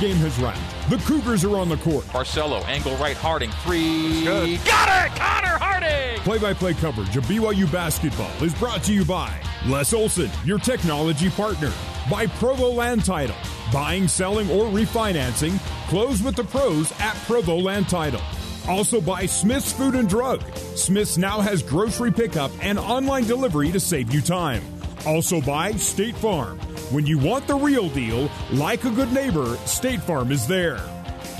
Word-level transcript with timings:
game 0.00 0.16
has 0.16 0.38
wrapped. 0.38 0.58
The 0.90 0.96
Cougars 0.98 1.44
are 1.44 1.56
on 1.58 1.68
the 1.68 1.76
court. 1.76 2.04
Barcelo, 2.06 2.64
angle 2.66 2.96
right, 2.96 3.16
Harding, 3.16 3.50
three. 3.62 4.24
Good. 4.24 4.64
Got 4.64 5.06
it! 5.06 5.16
Connor 5.16 5.58
Harding! 5.58 6.18
Play 6.20 6.38
by 6.38 6.54
play 6.54 6.74
coverage 6.74 7.16
of 7.16 7.24
BYU 7.24 7.70
basketball 7.70 8.32
is 8.42 8.54
brought 8.54 8.82
to 8.84 8.94
you 8.94 9.04
by 9.04 9.40
Les 9.66 9.92
Olson, 9.92 10.30
your 10.44 10.58
technology 10.58 11.28
partner, 11.28 11.70
by 12.10 12.26
Provo 12.26 12.70
Land 12.70 13.04
Title. 13.04 13.36
Buying, 13.72 14.08
selling, 14.08 14.50
or 14.50 14.64
refinancing, 14.64 15.58
close 15.88 16.22
with 16.22 16.34
the 16.34 16.44
pros 16.44 16.92
at 16.98 17.14
Provo 17.26 17.56
Land 17.56 17.88
Title. 17.88 18.22
Also 18.68 19.00
by 19.00 19.26
Smith's 19.26 19.72
Food 19.72 19.94
and 19.94 20.08
Drug. 20.08 20.42
Smith's 20.56 21.18
now 21.18 21.40
has 21.40 21.62
grocery 21.62 22.10
pickup 22.10 22.50
and 22.62 22.78
online 22.78 23.24
delivery 23.24 23.70
to 23.72 23.80
save 23.80 24.12
you 24.12 24.22
time. 24.22 24.62
Also 25.06 25.40
by 25.40 25.72
State 25.72 26.16
Farm. 26.16 26.58
When 26.90 27.06
you 27.06 27.18
want 27.18 27.46
the 27.46 27.54
real 27.54 27.88
deal, 27.88 28.28
like 28.50 28.84
a 28.84 28.90
good 28.90 29.12
neighbor, 29.12 29.56
State 29.58 30.02
Farm 30.02 30.32
is 30.32 30.48
there. 30.48 30.80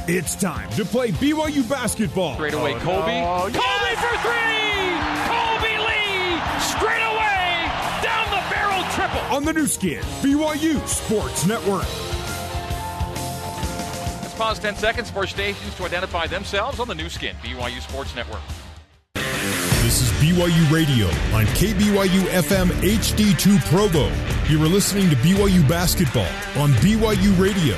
It's 0.07 0.37
time 0.37 0.71
to 0.75 0.85
play 0.85 1.11
BYU 1.11 1.69
basketball. 1.69 2.35
Straight 2.35 2.55
away, 2.55 2.75
oh, 2.75 2.79
Colby. 2.79 3.21
no, 3.21 3.61
Colby 3.61 3.95
for 3.99 4.15
three! 4.23 4.95
Colby 5.27 5.75
Lee! 5.83 6.39
Straight 6.63 7.03
away! 7.03 7.67
Down 8.01 8.31
the 8.31 8.43
barrel 8.49 8.85
triple! 8.95 9.35
on 9.35 9.45
the 9.45 9.53
Nu 9.53 9.67
Skin, 9.67 10.03
BYU 10.23 10.87
Sports 10.87 11.45
Network. 11.45 11.89
Let's 14.23 14.35
pause 14.35 14.61
10 14.61 14.77
seconds 14.77 15.11
for 15.11 15.27
stations 15.27 15.75
to 15.75 15.85
identify 15.85 16.29
themselves 16.29 16.79
on 16.79 16.87
the 16.87 16.95
Nu 16.95 17.09
Skin, 17.09 17.35
BYU 17.43 17.80
Sports 17.80 18.15
Network. 18.15 18.43
This 19.83 20.02
is 20.02 20.11
BYU 20.20 20.70
Radio 20.70 21.07
on 21.34 21.47
KBYU 21.57 22.24
FM 22.27 22.68
HD2 22.82 23.65
Provo. 23.71 24.13
You 24.51 24.63
are 24.63 24.68
listening 24.68 25.09
to 25.09 25.16
BYU 25.16 25.66
Basketball 25.66 26.29
on 26.63 26.71
BYU 26.74 27.41
Radio. 27.41 27.74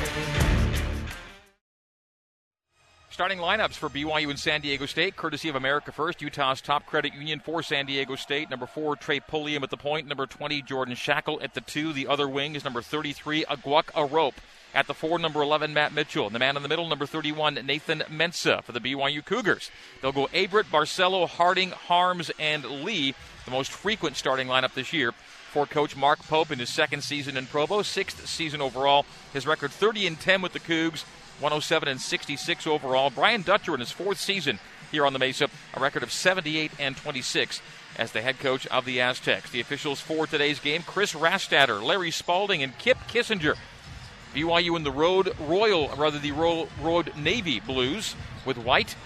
Starting 3.09 3.39
lineups 3.39 3.75
for 3.75 3.89
BYU 3.89 4.31
and 4.31 4.39
San 4.39 4.61
Diego 4.63 4.85
State, 4.85 5.15
courtesy 5.15 5.49
of 5.49 5.55
America 5.55 5.93
First, 5.93 6.21
Utah's 6.21 6.61
top 6.61 6.87
credit 6.87 7.15
union 7.15 7.39
for 7.39 7.63
San 7.63 7.87
Diego 7.87 8.17
State. 8.17 8.51
Number 8.51 8.67
four, 8.67 8.97
Trey 8.97 9.21
Pulliam 9.21 9.63
at 9.63 9.71
the 9.71 9.77
point. 9.77 10.09
Number 10.09 10.27
20, 10.27 10.61
Jordan 10.63 10.97
Schakel 10.97 11.41
at 11.41 11.55
the 11.55 11.61
two. 11.61 11.93
The 11.93 12.09
other 12.09 12.29
wing 12.29 12.57
is 12.57 12.65
number 12.65 12.83
33, 12.83 13.45
Aguek 13.45 13.85
Arop. 13.93 14.35
At 14.75 14.87
the 14.87 14.95
four, 14.95 15.19
number 15.19 15.43
11, 15.43 15.75
Matt 15.75 15.93
Mitchell. 15.93 16.27
And 16.27 16.35
the 16.35 16.39
man 16.39 16.57
in 16.57 16.63
the 16.63 16.69
middle, 16.69 16.89
number 16.89 17.05
31, 17.05 17.55
Nathan 17.67 18.03
Mensah 18.11 18.63
for 18.65 18.73
the 18.73 18.81
BYU 18.81 19.25
Cougars. 19.25 19.71
They'll 20.01 20.13
go 20.13 20.29
Averette, 20.33 20.71
Barcelo, 20.71 21.29
Harding, 21.29 21.71
Haarms, 21.71 22.31
and 22.39 22.65
Lee, 22.65 23.15
the 23.45 23.51
most 23.51 23.71
frequent 23.71 24.17
starting 24.17 24.49
lineup 24.49 24.75
this 24.75 24.93
year 24.93 25.13
for 25.53 25.67
coach 25.67 25.95
Mark 25.95 26.19
Pope 26.21 26.51
in 26.51 26.59
his 26.59 26.71
second 26.71 27.03
season 27.03 27.37
in 27.37 27.45
Provo, 27.45 27.83
sixth 27.83 28.27
season 28.27 28.63
overall. 28.63 29.05
His 29.35 29.47
record 29.47 29.71
30 29.71 30.07
and 30.07 30.19
10 30.19 30.41
with 30.41 30.55
the 30.55 30.61
Cougs, 30.61 31.05
107 31.41 31.89
and 31.91 32.01
66 32.01 32.67
overall. 32.67 33.11
Brian 33.11 33.43
Dutcher 33.43 33.75
in 33.75 33.81
his 33.81 33.91
fourth 33.91 34.19
season 34.19 34.59
here 34.91 35.05
on 35.05 35.13
the 35.13 35.19
Mesa, 35.19 35.49
a 35.75 35.81
record 35.81 36.03
of 36.03 36.11
78 36.11 36.73
and 36.79 36.97
26 36.97 37.61
as 37.99 38.13
the 38.13 38.23
head 38.23 38.39
coach 38.39 38.67
of 38.69 38.87
the 38.87 39.03
Aztecs. 39.03 39.51
The 39.51 39.61
officials 39.61 40.01
for 40.01 40.27
today's 40.27 40.59
game: 40.59 40.83
Chris 40.87 41.13
Rastatter, 41.13 41.83
Larry 41.83 42.11
Spalding, 42.11 42.63
and 42.63 42.77
Kip 42.79 42.97
Kissinger. 43.09 43.57
BYU 44.35 44.77
in 44.77 44.85
the 44.85 44.91
road 44.91 45.35
Royal, 45.41 45.89
rather 45.97 46.19
the 46.19 46.33
Ro- 46.33 46.69
road 46.81 47.13
Navy 47.17 47.61
Blues 47.61 48.15
with 48.45 48.59
white. 48.59 48.97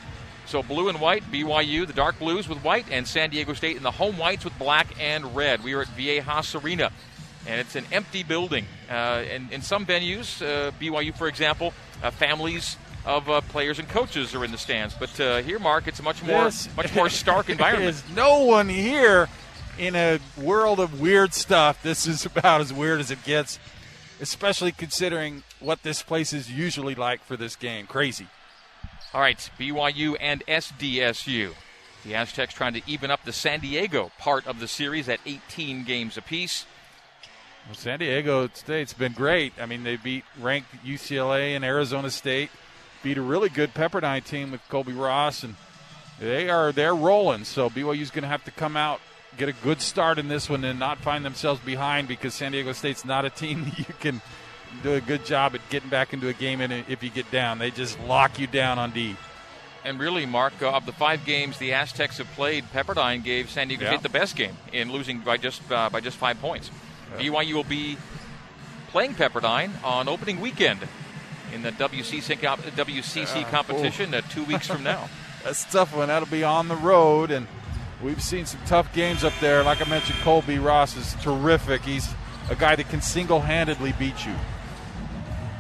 So 0.47 0.63
blue 0.63 0.89
and 0.89 1.01
white, 1.01 1.25
BYU, 1.33 1.87
the 1.87 1.93
dark 1.93 2.19
blues 2.21 2.49
with 2.49 2.59
white, 2.63 2.87
and 2.91 3.07
San 3.07 3.31
Diego 3.31 3.53
State 3.55 3.77
in 3.77 3.83
the 3.83 3.91
home 3.91 4.17
whites 4.17 4.45
with 4.45 4.57
black 4.59 4.87
and 5.01 5.35
red. 5.35 5.65
We 5.65 5.75
are 5.75 5.83
at 5.83 5.89
Viejas 5.89 6.55
Arena, 6.63 6.93
and 7.49 7.61
it's 7.61 7.75
an 7.75 7.85
empty 7.91 8.23
building. 8.23 8.65
Uh, 8.89 8.93
and 9.29 9.51
in 9.53 9.61
some 9.63 9.85
venues, 9.85 10.41
uh, 10.41 10.71
BYU, 10.81 11.13
for 11.17 11.27
example, 11.27 11.73
uh, 12.03 12.13
families 12.13 12.77
of 13.05 13.29
uh, 13.29 13.41
players 13.41 13.79
and 13.81 13.89
coaches 13.89 14.35
are 14.37 14.45
in 14.45 14.53
the 14.53 14.59
stands. 14.59 14.95
But 14.95 15.19
uh, 15.21 15.43
here, 15.43 15.59
Mark, 15.59 15.89
it's 15.89 15.99
a 15.99 16.03
much 16.05 16.23
more, 16.23 16.45
This- 16.45 16.69
much 16.77 16.95
more 16.95 17.09
stark 17.09 17.49
environment. 17.51 17.97
There's 18.05 18.17
no 18.17 18.41
one 18.45 18.69
here 18.69 19.29
in 19.79 19.97
a 19.97 20.21
world 20.41 20.79
of 20.79 21.01
weird 21.01 21.35
stuff. 21.35 21.83
This 21.83 22.07
is 22.07 22.25
about 22.25 22.61
as 22.61 22.73
weird 22.73 23.01
as 23.01 23.11
it 23.11 23.23
gets, 23.25 23.59
especially 24.21 24.73
considering 24.73 25.43
what 25.61 25.83
this 25.83 26.03
place 26.03 26.33
is 26.33 26.51
usually 26.51 26.95
like 26.95 27.23
for 27.25 27.37
this 27.37 27.57
game. 27.57 27.87
Crazy. 27.87 28.27
All 29.15 29.21
right, 29.21 29.51
BYU 29.59 30.17
and 30.21 30.45
SDSU. 30.47 31.55
The 32.05 32.15
Aztecs 32.15 32.55
trying 32.55 32.75
to 32.75 32.83
even 32.87 33.11
up 33.11 33.25
the 33.25 33.33
San 33.33 33.61
Diego 33.61 34.13
part 34.19 34.47
of 34.47 34.61
the 34.61 34.69
series 34.69 35.09
at 35.09 35.21
18 35.27 35.85
games 35.85 36.17
apiece. 36.17 36.67
Well, 37.67 37.75
San 37.75 37.99
Diego 37.99 38.49
State's 38.55 38.93
been 38.93 39.13
great. 39.13 39.53
I 39.61 39.67
mean, 39.67 39.83
they 39.83 39.97
beat 39.97 40.25
ranked 40.41 40.69
UCLA 40.85 41.57
and 41.57 41.65
Arizona 41.65 42.11
State, 42.11 42.51
beat 43.03 43.19
a 43.19 43.23
really 43.23 43.49
good 43.49 43.75
Pepperdine 43.75 44.23
team 44.23 44.53
with 44.53 44.61
Colbey 44.69 44.97
Ross, 44.97 45.43
and 45.43 45.57
they 46.21 46.49
are 46.49 46.71
they're 46.71 46.95
rolling. 46.95 47.45
So 47.45 47.69
BYU's 47.69 48.11
going 48.11 48.23
to 48.23 48.29
have 48.29 48.45
to 48.45 48.53
come 48.53 48.77
out, 48.77 49.01
get 49.37 49.49
a 49.49 49.53
good 49.53 49.81
start 49.81 50.19
in 50.19 50.29
this 50.29 50.49
one, 50.49 50.65
and 50.65 50.79
not 50.79 50.99
find 50.99 51.25
themselves 51.25 51.61
behind 51.61 52.09
because 52.09 52.35
San 52.35 52.53
Diego 52.53 52.73
State's 52.73 53.05
not 53.05 53.25
a 53.25 53.31
team 53.31 53.65
that 53.77 53.79
you 53.79 53.95
can 54.01 54.21
do 54.83 54.95
a 54.95 55.01
good 55.01 55.25
job 55.25 55.55
at 55.55 55.61
getting 55.71 55.89
back 55.89 56.13
into 56.13 56.29
a 56.29 56.33
game 56.33 56.61
in 56.61 56.73
if 56.73 57.03
you 57.03 57.11
get 57.11 57.31
down. 57.31 57.59
They 57.59 57.71
just 57.71 57.99
lock 58.01 58.39
you 58.39 58.47
down 58.47 58.79
on 58.79 58.91
D. 58.91 59.17
And 59.85 60.01
really, 60.01 60.27
Mark, 60.27 60.55
uh, 60.61 60.73
of 60.73 60.85
the 60.85 60.93
five 60.93 61.25
games 61.25 61.59
the 61.59 61.73
Aztecs 61.73 62.19
have 62.19 62.27
played, 62.33 62.65
Pepperdine 62.73 63.23
gave 63.23 63.49
San 63.51 63.69
Diego 63.69 63.85
Yeah. 63.85 63.91
State 63.93 64.03
the 64.03 64.09
best 64.09 64.35
game 64.35 64.57
in 64.73 64.91
losing 64.91 65.21
by 65.21 65.37
just 65.37 65.63
uh, 65.71 65.89
by 65.91 66.01
just 66.01 66.17
five 66.17 66.41
points. 66.41 66.71
BYU 67.19 67.55
will 67.55 67.65
be 67.65 67.97
playing 68.89 69.15
Pepperdine 69.15 69.71
on 69.85 70.09
opening 70.09 70.41
weekend 70.41 70.81
in 71.55 71.63
the 71.63 71.71
WCC, 71.73 72.37
WCC 72.37 73.49
competition 73.51 74.13
uh, 74.13 74.21
two 74.23 74.43
weeks 74.45 74.67
from 74.67 74.83
now. 74.93 75.09
That's 75.45 75.65
a 75.65 75.71
tough 75.71 75.97
one. 75.97 76.09
That'll 76.09 76.29
be 76.29 76.43
on 76.43 76.67
the 76.67 76.75
road, 76.77 77.31
and 77.31 77.47
we've 78.03 78.23
seen 78.23 78.47
some 78.47 78.61
tough 78.67 78.93
games 78.93 79.25
up 79.25 79.33
there. 79.41 79.63
Like 79.63 79.85
I 79.85 79.89
mentioned, 79.89 80.19
Colbey 80.21 80.63
Ross 80.63 80.97
is 80.97 81.15
terrific. 81.23 81.83
He's 81.83 82.09
a 82.51 82.55
guy 82.55 82.77
that 82.77 82.89
can 82.89 83.01
single-handedly 83.01 83.95
beat 83.99 84.25
you. 84.25 84.35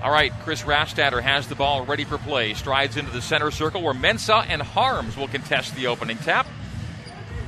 All 0.02 0.10
right, 0.12 0.32
Chris 0.42 0.62
Rastatter 0.62 1.22
has 1.22 1.48
the 1.48 1.54
ball 1.54 1.84
ready 1.84 2.04
for 2.04 2.18
play. 2.18 2.54
Strides 2.54 2.96
into 2.96 3.10
the 3.10 3.22
center 3.22 3.50
circle 3.50 3.82
where 3.82 3.94
Mensah 3.94 4.46
and 4.48 4.62
Haarms 4.62 5.16
will 5.16 5.28
contest 5.28 5.74
the 5.74 5.86
opening 5.86 6.18
tap. 6.18 6.46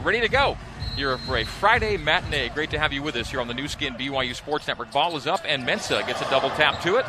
Ready 0.02 0.20
to 0.20 0.28
go 0.28 0.56
here 0.96 1.18
for 1.18 1.36
a 1.36 1.44
Friday 1.44 1.96
matinee. 1.96 2.48
Great 2.48 2.70
to 2.70 2.78
have 2.78 2.92
you 2.92 3.02
with 3.02 3.14
us 3.14 3.30
here 3.30 3.40
on 3.40 3.46
the 3.46 3.54
Nu 3.54 3.68
Skin 3.68 3.94
BYU 3.94 4.34
Sports 4.34 4.66
Network. 4.66 4.90
Ball 4.90 5.16
is 5.16 5.26
up, 5.28 5.42
and 5.46 5.64
Mensah 5.64 6.04
gets 6.06 6.20
a 6.20 6.30
double 6.30 6.50
tap 6.50 6.82
to 6.82 6.96
it. 6.96 7.06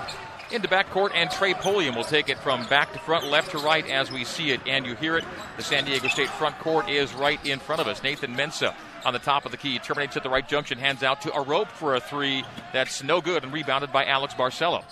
Into 0.51 0.67
backcourt, 0.67 1.11
and 1.13 1.29
Trey 1.29 1.53
Pulliam 1.53 1.95
will 1.95 2.03
take 2.03 2.27
it 2.27 2.39
from 2.39 2.65
back 2.65 2.91
to 2.93 2.99
front, 2.99 3.27
left 3.27 3.51
to 3.51 3.59
right 3.59 3.87
as 3.87 4.11
we 4.11 4.23
see 4.23 4.49
it, 4.49 4.59
and 4.65 4.83
you 4.83 4.95
hear 4.95 5.15
it. 5.15 5.23
The 5.57 5.63
San 5.63 5.85
Diego 5.85 6.07
State 6.07 6.29
front 6.29 6.57
court 6.57 6.89
is 6.89 7.13
right 7.13 7.43
in 7.45 7.59
front 7.59 7.81
of 7.81 7.87
us. 7.87 8.01
Nathan 8.01 8.35
Mensah 8.35 8.73
on 9.05 9.13
the 9.13 9.19
top 9.19 9.45
of 9.45 9.51
the 9.51 9.57
key 9.57 9.77
terminates 9.77 10.17
at 10.17 10.23
the 10.23 10.29
right 10.29 10.47
junction, 10.47 10.79
hands 10.79 11.03
out 11.03 11.21
to 11.21 11.29
Arop 11.29 11.67
for 11.67 11.93
a 11.93 11.99
three 11.99 12.43
that's 12.73 13.03
no 13.03 13.21
good, 13.21 13.43
and 13.43 13.53
rebounded 13.53 13.91
by 13.91 14.05
Alex 14.05 14.33
Barcelo. 14.33 14.83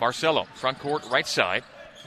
Barcelo, 0.00 0.46
front 0.54 0.78
court, 0.78 1.04
right 1.10 1.26
side. 1.26 1.64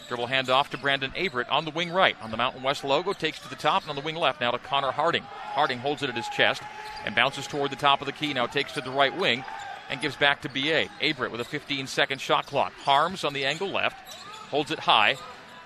Dribble 0.08 0.28
handoff 0.28 0.70
to 0.70 0.78
Brandon 0.78 1.14
Averette 1.16 1.50
on 1.50 1.66
the 1.66 1.72
wing 1.72 1.92
right. 1.92 2.16
On 2.24 2.32
the 2.32 2.38
Mountain 2.38 2.64
West 2.64 2.84
logo, 2.84 3.14
takes 3.14 3.40
to 3.42 3.50
the 3.50 3.56
top, 3.56 3.84
and 3.84 3.92
on 3.92 3.96
the 3.96 4.02
wing 4.02 4.16
left, 4.16 4.42
now 4.42 4.50
to 4.50 4.58
Connor 4.58 4.92
Harding. 4.92 5.24
Harding 5.24 5.78
holds 5.78 6.02
it 6.02 6.10
at 6.10 6.16
his 6.16 6.28
chest 6.30 6.64
and 7.06 7.16
bounces 7.16 7.46
toward 7.46 7.72
the 7.72 7.76
top 7.76 8.02
of 8.02 8.08
the 8.08 8.12
key. 8.12 8.34
Now 8.34 8.48
takes 8.48 8.74
to 8.74 8.82
the 8.82 8.92
right 8.92 9.16
wing 9.16 9.46
and 9.92 10.02
gives 10.02 10.16
back 10.16 10.42
to 10.42 10.50
BA. 10.50 10.88
Averette 11.02 11.32
with 11.32 11.42
a 11.42 11.46
15 11.46 11.86
second 11.86 12.20
shot 12.20 12.46
clock. 12.48 12.74
Haarms 12.86 13.24
on 13.26 13.34
the 13.34 13.46
angle 13.46 13.70
left, 13.70 13.98
holds 14.50 14.72
it 14.72 14.80
high, 14.80 15.18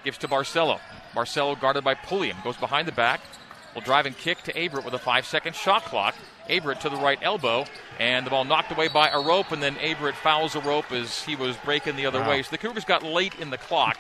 gives 0.04 0.18
to 0.20 0.28
Barcelo. 0.28 0.80
Barcelo 1.14 1.60
guarded 1.60 1.84
by 1.84 1.94
Pulliam, 1.94 2.36
goes 2.44 2.58
behind 2.58 2.88
the 2.88 2.92
back, 2.92 3.22
will 3.74 3.82
drive 3.82 4.06
and 4.06 4.18
kick 4.18 4.42
to 4.44 4.58
Averette 4.60 4.84
with 4.84 4.94
a 4.94 5.00
five 5.00 5.26
second 5.26 5.56
shot 5.56 5.84
clock. 5.86 6.16
Averette 6.50 6.82
to 6.82 6.90
the 6.90 6.98
right 6.98 7.18
elbow, 7.22 7.66
and 8.00 8.26
the 8.26 8.30
ball 8.30 8.44
knocked 8.46 8.72
away 8.72 8.88
by 8.88 9.10
Arop, 9.10 9.52
and 9.52 9.64
then 9.64 9.76
Averette 9.78 10.16
fouls 10.16 10.54
Arop 10.54 10.92
as 10.92 11.24
he 11.24 11.36
was 11.36 11.56
breaking 11.66 11.96
the 11.96 12.06
other 12.06 12.20
Wow. 12.22 12.30
way. 12.30 12.44
So 12.44 12.52
the 12.52 12.58
Cougars 12.58 12.86
got 12.86 13.02
late 13.04 13.34
in 13.40 13.50
the 13.50 13.58
clock, 13.58 13.98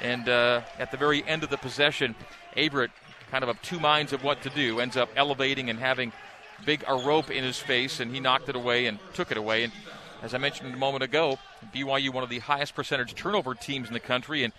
and 0.00 0.28
uh, 0.28 0.62
at 0.78 0.90
the 0.90 0.96
very 0.96 1.22
end 1.26 1.42
of 1.44 1.50
the 1.50 1.58
possession, 1.58 2.14
Averette, 2.56 2.90
kind 3.30 3.42
of 3.44 3.50
of 3.50 3.60
two 3.62 3.78
minds 3.80 4.12
of 4.12 4.22
what 4.24 4.42
to 4.42 4.50
do, 4.50 4.80
ends 4.80 4.96
up 4.96 5.10
elevating 5.16 5.68
and 5.70 5.78
having 5.78 6.12
big 6.64 6.80
Arop 6.84 7.30
in 7.30 7.44
his 7.44 7.58
face, 7.58 8.00
and 8.00 8.12
he 8.12 8.20
knocked 8.20 8.48
it 8.48 8.56
away 8.56 8.86
and 8.86 8.98
took 9.14 9.30
it 9.30 9.36
away. 9.36 9.64
And 9.64 9.72
as 10.22 10.34
I 10.34 10.38
mentioned 10.38 10.72
a 10.72 10.76
moment 10.76 11.02
ago, 11.02 11.38
BYU 11.74 12.10
one 12.10 12.22
of 12.22 12.30
the 12.30 12.38
highest 12.40 12.74
percentage 12.74 13.14
turnover 13.14 13.54
teams 13.54 13.88
in 13.88 13.94
the 13.94 14.00
country, 14.00 14.44
and 14.44 14.52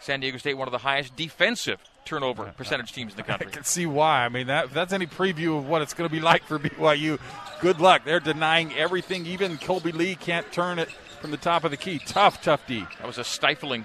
San 0.00 0.20
Diego 0.20 0.38
State 0.38 0.54
one 0.54 0.68
of 0.68 0.72
the 0.72 0.78
highest 0.78 1.16
defensive 1.16 1.80
turnover 2.04 2.52
percentage 2.56 2.92
teams 2.92 3.12
in 3.12 3.16
the 3.16 3.22
country. 3.22 3.48
I 3.48 3.50
can 3.50 3.64
see 3.64 3.86
why. 3.86 4.24
I 4.24 4.28
mean, 4.28 4.46
that, 4.46 4.66
if 4.66 4.72
that's 4.72 4.92
any 4.92 5.06
preview 5.06 5.58
of 5.58 5.68
what 5.68 5.82
it's 5.82 5.94
going 5.94 6.08
to 6.08 6.14
be 6.14 6.20
like 6.20 6.44
for 6.44 6.58
BYU, 6.58 7.18
good 7.60 7.80
luck. 7.80 8.04
They're 8.04 8.20
denying 8.20 8.74
everything. 8.74 9.26
Even 9.26 9.58
Colby 9.58 9.92
Lee 9.92 10.14
can't 10.14 10.50
turn 10.52 10.78
it 10.78 10.88
from 11.20 11.30
the 11.32 11.36
top 11.36 11.64
of 11.64 11.70
the 11.70 11.76
key. 11.76 11.98
Tough, 11.98 12.42
tough 12.42 12.66
D. 12.66 12.86
That 12.98 13.06
was 13.06 13.18
a 13.18 13.24
stifling 13.24 13.84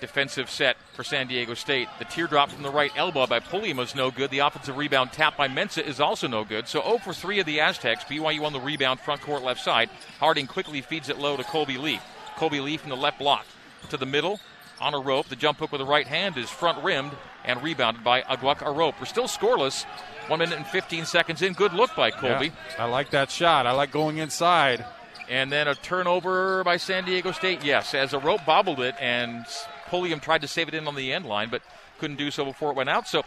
defensive 0.00 0.50
set 0.50 0.76
for 0.94 1.02
San 1.04 1.26
Diego 1.26 1.54
State. 1.54 1.88
The 1.98 2.04
teardrop 2.04 2.50
from 2.50 2.62
the 2.62 2.70
right 2.70 2.92
elbow 2.96 3.26
by 3.26 3.40
Pulliam 3.40 3.78
is 3.78 3.94
no 3.94 4.10
good. 4.10 4.30
The 4.30 4.40
offensive 4.40 4.76
rebound 4.76 5.12
tap 5.12 5.36
by 5.36 5.48
Mensah 5.48 5.86
is 5.86 6.00
also 6.00 6.26
no 6.28 6.44
good. 6.44 6.68
So 6.68 6.82
0 6.82 6.98
for 6.98 7.12
3 7.12 7.40
of 7.40 7.46
the 7.46 7.60
Aztecs. 7.60 8.04
BYU 8.04 8.44
on 8.44 8.52
the 8.52 8.60
rebound, 8.60 9.00
front 9.00 9.20
court 9.20 9.42
left 9.42 9.60
side. 9.62 9.90
Harding 10.20 10.46
quickly 10.46 10.80
feeds 10.80 11.08
it 11.08 11.18
low 11.18 11.36
to 11.36 11.44
Colby 11.44 11.78
Lee. 11.78 12.00
Colby 12.36 12.60
Lee 12.60 12.76
from 12.76 12.90
the 12.90 12.96
left 12.96 13.18
block. 13.18 13.44
to 13.90 13.96
the 13.96 14.06
middle 14.06 14.40
on 14.80 14.92
Arop. 14.92 15.26
The 15.26 15.36
jump 15.36 15.58
hook 15.58 15.72
with 15.72 15.80
the 15.80 15.86
right 15.86 16.06
hand 16.06 16.36
is 16.36 16.50
front 16.50 16.82
rimmed 16.84 17.12
and 17.44 17.62
rebounded 17.62 18.04
by 18.04 18.22
Aguek. 18.22 18.62
We're 19.00 19.06
still 19.06 19.24
scoreless. 19.24 19.84
One 20.28 20.40
minute 20.40 20.58
and 20.58 20.66
15 20.66 21.06
seconds 21.06 21.42
in. 21.42 21.54
Good 21.54 21.72
look 21.72 21.94
by 21.96 22.10
Colby. 22.10 22.46
Yeah, 22.46 22.84
I 22.84 22.84
like 22.84 23.10
that 23.10 23.30
shot. 23.30 23.66
I 23.66 23.72
like 23.72 23.90
going 23.90 24.18
inside. 24.18 24.84
And 25.28 25.50
then 25.50 25.68
a 25.68 25.74
turnover 25.74 26.64
by 26.64 26.76
San 26.76 27.04
Diego 27.04 27.32
State. 27.32 27.64
Yes, 27.64 27.94
as 27.94 28.12
Arop 28.12 28.44
bobbled 28.46 28.80
it, 28.80 28.94
and 29.00 29.44
Pulliam 29.88 30.20
tried 30.20 30.42
to 30.42 30.48
save 30.48 30.68
it 30.68 30.74
in 30.74 30.86
on 30.86 30.94
the 30.94 31.12
end 31.12 31.26
line, 31.26 31.48
but 31.50 31.62
couldn't 31.98 32.16
do 32.16 32.30
so 32.30 32.44
before 32.44 32.70
it 32.70 32.76
went 32.76 32.88
out. 32.88 33.08
So 33.08 33.22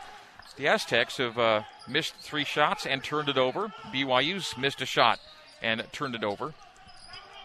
the 0.58 0.68
Aztecs 0.68 1.18
have 1.18 1.38
uh, 1.38 1.64
missed 1.88 2.16
three 2.16 2.46
shots 2.46 2.86
and 2.86 3.04
turned 3.04 3.30
it 3.30 3.38
over. 3.38 3.74
BYU's 3.94 4.58
missed 4.58 4.82
a 4.82 4.86
shot 4.86 5.20
and 5.62 5.84
turned 5.92 6.16
it 6.16 6.24
over. 6.24 6.54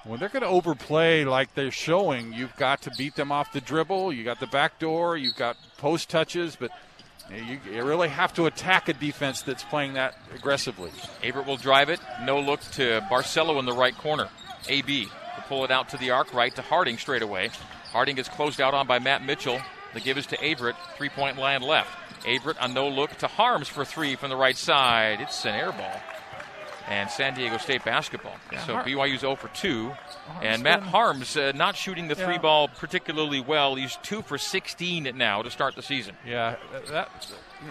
When 0.05 0.21
they're 0.21 0.29
going 0.29 0.43
to 0.43 0.49
overplay 0.49 1.25
like 1.25 1.55
they're 1.55 1.73
showing, 1.73 2.33
you've 2.33 2.55
got 2.57 2.83
to 2.83 2.93
beat 2.97 3.17
them 3.17 3.33
off 3.33 3.53
the 3.53 3.61
dribble. 3.61 4.13
You 4.13 4.23
got 4.23 4.39
the 4.39 4.47
back 4.47 4.79
door. 4.79 5.17
You've 5.17 5.35
got 5.35 5.57
post 5.79 6.09
touches, 6.09 6.55
but 6.55 6.71
you, 7.35 7.59
you 7.73 7.83
really 7.83 8.09
have 8.09 8.33
to 8.35 8.47
attack 8.47 8.89
a 8.89 8.93
defense 8.93 9.43
that's 9.43 9.65
playing 9.65 9.95
that 9.95 10.17
aggressively. 10.33 10.93
Averette 11.25 11.47
will 11.47 11.57
drive 11.57 11.89
it. 11.89 11.99
No 12.23 12.39
look 12.39 12.61
to 12.73 13.05
Barcelo 13.11 13.59
in 13.59 13.67
the 13.67 13.73
right 13.73 13.97
corner. 13.97 14.29
AB 14.69 15.07
to 15.07 15.43
pull 15.49 15.65
it 15.65 15.73
out 15.73 15.89
to 15.89 15.97
the 15.97 16.11
arc 16.11 16.33
right 16.33 16.55
to 16.55 16.63
Harding 16.63 16.99
straight 16.99 17.23
away. 17.23 17.51
Harding 17.97 18.17
gets 18.17 18.29
closed 18.29 18.61
out 18.61 18.75
on 18.75 18.87
by 18.87 18.99
Matt 18.99 19.25
Mitchell. 19.25 19.59
The 19.95 20.01
give 20.01 20.19
is 20.19 20.27
to 20.27 20.37
Averette. 20.47 20.77
Three 20.99 21.09
point 21.09 21.39
line 21.39 21.63
left. 21.63 21.89
Averette 22.27 22.59
a 22.61 22.69
no 22.69 22.89
look 22.89 23.17
to 23.17 23.27
Haarms 23.27 23.69
for 23.69 23.87
three 23.87 24.17
from 24.17 24.29
the 24.29 24.37
right 24.37 24.55
side. 24.55 25.23
It's 25.23 25.47
an 25.47 25.55
air 25.55 25.73
ball 25.73 25.99
and 26.89 27.11
San 27.11 27.33
Diego 27.33 27.57
State 27.57 27.87
basketball. 27.87 28.37
Yeah, 28.53 28.67
so 28.67 28.75
Har- 28.75 28.85
BYU's 28.85 29.21
0 29.21 29.37
for 29.37 29.49
2. 29.49 29.93
and 30.43 30.63
Matt 30.63 30.83
Haarms 30.83 31.39
uh, 31.39 31.53
not 31.57 31.75
shooting 31.75 32.09
the 32.09 32.15
three 32.15 32.35
yeah. 32.35 32.39
ball 32.39 32.69
particularly 32.69 33.41
well. 33.41 33.77
He's 33.77 33.97
2 34.03 34.21
for 34.21 34.37
16 34.37 35.11
now 35.17 35.41
to 35.41 35.51
start 35.51 35.75
the 35.75 35.83
season. 35.83 36.17
Yeah, 36.27 36.57
that, 36.91 37.09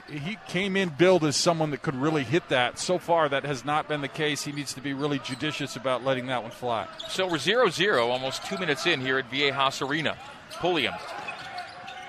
he 0.09 0.37
came 0.47 0.75
in 0.75 0.89
billed 0.89 1.23
as 1.23 1.35
someone 1.35 1.71
that 1.71 1.81
could 1.81 1.95
really 1.95 2.23
hit 2.23 2.49
that. 2.49 2.79
So 2.79 2.97
far, 2.97 3.29
that 3.29 3.43
has 3.43 3.65
not 3.65 3.87
been 3.87 4.01
the 4.01 4.07
case. 4.07 4.43
He 4.43 4.51
needs 4.51 4.73
to 4.73 4.81
be 4.81 4.93
really 4.93 5.19
judicious 5.19 5.75
about 5.75 6.03
letting 6.03 6.27
that 6.27 6.41
one 6.41 6.51
fly. 6.51 6.87
So 7.09 7.27
we're 7.27 7.37
0 7.37 7.69
0, 7.69 8.09
almost 8.09 8.45
two 8.45 8.57
minutes 8.57 8.85
in 8.85 9.01
here 9.01 9.17
at 9.17 9.29
Viejas 9.29 9.87
Arena. 9.87 10.17
Pulliam. 10.59 10.93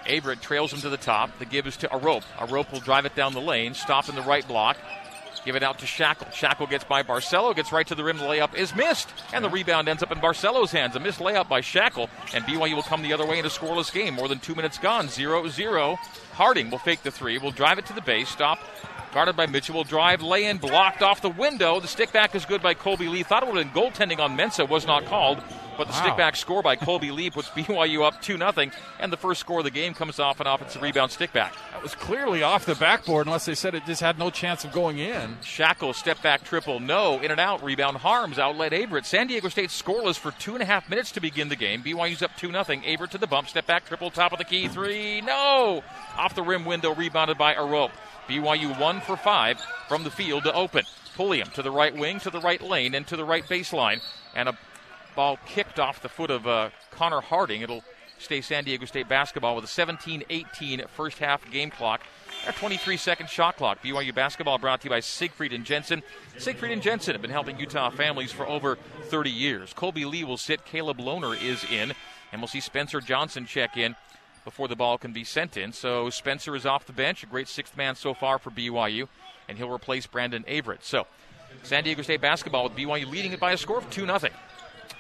Averette 0.08 0.40
trails 0.40 0.72
him 0.72 0.80
to 0.80 0.88
the 0.88 0.96
top. 0.96 1.38
The 1.38 1.44
give 1.44 1.66
is 1.66 1.76
to 1.78 1.88
Arop. 1.88 2.22
A 2.38 2.46
rope 2.46 2.72
will 2.72 2.80
drive 2.80 3.06
it 3.06 3.14
down 3.14 3.32
the 3.32 3.40
lane, 3.40 3.74
stop 3.74 4.08
in 4.08 4.14
the 4.14 4.22
right 4.22 4.46
block. 4.46 4.76
Give 5.46 5.54
it 5.54 5.62
out 5.62 5.78
to 5.78 5.87
Schakel. 5.87 6.26
Schakel 6.32 6.69
gets 6.69 6.82
by 6.82 7.04
Barcelo, 7.04 7.54
gets 7.54 7.70
right 7.70 7.87
to 7.87 7.94
the 7.94 8.02
rim. 8.02 8.19
The 8.19 8.25
layup 8.25 8.56
is 8.56 8.75
missed, 8.75 9.08
and 9.32 9.44
the 9.44 9.48
rebound 9.48 9.88
ends 9.88 10.02
up 10.02 10.10
in 10.10 10.19
Barcelo's 10.19 10.72
hands. 10.72 10.96
A 10.96 11.00
missed 11.00 11.20
layup 11.20 11.48
by 11.48 11.60
Schakel, 11.60 12.10
and 12.34 12.44
BYU 12.44 12.75
will 12.75 12.82
come 12.82 13.00
the 13.00 13.12
other 13.12 13.25
way 13.25 13.38
in 13.38 13.46
a 13.46 13.48
scoreless 13.48 13.93
game. 13.93 14.14
More 14.14 14.26
than 14.26 14.40
two 14.40 14.56
minutes 14.56 14.76
gone, 14.76 15.08
0 15.08 15.46
0. 15.46 15.98
Harding 16.32 16.69
will 16.69 16.78
fake 16.78 17.04
the 17.04 17.12
three, 17.12 17.38
will 17.38 17.52
drive 17.52 17.78
it 17.78 17.87
to 17.87 17.93
the 17.93 18.02
base, 18.02 18.28
stop 18.28 18.58
guarded 19.14 19.37
by 19.37 19.46
Mitchell. 19.46 19.76
Will 19.76 19.84
drive, 19.84 20.20
lay 20.20 20.44
in, 20.44 20.58
blocked 20.58 21.00
off 21.00 21.22
the 21.22 21.31
window. 21.31 21.81
The 21.81 21.88
stick 21.88 22.12
back 22.12 22.34
is 22.34 22.44
good 22.44 22.60
by 22.60 22.75
Colby 22.75 23.08
Lee. 23.08 23.22
Thought 23.22 23.44
it 23.44 23.50
would 23.50 23.64
have 23.64 23.72
been 23.72 23.82
goaltending 23.82 24.19
on 24.19 24.37
Mensah, 24.37 24.69
was 24.69 24.87
not 24.87 25.06
called. 25.06 25.43
But 25.76 25.88
the 25.88 25.93
wow. 25.93 26.02
stick 26.02 26.17
back 26.17 26.37
score 26.37 26.62
by 26.62 26.76
Colby 26.76 27.11
Lee 27.11 27.31
puts 27.31 27.49
BYU 27.50 28.02
up 28.02 28.23
2 28.23 28.38
0, 28.38 28.52
and 28.99 29.12
the 29.12 29.17
first 29.17 29.40
score 29.40 29.58
of 29.58 29.64
the 29.64 29.70
game 29.70 29.94
comes 29.94 30.19
off 30.19 30.40
an 30.40 30.46
offensive 30.46 30.82
rebound 30.82 31.11
stickback. 31.11 31.52
That 31.73 31.82
was 31.82 31.94
clearly 31.94 32.43
off 32.43 32.64
the 32.64 32.75
backboard, 32.75 33.26
unless 33.26 33.44
they 33.44 33.55
said 33.55 33.75
it 33.75 33.84
just 33.87 34.00
had 34.00 34.19
no 34.19 34.31
chance 34.31 34.64
of 34.64 34.73
going 34.73 34.99
in. 34.99 35.37
Schakel, 35.43 35.94
step 35.94 36.23
back 36.23 36.44
triple, 36.44 36.81
no. 36.81 37.20
In 37.20 37.31
and 37.31 37.40
out, 37.40 37.62
rebound, 37.62 37.99
Haarms, 37.99 38.38
outlet 38.38 38.73
Averette. 38.73 39.06
San 39.06 39.26
Diego 39.26 39.49
State 39.49 39.70
scoreless 39.70 40.19
for 40.19 40.31
two 40.32 40.55
and 40.55 40.62
a 40.62 40.67
half 40.67 40.88
minutes 40.88 41.12
to 41.12 41.20
begin 41.20 41.49
the 41.49 41.56
game. 41.56 41.82
BYU's 41.82 42.22
up 42.22 42.37
2 42.37 42.50
0. 42.50 42.64
Averette 42.84 43.11
to 43.11 43.19
the 43.19 43.26
bump, 43.26 43.49
step 43.49 43.67
back 43.67 43.87
triple, 43.87 44.11
top 44.11 44.32
of 44.32 44.38
the 44.38 44.44
key, 44.44 44.69
three, 44.69 45.20
no. 45.20 45.82
Off 46.17 46.34
the 46.34 46.43
rim 46.43 46.64
window, 46.64 46.94
rebounded 46.94 47.38
by 47.38 47.55
Arop. 47.55 47.90
BYU 48.29 48.79
one 48.81 49.00
for 49.00 49.17
five 49.17 49.61
from 49.88 50.05
the 50.05 50.11
field 50.11 50.44
to 50.44 50.52
open. 50.52 50.84
Pulliam 51.17 51.49
to 51.55 51.62
the 51.62 51.70
right 51.70 51.94
wing, 51.96 52.20
to 52.20 52.31
the 52.31 52.40
right 52.40 52.61
lane, 52.61 52.94
and 52.94 53.06
to 53.06 53.17
the 53.17 53.25
right 53.25 53.44
baseline. 53.46 54.02
And 54.34 54.49
a 54.49 54.58
ball 55.16 55.38
kicked 55.46 55.80
off 55.80 56.00
the 56.00 56.08
foot 56.08 56.30
of 56.30 56.46
uh, 56.46 56.70
Connor 56.90 57.20
Harding. 57.20 57.62
It'll 57.62 57.82
stay 58.18 58.40
San 58.40 58.64
Diego 58.64 58.84
State 58.84 59.08
basketball 59.08 59.56
with 59.56 59.64
a 59.64 59.68
17 59.68 60.24
18 60.28 60.84
first 60.94 61.18
half 61.18 61.50
game 61.50 61.70
clock. 61.70 62.02
A 62.46 62.52
23 62.52 62.96
second 62.96 63.28
shot 63.28 63.56
clock. 63.56 63.82
BYU 63.82 64.14
basketball 64.14 64.58
brought 64.58 64.82
to 64.82 64.84
you 64.84 64.90
by 64.90 65.00
Siegfried 65.00 65.52
and 65.52 65.64
Jensen. 65.64 66.02
Siegfried 66.38 66.70
and 66.70 66.82
Jensen 66.82 67.14
have 67.14 67.22
been 67.22 67.30
helping 67.30 67.58
Utah 67.58 67.90
families 67.90 68.30
for 68.30 68.46
over 68.46 68.78
30 69.04 69.30
years. 69.30 69.72
Colby 69.72 70.04
Lee 70.04 70.22
will 70.22 70.36
sit. 70.36 70.64
Caleb 70.64 70.98
Lohner 70.98 71.40
is 71.42 71.64
in. 71.64 71.92
And 72.30 72.40
we'll 72.40 72.48
see 72.48 72.60
Spencer 72.60 73.00
Johnson 73.00 73.46
check 73.46 73.76
in 73.76 73.96
before 74.44 74.69
the 74.69 74.76
ball 74.76 74.98
can 74.98 75.12
be 75.12 75.24
sent 75.24 75.56
in. 75.56 75.72
So 75.72 76.10
Spencer 76.10 76.54
is 76.54 76.66
off 76.66 76.86
the 76.86 76.92
bench, 76.92 77.22
a 77.22 77.26
great 77.26 77.48
sixth 77.48 77.76
man 77.76 77.96
so 77.96 78.14
far 78.14 78.38
for 78.38 78.50
BYU, 78.50 79.08
and 79.48 79.58
he'll 79.58 79.72
replace 79.72 80.06
Brandon 80.06 80.44
Averette. 80.46 80.84
So 80.84 81.06
San 81.62 81.84
Diego 81.84 82.02
State 82.02 82.20
basketball 82.20 82.64
with 82.64 82.74
BYU 82.74 83.10
leading 83.10 83.32
it 83.32 83.40
by 83.40 83.52
a 83.52 83.56
score 83.56 83.78
of 83.78 83.90
2 83.90 84.06
0. 84.06 84.19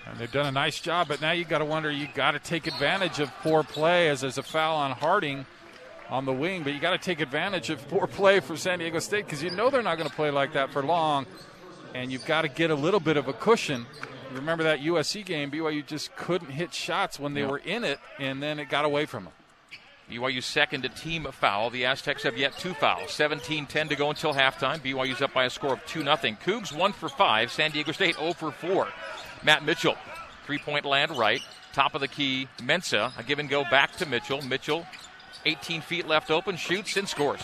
And 0.06 0.18
they've 0.18 0.30
done 0.30 0.46
a 0.46 0.52
nice 0.52 0.80
job, 0.80 1.08
but 1.08 1.20
now 1.20 1.32
you 1.32 1.44
got 1.44 1.58
to 1.58 1.64
wonder 1.64 1.90
you 1.90 2.08
got 2.14 2.32
to 2.32 2.38
take 2.38 2.66
advantage 2.66 3.18
of 3.18 3.30
poor 3.42 3.62
play 3.62 4.08
as 4.08 4.20
there's 4.20 4.38
a 4.38 4.42
foul 4.42 4.76
on 4.76 4.92
Harding 4.92 5.46
on 6.08 6.24
the 6.24 6.32
wing, 6.32 6.62
but 6.62 6.72
you 6.72 6.80
got 6.80 6.92
to 6.92 6.98
take 6.98 7.20
advantage 7.20 7.70
of 7.70 7.86
poor 7.88 8.06
play 8.06 8.40
for 8.40 8.56
San 8.56 8.78
Diego 8.78 8.98
State 9.00 9.24
because 9.24 9.42
you 9.42 9.50
know 9.50 9.70
they're 9.70 9.82
not 9.82 9.98
going 9.98 10.08
to 10.08 10.14
play 10.14 10.30
like 10.30 10.52
that 10.52 10.70
for 10.72 10.82
long, 10.82 11.26
and 11.94 12.12
you've 12.12 12.24
got 12.26 12.42
to 12.42 12.48
get 12.48 12.70
a 12.70 12.74
little 12.74 13.00
bit 13.00 13.16
of 13.16 13.26
a 13.26 13.32
cushion. 13.32 13.86
Remember 14.32 14.64
that 14.64 14.80
USC 14.80 15.24
game? 15.24 15.50
BYU 15.50 15.84
just 15.84 16.14
couldn't 16.14 16.50
hit 16.50 16.72
shots 16.72 17.18
when 17.18 17.34
they 17.34 17.44
were 17.44 17.58
in 17.58 17.84
it, 17.84 17.98
and 18.18 18.42
then 18.42 18.58
it 18.58 18.68
got 18.68 18.84
away 18.84 19.06
from 19.06 19.24
them. 19.24 19.32
BYU's 20.10 20.46
second 20.46 20.82
to 20.82 20.88
team 20.88 21.26
foul. 21.32 21.70
The 21.70 21.84
Aztecs 21.84 22.22
have 22.22 22.38
yet 22.38 22.56
two 22.58 22.74
fouls. 22.74 23.12
17 23.12 23.66
10 23.66 23.88
to 23.88 23.96
go 23.96 24.10
until 24.10 24.32
halftime. 24.32 24.78
BYU's 24.78 25.20
up 25.20 25.34
by 25.34 25.44
a 25.46 25.50
score 25.50 25.72
of 25.72 25.84
2 25.86 26.02
0. 26.02 26.16
Cougs 26.16 26.72
1 26.72 26.92
for 26.92 27.08
5. 27.08 27.50
San 27.50 27.72
Diego 27.72 27.90
State 27.90 28.14
0 28.14 28.32
for 28.34 28.52
4. 28.52 28.88
Matt 29.42 29.64
Mitchell, 29.64 29.96
three 30.44 30.58
point 30.58 30.84
land 30.84 31.16
right. 31.16 31.42
Top 31.72 31.94
of 31.94 32.00
the 32.00 32.08
key, 32.08 32.48
Mensah, 32.58 33.12
A 33.18 33.22
give 33.22 33.38
and 33.38 33.50
go 33.50 33.62
back 33.64 33.96
to 33.96 34.06
Mitchell. 34.06 34.40
Mitchell, 34.42 34.86
18 35.44 35.82
feet 35.82 36.06
left 36.06 36.30
open, 36.30 36.56
shoots 36.56 36.96
and 36.96 37.08
scores. 37.08 37.40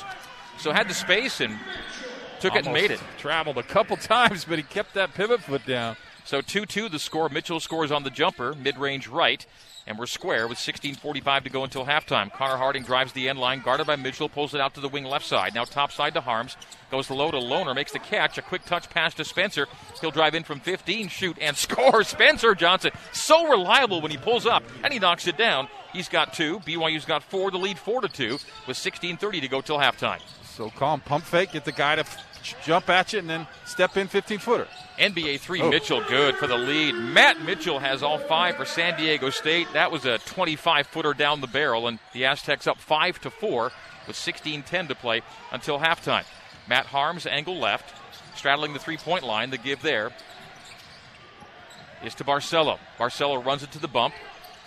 So 0.58 0.72
had 0.72 0.88
the 0.88 0.94
space 0.94 1.40
and 1.40 1.58
took 2.40 2.52
Almost 2.52 2.66
it 2.66 2.66
and 2.66 2.75
made 2.75 2.90
it. 2.90 3.00
Traveled 3.18 3.58
a 3.58 3.62
couple 3.62 3.96
times, 3.99 4.44
but 4.44 4.58
he 4.58 4.62
kept 4.64 4.94
that 4.94 5.14
pivot 5.14 5.40
foot 5.40 5.66
down. 5.66 5.96
So 6.25 6.40
2 6.40 6.66
2 6.66 6.88
the 6.88 6.99
score. 6.99 7.28
Mitchell 7.28 7.61
scores 7.61 7.90
on 7.90 8.04
the 8.04 8.11
jumper, 8.11 8.54
mid 8.54 8.78
range 8.78 9.08
right. 9.08 9.44
And 9.86 9.98
we're 9.98 10.06
square 10.06 10.46
with 10.46 10.58
16.45 10.58 11.44
to 11.44 11.50
go 11.50 11.64
until 11.64 11.84
halftime. 11.84 12.32
Connor 12.32 12.56
Harding 12.56 12.84
drives 12.84 13.12
the 13.12 13.28
end 13.28 13.38
line, 13.38 13.62
guarded 13.62 13.86
by 13.86 13.96
Mitchell, 13.96 14.28
pulls 14.28 14.54
it 14.54 14.60
out 14.60 14.74
to 14.74 14.80
the 14.80 14.88
wing 14.88 15.04
left 15.04 15.26
side. 15.26 15.54
Now 15.54 15.64
top 15.64 15.90
side 15.90 16.14
to 16.14 16.20
Harms. 16.20 16.56
Goes 16.90 17.10
low 17.10 17.30
to 17.30 17.38
Lohner, 17.38 17.74
makes 17.74 17.92
the 17.92 17.98
catch. 17.98 18.38
A 18.38 18.42
quick 18.42 18.64
touch 18.64 18.88
pass 18.90 19.14
to 19.14 19.24
Spencer. 19.24 19.66
He'll 20.00 20.10
drive 20.10 20.34
in 20.34 20.44
from 20.44 20.60
15, 20.60 21.08
shoot, 21.08 21.36
and 21.40 21.56
score. 21.56 22.04
Spencer 22.04 22.54
Johnson, 22.54 22.92
so 23.12 23.48
reliable 23.48 24.00
when 24.00 24.10
he 24.10 24.18
pulls 24.18 24.46
up, 24.46 24.62
and 24.84 24.92
he 24.92 24.98
knocks 24.98 25.26
it 25.26 25.36
down. 25.36 25.68
He's 25.92 26.08
got 26.08 26.32
two. 26.32 26.60
BYU's 26.60 27.04
got 27.04 27.22
four 27.22 27.50
to 27.50 27.58
lead, 27.58 27.78
four 27.78 28.00
to 28.00 28.08
two, 28.08 28.38
with 28.66 28.76
16.30 28.76 29.40
to 29.40 29.48
go 29.48 29.60
till 29.60 29.78
halftime. 29.78 30.20
So 30.44 30.70
calm, 30.70 31.00
pump 31.00 31.24
fake, 31.24 31.52
get 31.52 31.64
the 31.64 31.72
guy 31.72 31.96
to 31.96 32.04
jump 32.64 32.88
at 32.88 33.12
you 33.12 33.18
and 33.18 33.28
then 33.28 33.46
step 33.64 33.96
in 33.96 34.08
15 34.08 34.38
footer. 34.38 34.68
NBA 35.02 35.40
three, 35.40 35.61
oh. 35.61 35.68
Mitchell 35.68 36.00
good 36.09 36.37
for 36.37 36.47
the 36.47 36.56
lead. 36.56 36.94
Matt 36.94 37.42
Mitchell 37.42 37.80
has 37.80 38.04
all 38.04 38.18
five 38.18 38.54
for 38.54 38.64
San 38.64 38.97
Diego 38.97 39.30
State. 39.30 39.66
That 39.73 39.90
was 39.90 40.06
a 40.06 40.18
25 40.18 40.87
footer 40.87 41.12
down 41.12 41.40
the 41.40 41.49
barrel, 41.49 41.88
and 41.88 41.99
the 42.12 42.25
Aztecs 42.25 42.68
up 42.68 42.78
five 42.78 43.18
to 43.23 43.30
four 43.30 43.73
with 44.06 44.14
16-10 44.14 44.88
to 44.88 44.94
play 44.94 45.23
until 45.50 45.80
halftime. 45.80 46.25
Matt 46.68 46.87
Haarms 46.87 47.26
angle 47.26 47.59
left, 47.59 47.92
straddling 48.37 48.75
the 48.75 48.78
three 48.78 48.97
point 48.97 49.25
line. 49.25 49.50
The 49.50 49.59
give 49.59 49.82
there 49.82 50.12
is 52.04 52.14
to 52.14 52.25
Barcelo. 52.25 52.78
Barcelo 52.97 53.44
runs 53.44 53.64
it 53.64 53.73
to 53.73 53.80
the 53.80 53.88
bump 53.88 54.14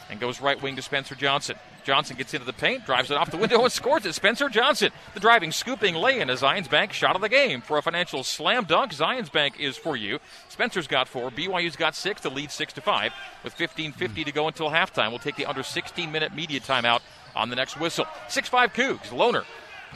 and 0.09 0.19
goes 0.19 0.41
right 0.41 0.61
wing 0.61 0.75
to 0.75 0.81
Spencer 0.81 1.15
Johnson. 1.15 1.55
Johnson 1.85 2.17
gets 2.17 2.33
into 2.33 2.45
the 2.45 2.53
paint, 2.53 2.85
drives 2.85 3.11
it 3.11 3.17
off 3.17 3.29
the 3.29 3.37
window, 3.37 3.63
and 3.63 3.71
scores 3.71 4.05
it. 4.05 4.13
Spencer 4.13 4.49
Johnson, 4.49 4.91
the 5.13 5.19
driving, 5.19 5.51
scooping 5.51 5.93
lay 5.93 6.19
in 6.19 6.29
a 6.29 6.33
Zions 6.33 6.69
Bank 6.69 6.91
shot 6.91 7.15
of 7.15 7.21
the 7.21 7.29
game. 7.29 7.61
For 7.61 7.77
a 7.77 7.81
financial 7.81 8.23
slam 8.23 8.65
dunk, 8.65 8.91
Zions 8.91 9.31
Bank 9.31 9.59
is 9.59 9.77
for 9.77 9.95
you. 9.95 10.19
Spencer's 10.49 10.87
got 10.87 11.07
four. 11.07 11.29
BYU's 11.29 11.75
got 11.75 11.95
six 11.95 12.21
to 12.21 12.29
lead 12.29 12.51
six 12.51 12.73
to 12.73 12.81
five 12.81 13.13
with 13.43 13.55
15.50 13.55 14.25
to 14.25 14.31
go 14.31 14.47
until 14.47 14.69
halftime. 14.69 15.09
We'll 15.09 15.19
take 15.19 15.35
the 15.35 15.45
under 15.45 15.63
16 15.63 16.11
minute 16.11 16.35
media 16.35 16.59
timeout 16.59 17.01
on 17.35 17.49
the 17.49 17.55
next 17.55 17.79
whistle. 17.79 18.07
6 18.29 18.49
5 18.49 18.73
Cougs. 18.73 19.09
Lohner 19.09 19.45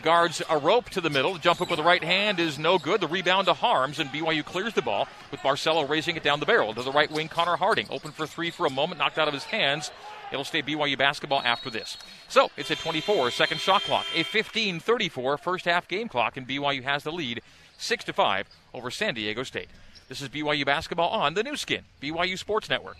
guards 0.01 0.41
Arop 0.41 0.89
to 0.89 1.01
the 1.01 1.09
middle. 1.09 1.33
The 1.33 1.39
jump 1.39 1.61
up 1.61 1.69
with 1.69 1.77
the 1.77 1.83
right 1.83 2.03
hand 2.03 2.39
is 2.39 2.57
no 2.59 2.77
good. 2.77 3.01
The 3.01 3.07
rebound 3.07 3.47
to 3.47 3.53
Haarms, 3.53 3.99
and 3.99 4.09
BYU 4.09 4.45
clears 4.45 4.73
the 4.73 4.81
ball 4.81 5.07
with 5.31 5.39
Barcelo 5.41 5.87
raising 5.87 6.15
it 6.15 6.23
down 6.23 6.39
the 6.39 6.45
barrel. 6.45 6.73
To 6.73 6.83
the 6.83 6.91
right 6.91 7.11
wing, 7.11 7.27
Connor 7.27 7.57
Harding. 7.57 7.87
Open 7.89 8.11
for 8.11 8.27
three 8.27 8.51
for 8.51 8.65
a 8.65 8.69
moment, 8.69 8.99
knocked 8.99 9.17
out 9.17 9.27
of 9.27 9.33
his 9.33 9.45
hands. 9.45 9.91
It'll 10.31 10.43
stay 10.43 10.61
BYU 10.61 10.97
basketball 10.97 11.41
after 11.41 11.69
this. 11.69 11.97
So 12.27 12.49
it's 12.57 12.71
a 12.71 12.75
24 12.75 13.31
second 13.31 13.59
shot 13.59 13.81
clock, 13.83 14.05
a 14.15 14.23
15 14.23 14.79
34 14.79 15.37
first 15.37 15.65
half 15.65 15.87
game 15.87 16.07
clock, 16.07 16.37
and 16.37 16.47
BYU 16.47 16.83
has 16.83 17.03
the 17.03 17.11
lead 17.11 17.41
6 17.77 18.03
to 18.05 18.13
5 18.13 18.47
over 18.73 18.91
San 18.91 19.13
Diego 19.13 19.43
State. 19.43 19.69
This 20.07 20.21
is 20.21 20.29
BYU 20.29 20.65
basketball 20.65 21.09
on 21.09 21.33
the 21.33 21.43
Nu 21.43 21.55
Skin, 21.55 21.83
BYU 22.01 22.37
Sports 22.37 22.69
Network. 22.69 22.97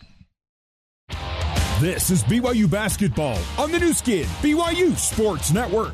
This 1.80 2.10
is 2.10 2.24
BYU 2.26 2.70
Basketball 2.70 3.40
on 3.58 3.72
the 3.72 3.80
Nu 3.80 3.94
Skin, 3.94 4.26
BYU 4.42 4.98
Sports 4.98 5.52
Network. 5.52 5.94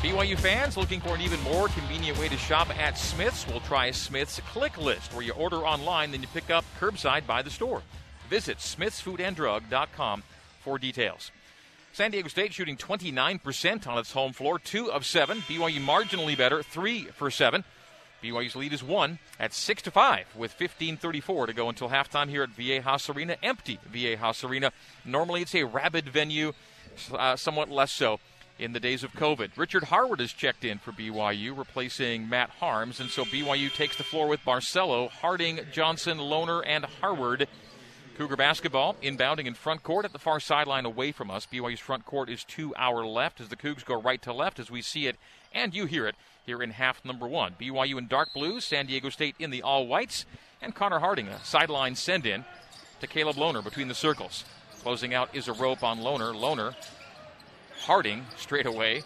BYU 0.00 0.38
fans 0.38 0.78
looking 0.78 0.98
for 0.98 1.14
an 1.14 1.20
even 1.20 1.38
more 1.42 1.68
convenient 1.68 2.18
way 2.18 2.26
to 2.26 2.36
shop 2.38 2.74
at 2.78 2.96
Smith's? 2.96 3.46
We'll 3.46 3.60
try 3.60 3.90
Smith's 3.90 4.40
Click 4.50 4.78
List, 4.78 5.12
where 5.12 5.22
you 5.22 5.34
order 5.34 5.58
online, 5.58 6.10
then 6.10 6.22
you 6.22 6.28
pick 6.28 6.48
up 6.48 6.64
curbside 6.80 7.26
by 7.26 7.42
the 7.42 7.50
store. 7.50 7.82
Visit 8.30 8.56
smithsfoodanddrug.com 8.56 10.22
for 10.64 10.78
details. 10.78 11.30
San 11.92 12.12
Diego 12.12 12.28
State 12.28 12.54
shooting 12.54 12.78
29% 12.78 13.86
on 13.86 13.98
its 13.98 14.12
home 14.12 14.32
floor, 14.32 14.58
two 14.58 14.90
of 14.90 15.04
seven. 15.04 15.40
BYU 15.40 15.84
marginally 15.84 16.34
better, 16.34 16.62
three 16.62 17.04
for 17.04 17.30
seven. 17.30 17.62
BYU's 18.22 18.56
lead 18.56 18.72
is 18.72 18.82
one 18.82 19.18
at 19.38 19.52
six 19.52 19.82
to 19.82 19.90
five, 19.90 20.24
with 20.34 20.56
15:34 20.58 21.48
to 21.48 21.52
go 21.52 21.68
until 21.68 21.90
halftime 21.90 22.30
here 22.30 22.42
at 22.42 22.56
Viejas 22.56 23.14
Arena. 23.14 23.36
Empty 23.42 23.78
Viejas 23.92 24.48
Arena. 24.48 24.72
Normally 25.04 25.42
it's 25.42 25.54
a 25.54 25.64
rabid 25.64 26.08
venue, 26.08 26.54
uh, 27.12 27.36
somewhat 27.36 27.68
less 27.68 27.92
so 27.92 28.18
in 28.60 28.72
the 28.72 28.80
days 28.80 29.02
of 29.02 29.12
COVID. 29.12 29.56
Richard 29.56 29.84
Harward 29.84 30.20
has 30.20 30.32
checked 30.32 30.64
in 30.64 30.78
for 30.78 30.92
BYU, 30.92 31.56
replacing 31.56 32.28
Matt 32.28 32.50
Haarms, 32.60 33.00
and 33.00 33.08
so 33.08 33.24
BYU 33.24 33.72
takes 33.72 33.96
the 33.96 34.04
floor 34.04 34.28
with 34.28 34.44
Barcelo, 34.44 35.10
Harding, 35.10 35.60
Johnson, 35.72 36.18
Lohner, 36.18 36.62
and 36.66 36.84
Harward. 37.00 37.48
Cougar 38.16 38.36
basketball 38.36 38.96
inbounding 39.02 39.46
in 39.46 39.54
front 39.54 39.82
court 39.82 40.04
at 40.04 40.12
the 40.12 40.18
far 40.18 40.40
sideline 40.40 40.84
away 40.84 41.10
from 41.10 41.30
us. 41.30 41.46
BYU's 41.50 41.80
front 41.80 42.04
court 42.04 42.28
is 42.28 42.44
to 42.44 42.74
our 42.76 43.06
left 43.06 43.40
as 43.40 43.48
the 43.48 43.56
Cougs 43.56 43.82
go 43.82 43.98
right 43.98 44.20
to 44.20 44.32
left 44.34 44.58
as 44.58 44.70
we 44.70 44.82
see 44.82 45.06
it 45.06 45.16
and 45.54 45.74
you 45.74 45.86
hear 45.86 46.06
it 46.06 46.14
here 46.44 46.62
in 46.62 46.70
half 46.70 47.02
number 47.02 47.26
one. 47.26 47.54
BYU 47.58 47.96
in 47.96 48.08
dark 48.08 48.28
blue, 48.34 48.60
San 48.60 48.86
Diego 48.86 49.08
State 49.08 49.36
in 49.38 49.50
the 49.50 49.62
all 49.62 49.86
whites, 49.86 50.26
and 50.60 50.74
Connor 50.74 50.98
Harding, 50.98 51.28
a 51.28 51.42
sideline 51.42 51.94
send 51.94 52.26
in 52.26 52.44
to 53.00 53.06
Caleb 53.06 53.36
Lohner 53.36 53.64
between 53.64 53.88
the 53.88 53.94
circles. 53.94 54.44
Closing 54.82 55.14
out 55.14 55.34
is 55.34 55.46
Arop 55.46 55.82
on 55.82 56.00
Lohner. 56.00 56.34
Lohner, 56.34 56.74
Harding 57.80 58.26
straight 58.36 58.66
away. 58.66 59.02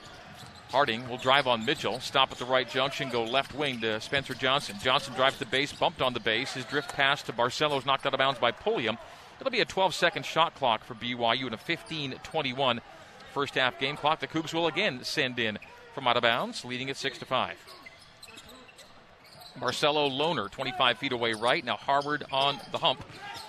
Harding 0.71 1.09
will 1.09 1.19
drive 1.19 1.47
on 1.47 1.65
Mitchell, 1.65 2.01
stop 2.01 2.33
at 2.33 2.39
the 2.39 2.45
right 2.45 2.69
junction, 2.69 3.09
go 3.09 3.23
left 3.23 3.55
wing 3.55 3.81
to 3.83 4.01
Spencer 4.01 4.35
Johnson. 4.35 4.77
Johnson 4.83 5.15
drives 5.15 5.39
the 5.39 5.47
base, 5.47 5.73
bumped 5.73 6.03
on 6.03 6.13
the 6.13 6.21
base. 6.21 6.55
His 6.55 6.65
drift 6.65 6.93
pass 6.93 7.23
to 7.23 7.33
Barcelo's 7.33 7.87
knocked 7.87 8.07
out 8.07 8.15
of 8.15 8.19
bounds 8.19 8.41
by 8.41 8.51
Pulliam. 8.51 8.99
It'll 9.41 9.53
be 9.53 9.61
a 9.61 9.65
12 9.65 9.95
second 9.95 10.27
shot 10.27 10.55
clock 10.57 10.83
for 10.85 10.95
BYU 10.95 11.45
and 11.45 11.55
a 11.55 11.59
15 11.59 12.15
21 12.23 12.81
first 13.33 13.55
half 13.55 13.79
game 13.79 13.97
clock. 13.97 14.21
The 14.21 14.27
Cougs 14.27 14.53
will 14.53 14.67
again 14.67 15.01
send 15.05 15.39
in 15.39 15.59
from 15.95 16.09
out 16.09 16.17
of 16.17 16.23
bounds, 16.23 16.65
leading 16.65 16.91
at 16.91 16.97
6 16.97 17.19
to 17.19 17.25
5. 17.25 17.57
Barcelo 19.61 20.11
Lohner, 20.11 20.51
25 20.51 20.99
feet 20.99 21.13
away 21.13 21.33
right. 21.33 21.65
Now 21.65 21.77
Harward 21.77 22.25
on 22.33 22.59
the 22.73 22.79
hump. 22.79 23.05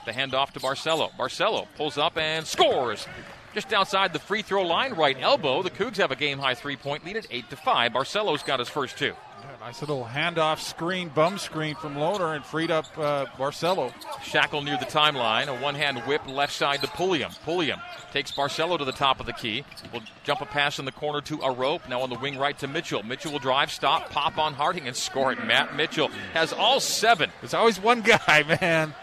The 0.05 0.11
handoff 0.11 0.51
to 0.51 0.59
Barcelo. 0.59 1.11
Barcelo 1.17 1.67
pulls 1.75 1.97
up 1.97 2.17
and 2.17 2.45
scores. 2.45 3.07
Just 3.55 3.71
outside 3.71 4.11
the 4.11 4.19
free 4.19 4.41
throw 4.41 4.63
line, 4.63 4.95
right 4.95 5.15
elbow. 5.17 5.63
The 5.63 5.69
Cougs 5.69 5.95
have 5.95 6.11
a 6.11 6.15
game 6.17 6.39
high 6.39 6.55
three 6.55 6.75
point 6.75 7.05
lead 7.05 7.15
at 7.15 7.25
8 7.31 7.49
to 7.51 7.55
5. 7.55 7.93
Barcelo's 7.93 8.43
got 8.43 8.59
his 8.59 8.67
first 8.67 8.97
two. 8.97 9.13
Yeah, 9.41 9.47
nice 9.61 9.79
little 9.79 10.03
handoff 10.03 10.59
screen, 10.59 11.07
bum 11.07 11.37
screen 11.37 11.75
from 11.75 11.95
Lohner 11.95 12.35
and 12.35 12.43
freed 12.43 12.69
up 12.69 12.85
uh, 12.97 13.27
Barcelo. 13.37 13.93
Shackle 14.23 14.61
near 14.61 14.77
the 14.77 14.85
timeline. 14.85 15.47
A 15.47 15.55
one 15.61 15.75
hand 15.75 15.99
whip 15.99 16.27
left 16.27 16.51
side 16.51 16.81
to 16.81 16.87
Pulliam. 16.87 17.31
Pulliam 17.45 17.79
takes 18.11 18.29
Barcelo 18.29 18.77
to 18.77 18.83
the 18.83 18.91
top 18.91 19.21
of 19.21 19.25
the 19.25 19.31
key. 19.31 19.63
Will 19.93 20.01
jump 20.25 20.41
a 20.41 20.45
pass 20.45 20.77
in 20.77 20.83
the 20.83 20.91
corner 20.91 21.21
to 21.21 21.37
Arop. 21.37 21.87
Now 21.87 22.01
on 22.01 22.09
the 22.09 22.19
wing 22.19 22.37
right 22.37 22.59
to 22.59 22.67
Mitchell. 22.67 23.03
Mitchell 23.03 23.31
will 23.31 23.39
drive, 23.39 23.71
stop, 23.71 24.09
pop 24.09 24.37
on 24.37 24.53
Harding, 24.53 24.85
and 24.85 24.97
score 24.97 25.31
it. 25.31 25.45
Matt 25.45 25.77
Mitchell 25.77 26.09
has 26.33 26.51
all 26.51 26.81
seven. 26.81 27.31
There's 27.39 27.53
always 27.53 27.79
one 27.79 28.01
guy, 28.01 28.43
man. 28.61 28.93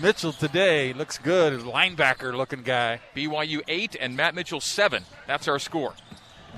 Mitchell 0.00 0.32
today 0.32 0.92
looks 0.92 1.18
good, 1.18 1.60
linebacker 1.60 2.34
looking 2.34 2.62
guy. 2.62 3.00
BYU 3.14 3.60
8 3.68 3.96
and 4.00 4.16
Matt 4.16 4.34
Mitchell 4.34 4.60
7. 4.60 5.04
That's 5.26 5.48
our 5.48 5.58
score. 5.58 5.94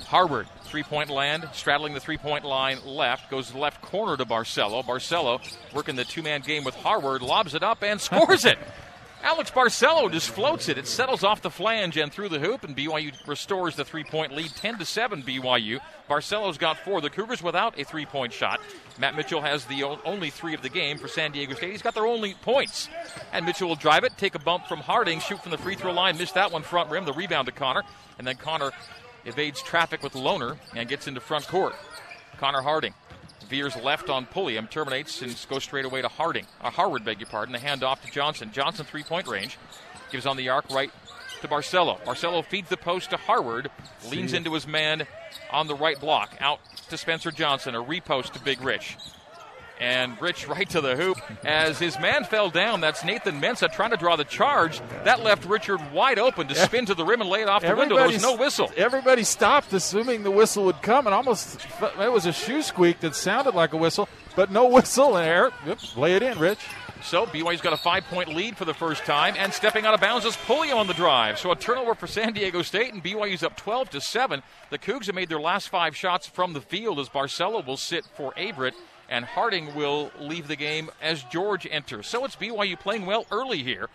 Harward, 0.07 0.47
three 0.63 0.83
point 0.83 1.11
land, 1.11 1.49
straddling 1.53 1.95
the 1.95 2.01
three 2.01 2.17
point 2.17 2.45
line 2.45 2.79
left, 2.85 3.31
goes 3.31 3.55
left 3.55 3.81
corner 3.83 4.17
to 4.17 4.25
Barcelo. 4.25 4.85
Barcelo 4.85 5.41
working 5.73 5.97
the 5.97 6.05
two 6.05 6.23
man 6.23 6.41
game 6.43 6.65
with 6.65 6.75
Harward, 6.75 7.23
lobs 7.23 7.55
it 7.55 7.63
up 7.63 7.83
and 7.83 8.01
scores 8.01 8.45
it. 8.45 8.59
Alex 9.25 9.51
Barcelo 9.51 10.13
just 10.13 10.29
floats 10.29 10.69
it. 10.69 10.77
It 10.77 10.87
settles 10.87 11.25
off 11.25 11.41
the 11.41 11.49
flange 11.49 11.97
and 11.97 12.13
through 12.13 12.29
the 12.29 12.39
hoop, 12.39 12.63
and 12.63 12.77
BYU 12.77 13.11
restores 13.27 13.75
the 13.75 13.83
three 13.85 14.05
point 14.05 14.33
lead 14.33 14.51
10 14.51 14.77
to 14.77 14.85
7 14.85 15.23
BYU. 15.23 15.81
Barcelo's 16.11 16.59
got 16.59 16.77
four. 16.77 17.01
The 17.01 17.09
Cougars 17.09 17.43
without 17.43 17.81
a 17.81 17.85
three 17.85 18.05
point 18.05 18.35
shot. 18.35 18.61
Matt 18.99 19.17
Mitchell 19.17 19.41
has 19.41 19.65
the 19.65 19.83
only 20.05 20.29
three 20.29 20.53
of 20.53 20.61
the 20.61 20.69
game 20.69 20.99
for 20.99 21.09
San 21.09 21.33
Diego 21.33 21.55
State. 21.55 21.71
He's 21.71 21.81
got 21.81 21.95
their 21.95 22.07
only 22.07 22.35
points. 22.43 22.91
And 23.33 23.47
Mitchell 23.47 23.67
will 23.67 23.77
drive 23.77 24.05
it, 24.05 24.13
take 24.19 24.35
a 24.35 24.39
bump 24.39 24.67
from 24.67 24.81
Harding, 24.81 25.21
shoot 25.21 25.41
from 25.43 25.53
the 25.53 25.59
free 25.59 25.75
throw 25.75 25.93
line, 25.93 26.19
miss 26.19 26.33
that 26.33 26.53
one 26.53 26.63
front 26.63 26.91
rim. 26.91 27.07
The 27.07 27.15
rebound 27.15 27.47
to 27.47 27.53
Connor. 27.53 27.83
And 28.19 28.27
then 28.27 28.37
Connor 28.37 28.73
evades 29.25 29.63
traffic 29.63 30.03
with 30.03 30.13
Lohner 30.13 30.59
and 30.77 30.87
gets 30.87 31.09
into 31.09 31.23
front 31.23 31.49
court. 31.49 31.75
Connor 32.37 32.61
Harding 32.61 32.93
veers 33.45 33.77
left 33.77 34.11
on 34.11 34.27
Pulliam, 34.27 34.67
terminates 34.67 35.23
and 35.23 35.35
goes 35.49 35.63
straight 35.65 35.85
away 35.85 36.03
to 36.03 36.09
Harding. 36.09 36.47
Uh, 36.61 36.71
Harward, 36.71 37.05
beg 37.05 37.21
your 37.21 37.29
pardon. 37.29 37.53
The 37.53 37.59
handoff 37.59 38.03
to 38.03 38.11
Johnson. 38.11 38.51
Johnson 38.53 38.85
three 38.85 39.03
point 39.03 39.27
range. 39.27 39.59
Gives 40.11 40.27
on 40.27 40.37
the 40.37 40.49
arc 40.49 40.71
right 40.71 40.91
to 41.41 41.49
Barcelo. 41.49 42.01
Barcelo 42.05 42.45
feeds 42.45 42.69
the 42.69 42.77
post 42.77 43.11
to 43.11 43.17
Harward, 43.17 43.71
leans 44.11 44.33
into 44.33 44.55
his 44.55 44.67
man 44.67 45.07
on 45.51 45.67
the 45.67 45.75
right 45.75 46.01
block. 46.01 46.37
Out 46.41 46.61
to 46.91 46.97
Spencer 46.97 47.31
Johnson. 47.31 47.75
A 47.75 47.83
repost 47.83 48.33
to 48.33 48.41
Big 48.41 48.63
Rich. 48.63 48.97
And 49.81 50.21
Rich 50.21 50.47
right 50.47 50.69
to 50.71 50.81
the 50.81 50.97
hoop. 50.97 51.19
As 51.45 51.79
his 51.79 51.99
man 51.99 52.25
fell 52.25 52.49
down, 52.49 52.81
that's 52.81 53.05
Nathan 53.05 53.41
Mensah 53.41 53.73
trying 53.73 53.91
to 53.91 53.97
draw 53.97 54.17
the 54.17 54.25
charge. 54.25 54.81
That 55.05 55.23
left 55.23 55.45
Richard 55.45 55.81
wide 55.93 56.19
open 56.19 56.47
to 56.49 56.55
spin 56.55 56.87
to 56.87 56.95
the 56.95 57.05
rim 57.05 57.21
and 57.21 57.29
lay 57.29 57.43
it 57.43 57.49
off 57.49 57.63
the 57.63 57.75
window. 57.75 57.97
There 57.97 58.07
was 58.07 58.23
no 58.23 58.37
whistle. 58.37 58.71
Everybody 58.77 59.25
stopped, 59.25 59.73
assuming 59.73 60.23
the 60.23 60.31
whistle 60.31 60.65
would 60.67 60.81
come, 60.81 61.07
and 61.07 61.15
almost 61.15 61.61
it 62.01 62.13
was 62.13 62.27
a 62.27 62.33
shoe 62.33 62.63
squeak 62.63 63.01
that 63.01 63.15
sounded 63.15 63.55
like 63.55 63.73
a 63.73 63.77
whistle, 63.77 64.09
but 64.37 64.51
no 64.51 64.69
whistle. 64.69 65.17
And 65.17 65.27
Eric, 65.27 65.55
lay 65.97 66.15
it 66.15 66.23
in, 66.23 66.39
Rich. 66.39 66.61
So 67.03 67.27
BYU's 67.27 67.61
got 67.61 67.75
a 67.75 67.77
five-point 67.77 68.31
lead 68.35 68.57
for 68.57 68.65
the 68.65 68.73
first 68.73 69.05
time, 69.05 69.35
and 69.37 69.53
stepping 69.53 69.85
out 69.85 69.93
of 69.93 70.01
bounds 70.01 70.25
is 70.25 70.37
Pulliam 70.37 70.79
on 70.79 70.87
the 70.87 70.95
drive. 70.95 71.39
So 71.39 71.51
a 71.53 71.57
turnover 71.57 71.95
for 71.95 72.07
San 72.07 72.33
Diego 72.33 72.63
State, 72.63 72.95
and 72.95 73.05
BYU's 73.05 73.43
up 73.43 73.59
12 73.59 73.91
to 73.91 74.01
seven. 74.01 74.43
The 74.71 74.79
Cougs 74.79 75.05
have 75.07 75.15
made 75.15 75.29
their 75.29 75.41
last 75.41 75.69
five 75.69 75.95
shots 75.95 76.27
from 76.27 76.55
the 76.55 76.63
field 76.63 76.99
as 76.99 77.11
Barcelo 77.11 77.67
will 77.67 77.77
sit 77.77 78.07
for 78.15 78.33
Averette 78.39 78.75
and 79.09 79.25
Harding 79.25 79.75
will 79.75 80.11
leave 80.19 80.49
the 80.49 80.57
game 80.57 80.91
as 81.01 81.23
George 81.25 81.67
enters. 81.71 82.07
So 82.07 82.25
it's 82.25 82.37
BYU 82.37 82.79
playing 82.79 83.07
well 83.07 83.27
early 83.31 83.63
here 83.63 83.89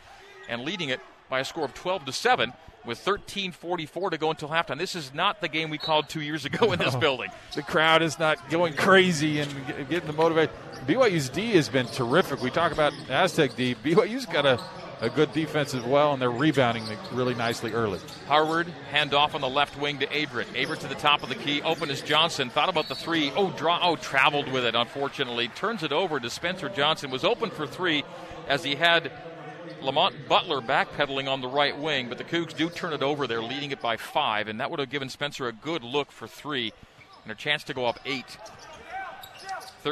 and 0.47 0.63
leading 0.63 0.89
it 0.89 0.99
by 1.29 1.39
a 1.39 1.45
score 1.45 1.65
of 1.65 1.73
12 1.73 2.05
to 2.05 2.11
7 2.11 2.53
with 2.85 3.03
13:44 3.03 4.11
to 4.11 4.17
go 4.17 4.31
until 4.31 4.49
halftime. 4.49 4.77
This 4.77 4.95
is 4.95 5.13
not 5.13 5.41
the 5.41 5.47
game 5.47 5.69
we 5.69 5.77
called 5.77 6.09
2 6.09 6.21
years 6.21 6.45
ago 6.45 6.71
in 6.71 6.79
this 6.79 6.95
building. 6.95 7.29
The 7.53 7.61
crowd 7.61 8.01
is 8.01 8.17
not 8.17 8.49
going 8.49 8.73
crazy 8.73 9.39
and 9.41 9.53
getting 9.89 10.07
the 10.07 10.13
motivate. 10.13 10.49
BYU's 10.87 11.29
D 11.29 11.51
has 11.51 11.69
been 11.69 11.87
terrific. 11.87 12.41
We 12.41 12.49
talk 12.49 12.71
about 12.71 12.93
Aztec 13.09 13.55
D. 13.55 13.75
BYU's 13.75 14.25
got 14.25 14.45
a 14.45 14.59
a 15.01 15.09
good 15.09 15.31
defense 15.33 15.73
as 15.73 15.83
well, 15.83 16.13
and 16.13 16.21
they're 16.21 16.29
rebounding 16.31 16.83
really 17.13 17.33
nicely 17.33 17.71
early. 17.71 17.99
Harward, 18.27 18.67
hand 18.91 19.13
off 19.13 19.33
on 19.33 19.41
the 19.41 19.49
left 19.49 19.79
wing 19.79 19.99
to 19.99 20.05
Averette. 20.07 20.47
Averette 20.55 20.81
to 20.81 20.87
the 20.87 20.95
top 20.95 21.23
of 21.23 21.29
the 21.29 21.35
key. 21.35 21.61
Open 21.61 21.89
is 21.89 22.01
Johnson. 22.01 22.49
Thought 22.49 22.69
about 22.69 22.89
the 22.89 22.95
three. 22.95 23.31
Oh, 23.35 23.51
draw. 23.51 23.79
Oh, 23.81 23.95
traveled 23.95 24.51
with 24.51 24.65
it, 24.65 24.75
unfortunately. 24.75 25.47
Turns 25.49 25.83
it 25.83 25.91
over 25.91 26.19
to 26.19 26.29
Spencer 26.29 26.69
Johnson. 26.69 27.11
Was 27.11 27.23
open 27.23 27.49
for 27.49 27.65
three 27.65 28.03
as 28.47 28.63
he 28.63 28.75
had 28.75 29.11
Lamont 29.81 30.27
Butler 30.27 30.61
backpedaling 30.61 31.29
on 31.29 31.41
the 31.41 31.47
right 31.47 31.77
wing, 31.77 32.09
but 32.09 32.17
the 32.17 32.23
Cougs 32.23 32.55
do 32.55 32.69
turn 32.69 32.91
it 32.91 33.01
over. 33.01 33.27
They're 33.27 33.41
leading 33.41 33.71
it 33.71 33.81
by 33.81 33.97
five, 33.97 34.47
and 34.47 34.59
that 34.59 34.69
would 34.69 34.79
have 34.79 34.89
given 34.89 35.09
Spencer 35.09 35.47
a 35.47 35.53
good 35.53 35.83
look 35.83 36.11
for 36.11 36.27
three 36.27 36.73
and 37.23 37.31
a 37.31 37.35
chance 37.35 37.63
to 37.65 37.73
go 37.73 37.85
up 37.85 37.99
eight. 38.05 38.37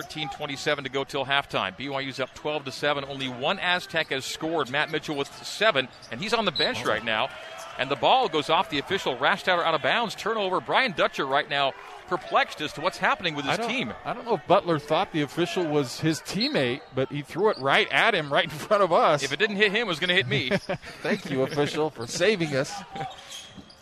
13:27 0.02 0.84
to 0.84 0.90
go 0.90 1.04
till 1.04 1.26
halftime. 1.26 1.78
BYU's 1.78 2.20
up 2.20 2.34
12 2.34 2.66
to 2.66 2.72
seven. 2.72 3.06
Only 3.06 3.30
one 3.30 3.60
Aztec 3.60 4.10
has 4.10 4.26
scored. 4.26 4.70
Matt 4.70 4.92
Mitchell 4.92 5.16
with 5.16 5.32
seven, 5.46 5.88
and 6.12 6.22
he's 6.22 6.34
on 6.34 6.46
the 6.46 6.52
bench 6.52 6.86
right 6.86 7.04
now. 7.04 7.30
And 7.80 7.92
the 7.92 7.96
ball 7.96 8.28
goes 8.28 8.50
off 8.50 8.70
the 8.70 8.80
official. 8.80 9.16
Rastatter 9.18 9.64
out 9.64 9.76
of 9.76 9.84
bounds. 9.84 10.16
Turnover. 10.16 10.60
Brian 10.60 10.94
Dutcher 10.94 11.28
right 11.28 11.48
now 11.48 11.74
perplexed 12.08 12.62
as 12.62 12.74
to 12.74 12.82
what's 12.82 12.98
happening 12.98 13.36
with 13.36 13.46
his 13.46 13.60
I 13.60 13.68
team. 13.68 13.94
I 14.04 14.14
don't 14.14 14.26
know 14.26 14.36
if 14.36 14.48
Butler 14.48 14.80
thought 14.80 15.12
the 15.12 15.22
official 15.22 15.64
was 15.66 16.00
his 16.00 16.20
teammate, 16.22 16.82
but 16.96 17.12
he 17.12 17.22
threw 17.22 17.50
it 17.50 17.58
right 17.60 17.88
at 17.92 18.16
him, 18.16 18.32
right 18.32 18.46
in 18.46 18.50
front 18.50 18.82
of 18.82 18.92
us. 18.92 19.24
If 19.24 19.32
it 19.32 19.38
didn't 19.38 19.58
hit 19.58 19.72
him, 19.72 19.82
it 19.82 19.88
was 19.88 20.00
going 20.00 20.10
to 20.10 20.16
hit 20.16 20.28
me. 20.28 20.50
Thank 21.04 21.30
you, 21.30 21.44
official, 21.44 21.90
for 21.90 22.08
saving 22.08 22.56
us. 22.56 22.74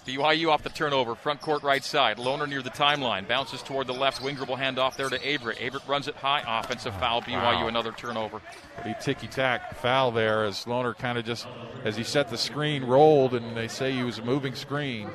BYU 0.05 0.49
off 0.49 0.61
the 0.61 0.69
turnover, 0.69 1.15
front 1.15 1.41
court 1.41 1.63
right 1.63 1.83
side. 1.83 2.17
Lohner 2.17 2.47
near 2.47 2.61
the 2.61 2.69
timeline. 2.69 3.27
Bounces 3.27 3.63
toward 3.63 3.87
the 3.87 3.93
left. 3.93 4.21
Winger 4.21 4.45
will 4.45 4.55
hand 4.55 4.77
off 4.77 4.95
there 4.97 5.09
to 5.09 5.17
Averette. 5.17 5.59
Averette 5.59 5.87
runs 5.87 6.07
it 6.07 6.15
high. 6.15 6.43
Offensive 6.59 6.95
foul. 6.99 7.21
BYU 7.21 7.41
wow. 7.41 7.67
another 7.67 7.91
turnover. 7.91 8.41
Pretty 8.81 8.95
ticky 9.01 9.27
tack 9.27 9.75
foul 9.79 10.11
there 10.11 10.45
as 10.45 10.65
Lohner 10.65 10.95
kind 10.95 11.17
of 11.17 11.25
just, 11.25 11.47
as 11.83 11.97
he 11.97 12.03
set 12.03 12.29
the 12.29 12.37
screen, 12.37 12.83
rolled, 12.83 13.33
and 13.33 13.57
they 13.57 13.67
say 13.67 13.91
he 13.91 14.03
was 14.03 14.19
a 14.19 14.23
moving 14.23 14.53
screen. 14.53 15.09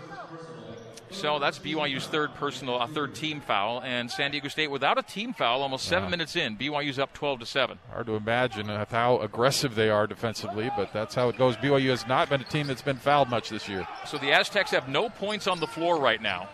So 1.12 1.38
that's 1.40 1.58
BYU's 1.58 2.06
third 2.06 2.34
personal, 2.34 2.80
uh, 2.80 2.86
third 2.86 3.14
team 3.16 3.40
foul, 3.40 3.82
and 3.82 4.08
San 4.10 4.30
Diego 4.30 4.48
State 4.48 4.70
without 4.70 4.96
a 4.96 5.02
team 5.02 5.32
foul, 5.32 5.60
almost 5.62 5.86
seven 5.86 6.04
Wow. 6.04 6.10
minutes 6.10 6.36
in, 6.36 6.56
BYU's 6.56 6.98
up 7.00 7.12
12 7.12 7.40
to 7.40 7.46
seven. 7.46 7.78
Hard 7.92 8.06
to 8.06 8.14
imagine 8.14 8.68
how 8.68 9.18
aggressive 9.18 9.74
they 9.74 9.90
are 9.90 10.06
defensively, 10.06 10.70
but 10.76 10.92
that's 10.92 11.16
how 11.16 11.28
it 11.28 11.36
goes. 11.36 11.56
BYU 11.56 11.90
has 11.90 12.06
not 12.06 12.28
been 12.30 12.40
a 12.40 12.44
team 12.44 12.68
that's 12.68 12.80
been 12.82 12.96
fouled 12.96 13.28
much 13.28 13.48
this 13.48 13.68
year. 13.68 13.86
So 14.06 14.18
the 14.18 14.30
Aztecs 14.32 14.70
have 14.70 14.88
no 14.88 15.08
points 15.08 15.46
on 15.48 15.58
the 15.58 15.66
floor 15.66 15.98
right 16.00 16.22
now, 16.22 16.48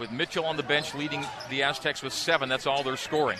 with 0.00 0.10
Mitchell 0.10 0.44
on 0.44 0.56
the 0.56 0.62
bench 0.64 0.92
leading 0.94 1.24
the 1.48 1.62
Aztecs 1.62 2.02
with 2.02 2.12
seven. 2.12 2.48
That's 2.48 2.66
all 2.66 2.82
they're 2.82 2.96
scoring. 2.96 3.38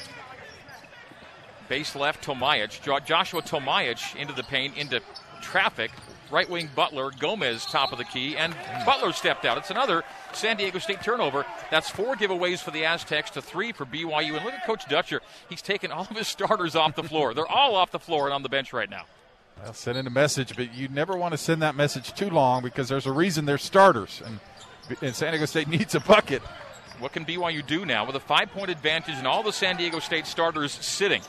Base 1.69 1.95
left, 1.97 2.23
Tomaic. 2.23 2.81
Jo- 2.83 3.01
Joshua 3.01 3.43
Tomaic 3.43 3.99
into 4.17 4.33
the 4.33 4.45
paint, 4.45 4.77
into 4.77 5.01
traffic. 5.43 5.91
Right 6.31 6.49
wing 6.49 6.69
Butler, 6.75 7.11
Gomez 7.19 7.65
top 7.65 7.93
of 7.93 7.99
the 7.99 8.05
key, 8.05 8.37
and 8.37 8.55
Butler 8.85 9.13
stepped 9.13 9.45
out. 9.45 9.57
It's 9.59 9.71
another 9.71 10.05
San 10.33 10.57
Diego 10.57 10.79
State 10.79 11.03
turnover. 11.03 11.47
That's 11.71 11.89
four 11.89 12.17
giveaways 12.17 12.61
for 12.61 12.71
the 12.71 12.85
Aztecs 12.85 13.31
to 13.31 13.43
three 13.43 13.73
for 13.73 13.87
BYU. 13.87 14.37
And 14.37 14.45
look 14.45 14.55
at 14.55 14.67
Coach 14.67 14.87
Dutcher. 14.89 15.21
He's 15.49 15.63
taken 15.63 15.91
all 15.91 16.03
of 16.03 16.17
his 16.17 16.29
starters 16.29 16.77
off 16.77 16.95
the 16.97 17.03
floor. 17.03 17.33
They're 17.33 17.47
all 17.47 17.75
off 17.75 17.91
the 17.91 17.99
floor 17.99 18.27
and 18.27 18.35
on 18.35 18.43
the 18.43 18.49
bench 18.49 18.73
right 18.73 18.91
now. 18.91 19.05
Well, 19.63 19.73
sending 19.73 20.07
a 20.07 20.11
message, 20.11 20.55
but 20.55 20.75
you 20.75 20.89
never 20.89 21.17
want 21.17 21.33
to 21.33 21.39
send 21.39 21.63
that 21.63 21.75
message 21.75 22.13
too 22.15 22.31
long 22.31 22.63
because 22.63 22.89
there's 22.89 23.07
a 23.07 23.13
reason 23.13 23.45
they're 23.45 23.59
starters, 23.59 24.23
and, 24.25 24.39
and 25.03 25.17
San 25.17 25.33
Diego 25.33 25.47
State 25.47 25.69
needs 25.69 25.95
a 25.95 26.01
bucket. 26.01 26.43
What 27.01 27.13
can 27.13 27.25
BYU 27.25 27.67
do 27.67 27.85
now 27.87 28.05
with 28.05 28.17
a 28.17 28.21
five 28.21 28.51
point 28.51 28.71
advantage 28.71 29.15
and 29.17 29.27
all 29.27 29.43
the 29.43 29.53
San 29.53 29.77
Diego 29.77 29.99
State 29.99 30.27
starters 30.27 30.73
sitting? 30.73 31.23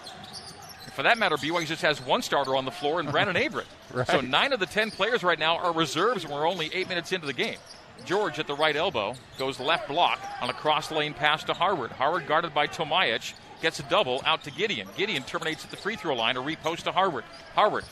For 1.00 1.04
that 1.04 1.18
matter, 1.18 1.38
BYU 1.38 1.66
just 1.66 1.82
has 1.84 2.02
one 2.02 2.22
starter 2.22 2.58
on 2.58 2.66
the 2.66 2.72
floor 2.72 3.00
and 3.00 3.10
Brandon 3.10 3.38
Averette. 3.42 3.68
Right. 3.94 4.06
So 4.06 4.20
nine 4.20 4.52
of 4.52 4.60
the 4.60 4.66
ten 4.66 4.92
players 4.92 5.24
right 5.24 5.40
now 5.40 5.56
are 5.56 5.72
reserves, 5.72 6.26
and 6.26 6.34
we're 6.34 6.46
only 6.46 6.70
eight 6.74 6.90
minutes 6.90 7.14
into 7.14 7.26
the 7.26 7.32
game. 7.32 7.56
George 8.04 8.38
at 8.38 8.48
the 8.48 8.54
right 8.54 8.76
elbow 8.76 9.16
goes 9.38 9.62
left 9.62 9.88
block 9.88 10.20
on 10.42 10.50
a 10.50 10.54
cross 10.54 10.92
lane 10.92 11.14
pass 11.14 11.46
to 11.46 11.54
Harward. 11.54 11.92
Harward 11.92 12.28
guarded 12.28 12.54
by 12.54 12.68
Tomaic 12.68 13.34
gets 13.62 13.80
a 13.80 13.84
double 13.84 14.22
out 14.26 14.44
to 14.44 14.52
Gideon. 14.52 14.90
Gideon 14.98 15.24
terminates 15.24 15.64
at 15.64 15.72
the 15.72 15.78
free 15.78 15.96
throw 15.96 16.16
line, 16.16 16.36
a 16.36 16.42
repost 16.42 16.84
to 16.84 16.92
Harward. 16.92 17.24
Harward, 17.56 17.86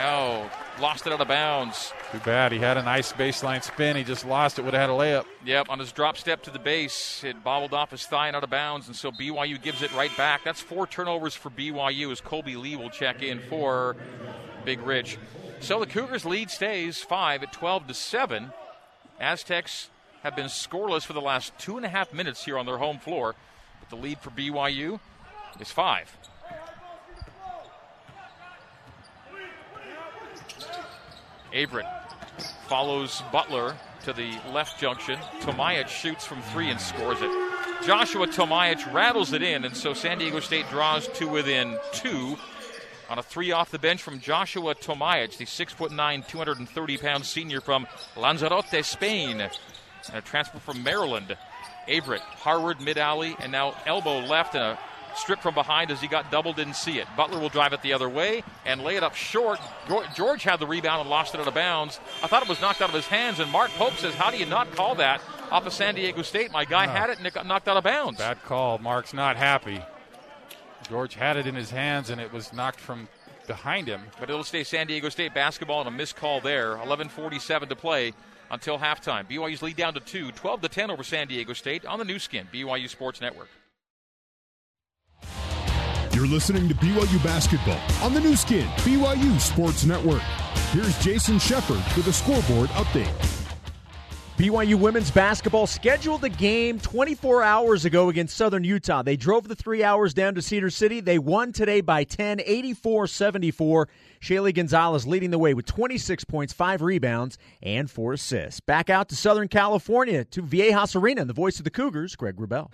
oh, 0.00 0.50
lost 0.80 1.06
it 1.06 1.12
out 1.12 1.20
of 1.20 1.28
bounds. 1.28 1.92
Too 2.12 2.18
bad. 2.18 2.52
He 2.52 2.58
had 2.58 2.76
a 2.76 2.82
nice 2.82 3.12
baseline 3.12 3.62
spin. 3.62 3.96
He 3.96 4.04
just 4.04 4.26
lost 4.26 4.58
it. 4.58 4.64
Would 4.64 4.74
have 4.74 4.88
had 4.88 4.90
a 4.90 4.92
layup. 4.92 5.26
Yep, 5.44 5.70
on 5.70 5.78
his 5.78 5.92
drop 5.92 6.16
step 6.16 6.42
to 6.44 6.50
the 6.50 6.58
base, 6.58 7.22
it 7.24 7.42
bobbled 7.44 7.74
off 7.74 7.90
his 7.90 8.04
thigh 8.06 8.26
and 8.26 8.36
out 8.36 8.44
of 8.44 8.50
bounds, 8.50 8.86
and 8.86 8.96
so 8.96 9.10
BYU 9.10 9.60
gives 9.60 9.82
it 9.82 9.94
right 9.94 10.14
back. 10.16 10.42
That's 10.44 10.60
four 10.60 10.86
turnovers 10.86 11.34
for 11.34 11.50
BYU 11.50 12.10
as 12.10 12.20
Colby 12.20 12.56
Lee 12.56 12.76
will 12.76 12.90
check 12.90 13.22
in 13.22 13.40
for 13.48 13.96
Big 14.64 14.80
Rich. 14.80 15.18
So 15.60 15.78
the 15.78 15.86
Cougars' 15.86 16.24
lead 16.24 16.50
stays 16.50 17.02
five 17.02 17.42
at 17.42 17.52
12 17.52 17.88
to 17.88 17.94
seven. 17.94 18.52
Aztecs 19.20 19.90
have 20.22 20.34
been 20.34 20.46
scoreless 20.46 21.04
for 21.04 21.12
the 21.12 21.20
last 21.20 21.52
two 21.58 21.76
and 21.76 21.84
a 21.84 21.88
half 21.88 22.12
minutes 22.12 22.44
here 22.44 22.58
on 22.58 22.66
their 22.66 22.78
home 22.78 22.98
floor, 22.98 23.34
but 23.78 23.90
the 23.90 23.96
lead 23.96 24.18
for 24.20 24.30
BYU 24.30 25.00
is 25.58 25.70
five. 25.70 26.16
Averette 31.54 32.12
follows 32.68 33.22
Butler 33.32 33.76
to 34.04 34.12
the 34.12 34.32
left 34.52 34.80
junction. 34.80 35.18
Tomaic 35.40 35.88
shoots 35.88 36.24
from 36.24 36.40
three 36.42 36.70
and 36.70 36.80
scores 36.80 37.18
it. 37.20 37.30
Joshua 37.84 38.26
Tomaic 38.26 38.78
rattles 38.92 39.32
it 39.32 39.42
in, 39.42 39.64
and 39.64 39.76
so 39.76 39.94
San 39.94 40.18
Diego 40.18 40.40
State 40.40 40.68
draws 40.70 41.08
to 41.08 41.26
within 41.26 41.78
two 41.92 42.36
on 43.08 43.18
a 43.18 43.22
three 43.22 43.50
off 43.50 43.70
the 43.70 43.78
bench 43.78 44.02
from 44.02 44.20
Joshua 44.20 44.74
Tomaic, 44.74 45.36
the 45.36 45.44
six 45.44 45.72
foot 45.72 45.90
nine, 45.90 46.22
230 46.28 46.96
pound 46.98 47.24
senior 47.24 47.60
from 47.60 47.86
Lanzarote, 48.16 48.84
Spain, 48.84 49.40
and 49.40 49.50
a 50.14 50.20
transfer 50.20 50.58
from 50.58 50.82
Maryland. 50.82 51.36
Averette, 51.88 52.20
Harward 52.20 52.80
mid 52.80 52.98
alley, 52.98 53.34
and 53.40 53.50
now 53.50 53.74
elbow 53.86 54.20
left 54.20 54.54
and 54.54 54.62
a 54.62 54.78
strip 55.14 55.40
from 55.40 55.54
behind 55.54 55.90
as 55.90 56.00
he 56.00 56.08
got 56.08 56.30
double, 56.30 56.52
didn't 56.52 56.74
see 56.74 56.98
it. 56.98 57.06
Butler 57.16 57.38
will 57.38 57.48
drive 57.48 57.72
it 57.72 57.82
the 57.82 57.92
other 57.92 58.08
way 58.08 58.42
and 58.64 58.82
lay 58.82 58.96
it 58.96 59.02
up 59.02 59.14
short. 59.14 59.58
George 60.14 60.42
had 60.42 60.58
the 60.58 60.66
rebound 60.66 61.00
and 61.00 61.10
lost 61.10 61.34
it 61.34 61.40
out 61.40 61.48
of 61.48 61.54
bounds. 61.54 62.00
I 62.22 62.26
thought 62.26 62.42
it 62.42 62.48
was 62.48 62.60
knocked 62.60 62.82
out 62.82 62.88
of 62.88 62.94
his 62.94 63.06
hands, 63.06 63.40
and 63.40 63.50
Mark 63.50 63.70
Pope 63.72 63.94
says, 63.94 64.14
How 64.14 64.30
do 64.30 64.36
you 64.36 64.46
not 64.46 64.74
call 64.74 64.94
that 64.96 65.20
off 65.50 65.66
of 65.66 65.72
San 65.72 65.94
Diego 65.94 66.22
State? 66.22 66.52
My 66.52 66.64
guy 66.64 66.86
had 66.86 67.10
it 67.10 67.18
and 67.18 67.26
it 67.26 67.34
got 67.34 67.46
knocked 67.46 67.68
out 67.68 67.76
of 67.76 67.84
bounds. 67.84 68.18
Bad 68.18 68.42
call. 68.44 68.78
Mark's 68.78 69.12
not 69.12 69.36
happy. 69.36 69.82
George 70.88 71.14
had 71.14 71.36
it 71.36 71.46
in 71.46 71.54
his 71.54 71.70
hands, 71.70 72.10
and 72.10 72.20
it 72.20 72.32
was 72.32 72.52
knocked 72.52 72.80
from 72.80 73.08
behind 73.46 73.88
him. 73.88 74.02
But 74.18 74.30
it'll 74.30 74.44
stay 74.44 74.64
San 74.64 74.86
Diego 74.86 75.08
State 75.08 75.34
basketball 75.34 75.80
and 75.80 75.88
a 75.88 75.90
missed 75.90 76.16
call 76.16 76.40
there. 76.40 76.76
11:47 76.76 77.68
to 77.68 77.76
play 77.76 78.12
until 78.50 78.78
halftime. 78.78 79.28
BYU's 79.28 79.62
lead 79.62 79.76
down 79.76 79.94
to 79.94 80.00
two, 80.00 80.32
12 80.32 80.62
to 80.62 80.68
10 80.68 80.90
over 80.90 81.02
San 81.02 81.28
Diego 81.28 81.52
State 81.52 81.84
on 81.86 81.98
the 81.98 82.04
Nu 82.04 82.18
Skin, 82.18 82.48
BYU 82.52 82.88
Sports 82.88 83.20
Network. 83.20 83.48
Listening 86.30 86.68
to 86.68 86.74
BYU 86.76 87.20
basketball 87.24 87.80
on 88.04 88.14
the 88.14 88.20
Nu 88.20 88.36
Skin, 88.36 88.64
BYU 88.84 89.40
Sports 89.40 89.84
Network. 89.84 90.22
Here's 90.70 90.96
Jason 91.02 91.40
Shepard 91.40 91.82
with 91.96 92.06
a 92.06 92.12
scoreboard 92.12 92.68
update. 92.70 93.12
BYU 94.36 94.76
women's 94.76 95.10
basketball 95.10 95.66
scheduled 95.66 96.22
a 96.22 96.28
game 96.28 96.78
24 96.78 97.42
hours 97.42 97.84
ago 97.84 98.10
against 98.10 98.36
Southern 98.36 98.62
Utah. 98.62 99.02
They 99.02 99.16
drove 99.16 99.48
the 99.48 99.56
three 99.56 99.82
hours 99.82 100.14
down 100.14 100.36
to 100.36 100.40
Cedar 100.40 100.70
City. 100.70 101.00
They 101.00 101.18
won 101.18 101.50
today 101.50 101.80
by 101.80 102.04
10, 102.04 102.40
84 102.46 103.08
74. 103.08 103.88
Shaylee 104.22 104.54
Gonzalez 104.54 105.08
leading 105.08 105.32
the 105.32 105.38
way 105.38 105.52
with 105.52 105.66
26 105.66 106.22
points, 106.26 106.52
five 106.52 106.80
rebounds, 106.80 107.38
and 107.60 107.90
four 107.90 108.12
assists. 108.12 108.60
Back 108.60 108.88
out 108.88 109.08
to 109.08 109.16
Southern 109.16 109.48
California 109.48 110.24
to 110.26 110.42
Viejas 110.44 110.94
Arena, 110.94 111.24
the 111.24 111.32
voice 111.32 111.58
of 111.58 111.64
the 111.64 111.70
Cougars, 111.70 112.14
Greg 112.14 112.36
Wrubell. 112.36 112.70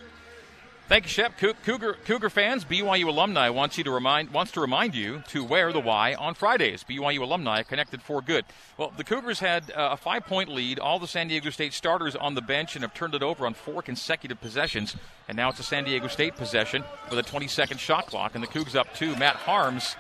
Thank 0.89 1.03
you, 1.05 1.09
Shep. 1.09 1.37
Cougar, 1.65 1.95
Cougar 2.05 2.31
fans, 2.31 2.65
BYU 2.65 3.09
alumni 3.09 3.51
wants 3.51 3.77
you 3.77 3.83
to 3.83 3.91
remind 3.91 4.31
wants 4.31 4.53
to 4.53 4.61
remind 4.61 4.95
you 4.95 5.25
to 5.29 5.43
wear 5.43 5.73
the 5.73 5.81
Y 5.81 6.15
on 6.15 6.35
Fridays. 6.35 6.85
BYU 6.85 7.23
alumni 7.23 7.65
connected 7.65 8.03
for 8.03 8.23
good. 8.23 8.45
Well, 8.79 8.93
the 8.97 9.03
Cougars 9.03 9.41
had 9.41 9.65
uh, 9.73 9.91
a 9.93 9.97
five 9.97 10.27
point 10.27 10.49
lead. 10.49 10.79
All 10.79 11.01
the 11.01 11.09
San 11.09 11.27
Diego 11.27 11.51
State 11.51 11.73
starters 11.73 12.15
on 12.15 12.37
the 12.37 12.41
bench 12.41 12.77
and 12.77 12.85
have 12.85 12.95
turned 12.95 13.17
it 13.17 13.23
over 13.25 13.47
on 13.47 13.55
four 13.55 13.83
consecutive 13.83 14.41
possessions. 14.41 14.95
And 15.27 15.37
now 15.37 15.49
it's 15.49 15.59
a 15.59 15.65
San 15.65 15.83
Diego 15.83 16.07
State 16.07 16.37
possession 16.37 16.85
with 17.11 17.19
a 17.19 17.23
20 17.25 17.49
second 17.49 17.79
shot 17.81 18.07
clock, 18.07 18.37
and 18.37 18.43
the 18.45 18.49
Cougs 18.49 18.77
up 18.77 18.95
two. 18.95 19.17
Matt 19.17 19.37
Haarms 19.39 19.97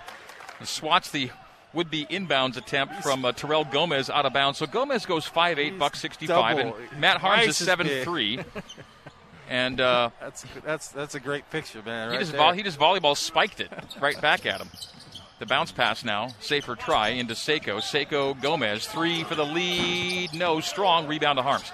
swats 0.63 1.11
the 1.11 1.31
would 1.73 1.91
be 1.91 2.07
inbounds 2.07 2.57
attempt 2.57 3.03
from 3.03 3.25
uh, 3.25 3.33
Terrell 3.33 3.65
Gomez 3.65 4.09
out 4.09 4.25
of 4.25 4.33
bounds. 4.33 4.59
So 4.59 4.67
Gomez 4.67 5.05
goes 5.05 5.29
5'8, 5.29 5.79
buck 5.81 5.97
65, 5.97 6.57
double- 6.57 6.77
and 6.93 7.01
Matt 7.01 7.21
Haarms 7.21 7.43
twice 7.45 7.61
is 7.61 7.69
as 7.69 7.77
big. 7.77 8.07
7'3. 8.07 8.45
and 9.49 9.81
uh, 9.81 10.11
That's 10.21 10.45
that's 10.65 10.89
that's 10.89 11.15
a 11.15 11.21
great 11.21 11.49
picture, 11.51 11.83
man. 11.85 12.09
he 12.11 12.17
right 12.17 12.21
just 12.21 12.33
there. 12.33 12.41
vo- 12.41 12.53
he 12.53 12.63
just 12.63 12.79
volleyball 12.79 13.17
spiked 13.17 13.61
it 13.61 13.71
right 14.01 14.21
back 14.21 14.47
at 14.47 14.61
him. 14.61 14.69
The 15.39 15.47
bounce 15.47 15.71
pass 15.71 16.03
now, 16.05 16.29
safer 16.41 16.77
try 16.77 17.09
into 17.09 17.35
Seiko. 17.35 17.77
Seiko 17.83 18.41
Gomez 18.41 18.87
three 18.87 19.23
for 19.25 19.35
the 19.35 19.45
lead. 19.45 20.33
No 20.35 20.61
strong 20.61 21.07
rebound 21.07 21.39
to 21.39 21.43
Haarms. 21.43 21.71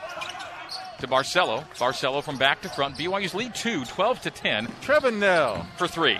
To 1.00 1.06
Barcelo. 1.08 1.64
Barcelo 1.78 2.22
from 2.22 2.38
back 2.38 2.62
to 2.62 2.68
front. 2.68 2.96
BYU's 2.96 3.34
lead 3.34 3.54
two, 3.54 3.84
12 3.84 4.20
to 4.22 4.30
10 4.30 4.66
Trevin 4.82 5.18
Knell. 5.18 5.66
for 5.76 5.86
three. 5.88 6.18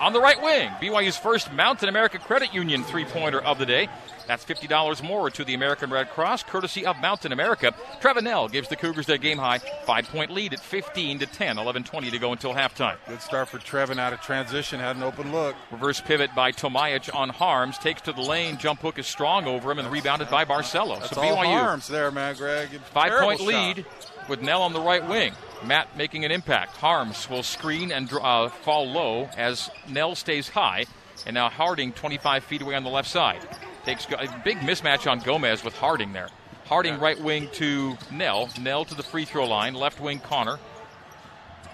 On 0.00 0.12
the 0.12 0.20
right 0.20 0.40
wing, 0.42 0.70
BYU's 0.82 1.16
first 1.16 1.52
Mountain 1.52 1.88
America 1.88 2.18
Credit 2.18 2.52
Union 2.54 2.82
three 2.84 3.04
pointer 3.04 3.40
of 3.40 3.58
the 3.58 3.66
day. 3.66 3.88
That's 4.26 4.44
$50 4.44 5.02
more 5.02 5.30
to 5.30 5.44
the 5.44 5.54
American 5.54 5.90
Red 5.90 6.10
Cross, 6.10 6.44
courtesy 6.44 6.86
of 6.86 6.96
Mountain 6.98 7.32
America. 7.32 7.74
Trevin 8.00 8.22
Knell 8.24 8.48
gives 8.48 8.68
the 8.68 8.76
Cougars 8.76 9.06
their 9.06 9.18
game 9.18 9.38
high 9.38 9.58
five 9.58 10.08
point 10.08 10.30
lead 10.30 10.52
at 10.52 10.60
15 10.60 11.18
to 11.20 11.26
10, 11.26 11.58
11 11.58 11.84
20 11.84 12.10
to 12.10 12.18
go 12.18 12.32
until 12.32 12.54
halftime. 12.54 12.96
Good 13.06 13.20
start 13.20 13.48
for 13.48 13.58
Trevin 13.58 13.98
out 13.98 14.12
of 14.12 14.20
transition. 14.20 14.80
Had 14.80 14.96
an 14.96 15.02
open 15.02 15.32
look. 15.32 15.54
Reverse 15.70 16.00
pivot 16.00 16.34
by 16.34 16.50
Tomaic 16.50 17.14
on 17.14 17.30
Haarms. 17.30 17.78
Takes 17.78 18.02
to 18.02 18.12
the 18.12 18.22
lane. 18.22 18.56
Jump 18.58 18.80
hook 18.80 18.98
is 18.98 19.06
strong 19.06 19.46
over 19.46 19.70
him 19.70 19.78
and 19.78 19.90
rebounded 19.90 20.30
by 20.30 20.44
Barcelo. 20.44 20.98
That's 21.00 21.10
so 21.14 21.20
all 21.20 21.36
BYU 21.36 21.58
harms 21.58 21.88
there, 21.88 22.10
man, 22.10 22.34
Greg. 22.36 22.70
Five 22.92 23.12
point 23.20 23.40
shot. 23.40 23.46
lead 23.48 23.86
with 24.28 24.40
Knell 24.42 24.62
on 24.62 24.72
the 24.72 24.80
right 24.80 25.06
wing. 25.06 25.32
Matt 25.64 25.96
making 25.96 26.24
an 26.24 26.30
impact. 26.30 26.76
Haarms 26.76 27.28
will 27.28 27.42
screen 27.42 27.90
and 27.92 28.10
uh, 28.12 28.48
fall 28.48 28.86
low 28.90 29.28
as 29.36 29.70
Knell 29.88 30.14
stays 30.14 30.48
high. 30.48 30.84
And 31.26 31.34
now 31.34 31.48
Harding 31.48 31.92
25 31.92 32.44
feet 32.44 32.62
away 32.62 32.74
on 32.74 32.84
the 32.84 32.90
left 32.90 33.08
side. 33.08 33.40
Takes 33.84 34.06
a 34.06 34.42
big 34.44 34.58
mismatch 34.58 35.10
on 35.10 35.18
Gomez 35.20 35.62
with 35.62 35.76
Harding 35.76 36.12
there. 36.12 36.28
Harding 36.66 36.98
right 36.98 37.20
wing 37.20 37.48
to 37.54 37.98
Knell. 38.10 38.48
Knell 38.58 38.84
to 38.86 38.94
the 38.94 39.02
free 39.02 39.26
throw 39.26 39.46
line. 39.46 39.74
Left 39.74 40.00
wing 40.00 40.20
Connor. 40.20 40.58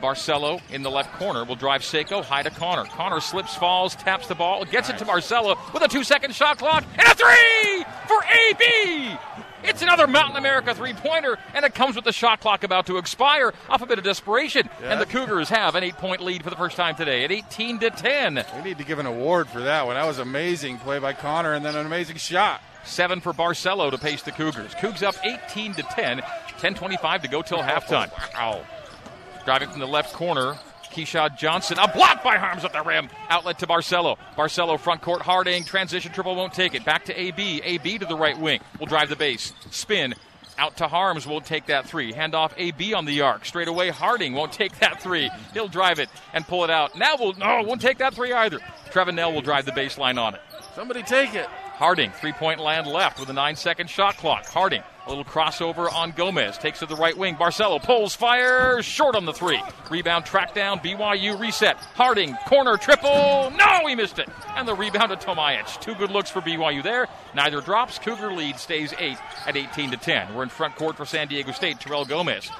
Barcelo 0.03 0.61
in 0.71 0.83
the 0.83 0.91
left 0.91 1.13
corner 1.19 1.45
will 1.45 1.57
drive 1.57 1.83
Seiko 1.83 2.25
high 2.25 2.43
to 2.43 2.51
Connor. 2.51 2.85
Connor 2.85 3.21
slips, 3.21 3.55
falls, 3.55 3.95
taps 3.95 4.27
the 4.27 4.35
ball, 4.35 4.65
gets 4.65 4.89
it 4.89 4.99
to 4.99 5.05
Barcelo 5.05 5.57
with 5.73 5.83
a 5.83 5.89
two 5.89 6.03
second 6.03 6.35
shot 6.35 6.59
clock 6.59 6.85
and 6.99 7.07
a 7.07 7.15
three 7.15 7.85
for 8.09 8.19
AB. 8.49 9.19
It's 9.63 9.83
another 9.83 10.07
Mountain 10.07 10.37
America 10.37 10.75
three 10.75 10.93
pointer, 10.95 11.39
and 11.55 11.65
it 11.65 11.75
comes 11.75 11.97
with 11.97 12.05
the 12.05 12.13
shot 12.13 12.41
clock 12.41 12.65
about 12.65 12.87
to 12.87 12.99
expire 12.99 13.53
off 13.69 13.83
a 13.83 13.87
bit 13.87 13.99
of 13.99 14.05
desperation. 14.05 14.69
Yeah. 14.81 14.93
And 14.93 15.01
the 15.01 15.07
Cougars 15.07 15.49
have 15.51 15.75
an 15.75 15.85
eight 15.85 15.97
point 15.97 16.23
lead 16.23 16.43
for 16.43 16.51
the 16.51 16.57
first 16.57 16.77
time 16.77 16.95
today 16.97 17.25
at 17.25 17.33
18 17.33 17.79
to 17.81 17.91
10. 17.91 18.45
We 18.57 18.63
need 18.63 18.79
to 18.79 18.85
give 18.85 18.99
an 18.99 19.07
award 19.07 19.49
for 19.49 19.61
that 19.61 19.87
one. 19.87 19.97
That 19.97 20.07
was 20.07 20.19
amazing 20.19 20.79
play 20.79 20.99
by 20.99 21.13
Connor, 21.13 21.53
and 21.53 21.65
then 21.65 21.77
an 21.77 21.87
amazing 21.87 22.17
shot. 22.17 22.63
Seven 22.85 23.21
for 23.21 23.33
Barcelo 23.33 23.91
to 23.91 23.99
pace 23.99 24.23
the 24.23 24.33
Cougars. 24.33 24.75
Cougs 24.75 25.03
up 25.03 25.15
18 25.25 25.75
to 25.75 25.83
10. 25.83 26.23
10:25 26.59 27.23
to 27.23 27.29
go 27.29 27.43
till 27.43 27.59
halftime. 27.59 28.11
Wow. 28.35 28.63
Driving 29.45 29.71
from 29.71 29.81
the 29.81 29.87
left 29.87 30.15
corner, 30.15 30.59
Keshad 30.91 31.39
Johnson. 31.39 31.79
A 31.79 31.89
block 31.93 32.23
by 32.23 32.37
Haarms 32.37 32.65
at 32.65 32.73
the 32.73 32.83
rim. 32.83 33.09
Outlet 33.29 33.59
to 33.61 33.67
Barcelo. 33.67 34.17
Barcelo 34.37 34.79
front 34.79 35.03
court. 35.03 35.23
Harding. 35.23 35.65
Transition 35.65 36.13
triple 36.13 36.35
won't 36.35 36.53
take 36.53 36.75
it. 36.75 36.85
Back 36.85 37.05
to 37.07 37.19
AB. 37.19 37.63
AB 37.65 37.99
to 37.99 38.07
the 38.07 38.17
right 38.17 38.39
wing. 38.39 38.61
Will 38.79 38.87
drive 38.87 39.09
the 39.09 39.17
base. 39.17 39.53
Spin. 39.71 40.15
Out 40.59 40.77
to 40.79 40.85
Haarms. 40.87 41.27
Won't 41.27 41.47
take 41.47 41.67
that 41.67 41.87
three. 41.87 42.13
Hand 42.13 42.35
off 42.35 42.53
AB 42.57 42.93
on 42.93 43.05
the 43.05 43.23
arc. 43.23 43.45
Straight 43.45 43.69
away. 43.69 43.89
Harding 43.89 44.35
won't 44.35 44.53
take 44.53 44.79
that 44.81 45.03
three. 45.03 45.31
He'll 45.55 45.69
drive 45.69 45.99
it 45.99 46.09
and 46.35 46.47
pull 46.47 46.65
it 46.65 46.71
out. 46.71 46.97
Now 46.97 47.17
we'll 47.19 47.35
no 47.35 47.63
won't 47.63 47.81
take 47.81 47.99
that 47.99 48.15
three 48.15 48.33
either. 48.33 48.59
Trevin 48.91 49.15
Knell 49.15 49.33
will 49.33 49.41
drive 49.41 49.65
the 49.65 49.73
baseline 49.73 50.21
on 50.21 50.35
it. 50.35 50.41
Somebody 50.75 51.03
take 51.03 51.35
it. 51.35 51.49
Harding, 51.81 52.11
three 52.11 52.33
point 52.33 52.61
land 52.61 52.87
left 52.87 53.19
with 53.19 53.31
a 53.31 53.33
nine 53.33 53.57
second 53.57 53.89
shot 53.89 54.19
clock. 54.19 54.45
Harding, 54.45 54.83
a 55.07 55.09
little 55.09 55.25
crossover 55.25 55.91
on 55.91 56.11
Gomez, 56.11 56.59
takes 56.59 56.81
to 56.81 56.87
the 56.87 56.95
right 56.95 57.17
wing. 57.17 57.37
Barcelo 57.37 57.83
pulls, 57.83 58.15
fires, 58.15 58.85
short 58.85 59.17
on 59.17 59.25
the 59.25 59.33
three. 59.33 59.63
Rebound, 59.91 60.27
track 60.27 60.55
down, 60.55 60.81
BYU 60.81 61.41
reset. 61.41 61.79
Harding, 61.95 62.37
corner 62.47 62.77
triple. 62.77 63.51
No, 63.57 63.87
he 63.89 63.95
missed 63.95 64.19
it. 64.19 64.29
And 64.57 64.69
the 64.69 64.75
rebound 64.75 65.09
to 65.09 65.17
Tomaic. 65.17 65.65
Two 65.81 65.95
good 65.95 66.11
looks 66.11 66.29
for 66.29 66.43
BYU 66.43 66.83
there. 66.83 67.09
Neither 67.35 67.63
drops. 67.63 67.99
Cougar 67.99 68.35
lead 68.35 68.59
stays 68.59 68.93
eight 68.99 69.17
at 69.47 69.57
18 69.57 69.93
to 69.93 69.97
10. 69.97 70.35
We're 70.35 70.43
in 70.43 70.51
front 70.51 70.77
court 70.77 70.99
for 70.99 71.07
San 71.07 71.29
Diego 71.29 71.53
State. 71.53 71.81
Terrell 71.81 72.05
Gomez 72.05 72.51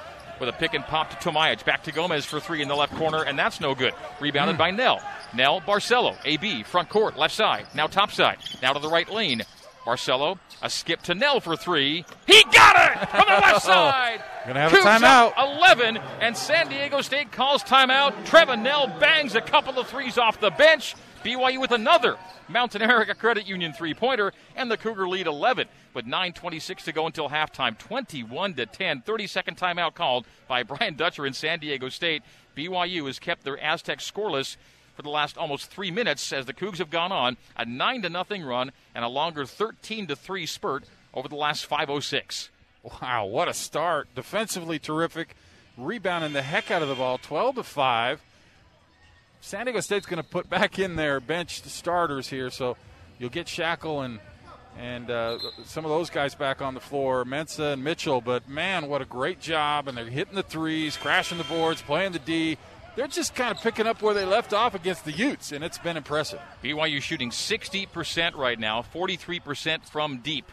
with 0.41 0.49
a 0.49 0.53
pick 0.53 0.73
and 0.73 0.83
pop 0.83 1.11
to 1.11 1.15
Tomaic. 1.17 1.63
Back 1.63 1.83
to 1.83 1.91
Gomez 1.91 2.25
for 2.25 2.39
three 2.41 2.61
in 2.61 2.67
the 2.67 2.75
left 2.75 2.95
corner, 2.95 3.23
and 3.23 3.39
that's 3.39 3.61
no 3.61 3.75
good. 3.75 3.93
Rebounded 4.19 4.57
by 4.57 4.71
Knell. 4.71 4.99
Knell, 5.33 5.61
Barcelo, 5.61 6.17
AB, 6.25 6.63
front 6.63 6.89
court, 6.89 7.15
left 7.15 7.33
side, 7.35 7.67
now 7.73 7.87
top 7.87 8.11
side, 8.11 8.39
now 8.61 8.73
to 8.73 8.79
the 8.79 8.89
right 8.89 9.09
lane. 9.09 9.43
Barcelo, 9.85 10.37
a 10.61 10.69
skip 10.69 11.01
to 11.03 11.15
Knell 11.15 11.39
for 11.39 11.55
three. 11.55 12.05
He 12.27 12.43
got 12.51 12.75
it 12.75 13.09
from 13.09 13.25
the 13.27 13.33
left 13.33 13.61
side. 13.65 14.23
Gonna 14.47 14.59
have 14.59 14.73
a 14.73 14.77
timeout. 14.77 15.33
11, 15.57 15.97
and 16.19 16.35
San 16.35 16.67
Diego 16.67 17.01
State 17.01 17.31
calls 17.31 17.63
timeout. 17.63 18.11
Trevin 18.25 18.63
Knell 18.63 18.87
bangs 18.99 19.35
a 19.35 19.41
couple 19.41 19.79
of 19.79 19.87
threes 19.87 20.17
off 20.17 20.39
the 20.39 20.49
bench. 20.49 20.95
BYU 21.23 21.61
with 21.61 21.71
another 21.71 22.17
Mountain 22.49 22.81
America 22.81 23.13
Credit 23.13 23.47
Union 23.47 23.73
three 23.73 23.93
pointer, 23.93 24.33
and 24.55 24.71
the 24.71 24.77
Cougar 24.77 25.07
lead 25.07 25.27
11 25.27 25.67
with 25.93 26.05
9.26 26.05 26.83
to 26.85 26.91
go 26.91 27.05
until 27.05 27.29
halftime. 27.29 27.77
21 27.77 28.53
to 28.55 28.65
10. 28.65 29.01
30 29.01 29.27
second 29.27 29.57
timeout 29.57 29.93
called 29.93 30.25
by 30.47 30.63
Brian 30.71 30.95
Dutcher 30.95 31.25
in 31.25 31.33
San 31.33 31.59
Diego 31.59 31.89
State. 31.89 32.23
BYU 32.55 33.05
has 33.07 33.19
kept 33.19 33.43
their 33.43 33.61
Aztecs 33.61 34.09
scoreless 34.09 34.57
for 34.95 35.01
the 35.01 35.09
last 35.09 35.37
almost 35.37 35.71
three 35.71 35.91
minutes 35.91 36.31
as 36.33 36.45
the 36.45 36.53
Cougs 36.53 36.77
have 36.77 36.89
gone 36.89 37.11
on 37.11 37.37
a 37.55 37.65
9 37.65 38.01
to 38.03 38.09
nothing 38.09 38.43
run 38.43 38.71
and 38.93 39.05
a 39.05 39.07
longer 39.07 39.45
13 39.45 40.07
to 40.07 40.15
3 40.15 40.45
spurt 40.45 40.85
over 41.13 41.27
the 41.27 41.35
last 41.35 41.65
506. 41.65 42.49
Wow, 42.83 43.25
what 43.25 43.47
a 43.47 43.53
start. 43.53 44.07
Defensively 44.15 44.79
terrific. 44.79 45.35
Rebounding 45.77 46.33
the 46.33 46.41
heck 46.41 46.71
out 46.71 46.81
of 46.81 46.87
the 46.87 46.95
ball. 46.95 47.17
12 47.17 47.55
to 47.55 47.63
5. 47.63 48.21
San 49.39 49.65
Diego 49.65 49.79
State's 49.79 50.05
going 50.05 50.21
to 50.21 50.29
put 50.29 50.49
back 50.49 50.77
in 50.77 50.95
their 50.95 51.19
bench 51.19 51.63
starters 51.63 52.29
here, 52.29 52.49
so 52.49 52.77
you'll 53.17 53.29
get 53.29 53.47
Schakel 53.47 54.05
and 54.05 54.19
and 54.77 55.09
uh, 55.09 55.37
some 55.65 55.85
of 55.85 55.91
those 55.91 56.09
guys 56.09 56.35
back 56.35 56.61
on 56.61 56.73
the 56.73 56.79
floor, 56.79 57.25
Mensah 57.25 57.73
and 57.73 57.83
Mitchell. 57.83 58.21
But 58.21 58.47
man, 58.49 58.87
what 58.87 59.01
a 59.01 59.05
great 59.05 59.39
job! 59.39 59.87
And 59.87 59.97
they're 59.97 60.05
hitting 60.05 60.35
the 60.35 60.43
threes, 60.43 60.97
crashing 60.97 61.37
the 61.37 61.43
boards, 61.43 61.81
playing 61.81 62.13
the 62.13 62.19
D. 62.19 62.57
They're 62.95 63.07
just 63.07 63.35
kind 63.35 63.55
of 63.55 63.61
picking 63.63 63.87
up 63.87 64.01
where 64.01 64.13
they 64.13 64.25
left 64.25 64.53
off 64.53 64.75
against 64.75 65.05
the 65.05 65.13
Utes, 65.13 65.53
and 65.53 65.63
it's 65.63 65.77
been 65.77 65.95
impressive. 65.95 66.41
BYU 66.61 67.01
shooting 67.01 67.29
60% 67.29 68.35
right 68.35 68.59
now, 68.59 68.83
43% 68.93 69.89
from 69.89 70.17
deep. 70.17 70.51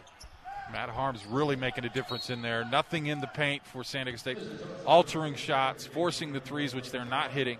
Matt 0.70 0.88
Haarms 0.88 1.20
really 1.28 1.56
making 1.56 1.84
a 1.84 1.88
difference 1.88 2.30
in 2.30 2.42
there. 2.42 2.64
Nothing 2.64 3.06
in 3.06 3.20
the 3.20 3.26
paint 3.26 3.66
for 3.66 3.82
San 3.82 4.06
Diego 4.06 4.18
State, 4.18 4.38
altering 4.86 5.34
shots, 5.34 5.86
forcing 5.86 6.32
the 6.32 6.40
threes, 6.40 6.74
which 6.74 6.90
they're 6.90 7.04
not 7.04 7.32
hitting. 7.32 7.58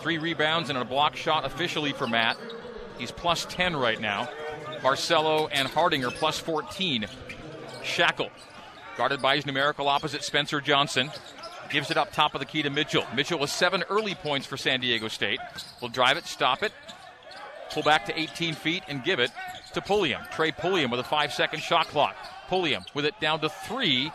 Three 0.00 0.18
rebounds 0.18 0.68
and 0.68 0.78
a 0.78 0.84
block 0.84 1.16
shot 1.16 1.44
officially 1.44 1.92
for 1.92 2.06
Matt. 2.06 2.36
He's 2.98 3.10
plus 3.10 3.46
10 3.48 3.74
right 3.76 4.00
now. 4.00 4.28
Barcelo 4.86 5.48
and 5.50 5.66
Harding 5.66 6.04
are 6.04 6.12
plus 6.12 6.38
14. 6.38 7.06
Schakel, 7.82 8.30
guarded 8.96 9.20
by 9.20 9.34
his 9.34 9.44
numerical 9.44 9.88
opposite, 9.88 10.22
Spencer 10.22 10.60
Johnson. 10.60 11.10
Gives 11.70 11.90
it 11.90 11.96
up 11.96 12.12
top 12.12 12.36
of 12.36 12.38
the 12.38 12.44
key 12.44 12.62
to 12.62 12.70
Mitchell. 12.70 13.04
Mitchell 13.12 13.40
with 13.40 13.50
seven 13.50 13.82
early 13.90 14.14
points 14.14 14.46
for 14.46 14.56
San 14.56 14.78
Diego 14.78 15.08
State. 15.08 15.40
Will 15.82 15.88
drive 15.88 16.16
it, 16.16 16.24
stop 16.26 16.62
it, 16.62 16.70
pull 17.72 17.82
back 17.82 18.06
to 18.06 18.16
18 18.16 18.54
feet, 18.54 18.84
and 18.86 19.02
give 19.02 19.18
it 19.18 19.32
to 19.74 19.80
Pulliam. 19.80 20.22
Trey 20.30 20.52
Pulliam 20.52 20.92
with 20.92 21.00
a 21.00 21.04
five 21.04 21.32
second 21.32 21.64
shot 21.64 21.88
clock. 21.88 22.14
Pulliam 22.46 22.84
with 22.94 23.06
it 23.06 23.18
down 23.18 23.40
to 23.40 23.48
three. 23.48 24.12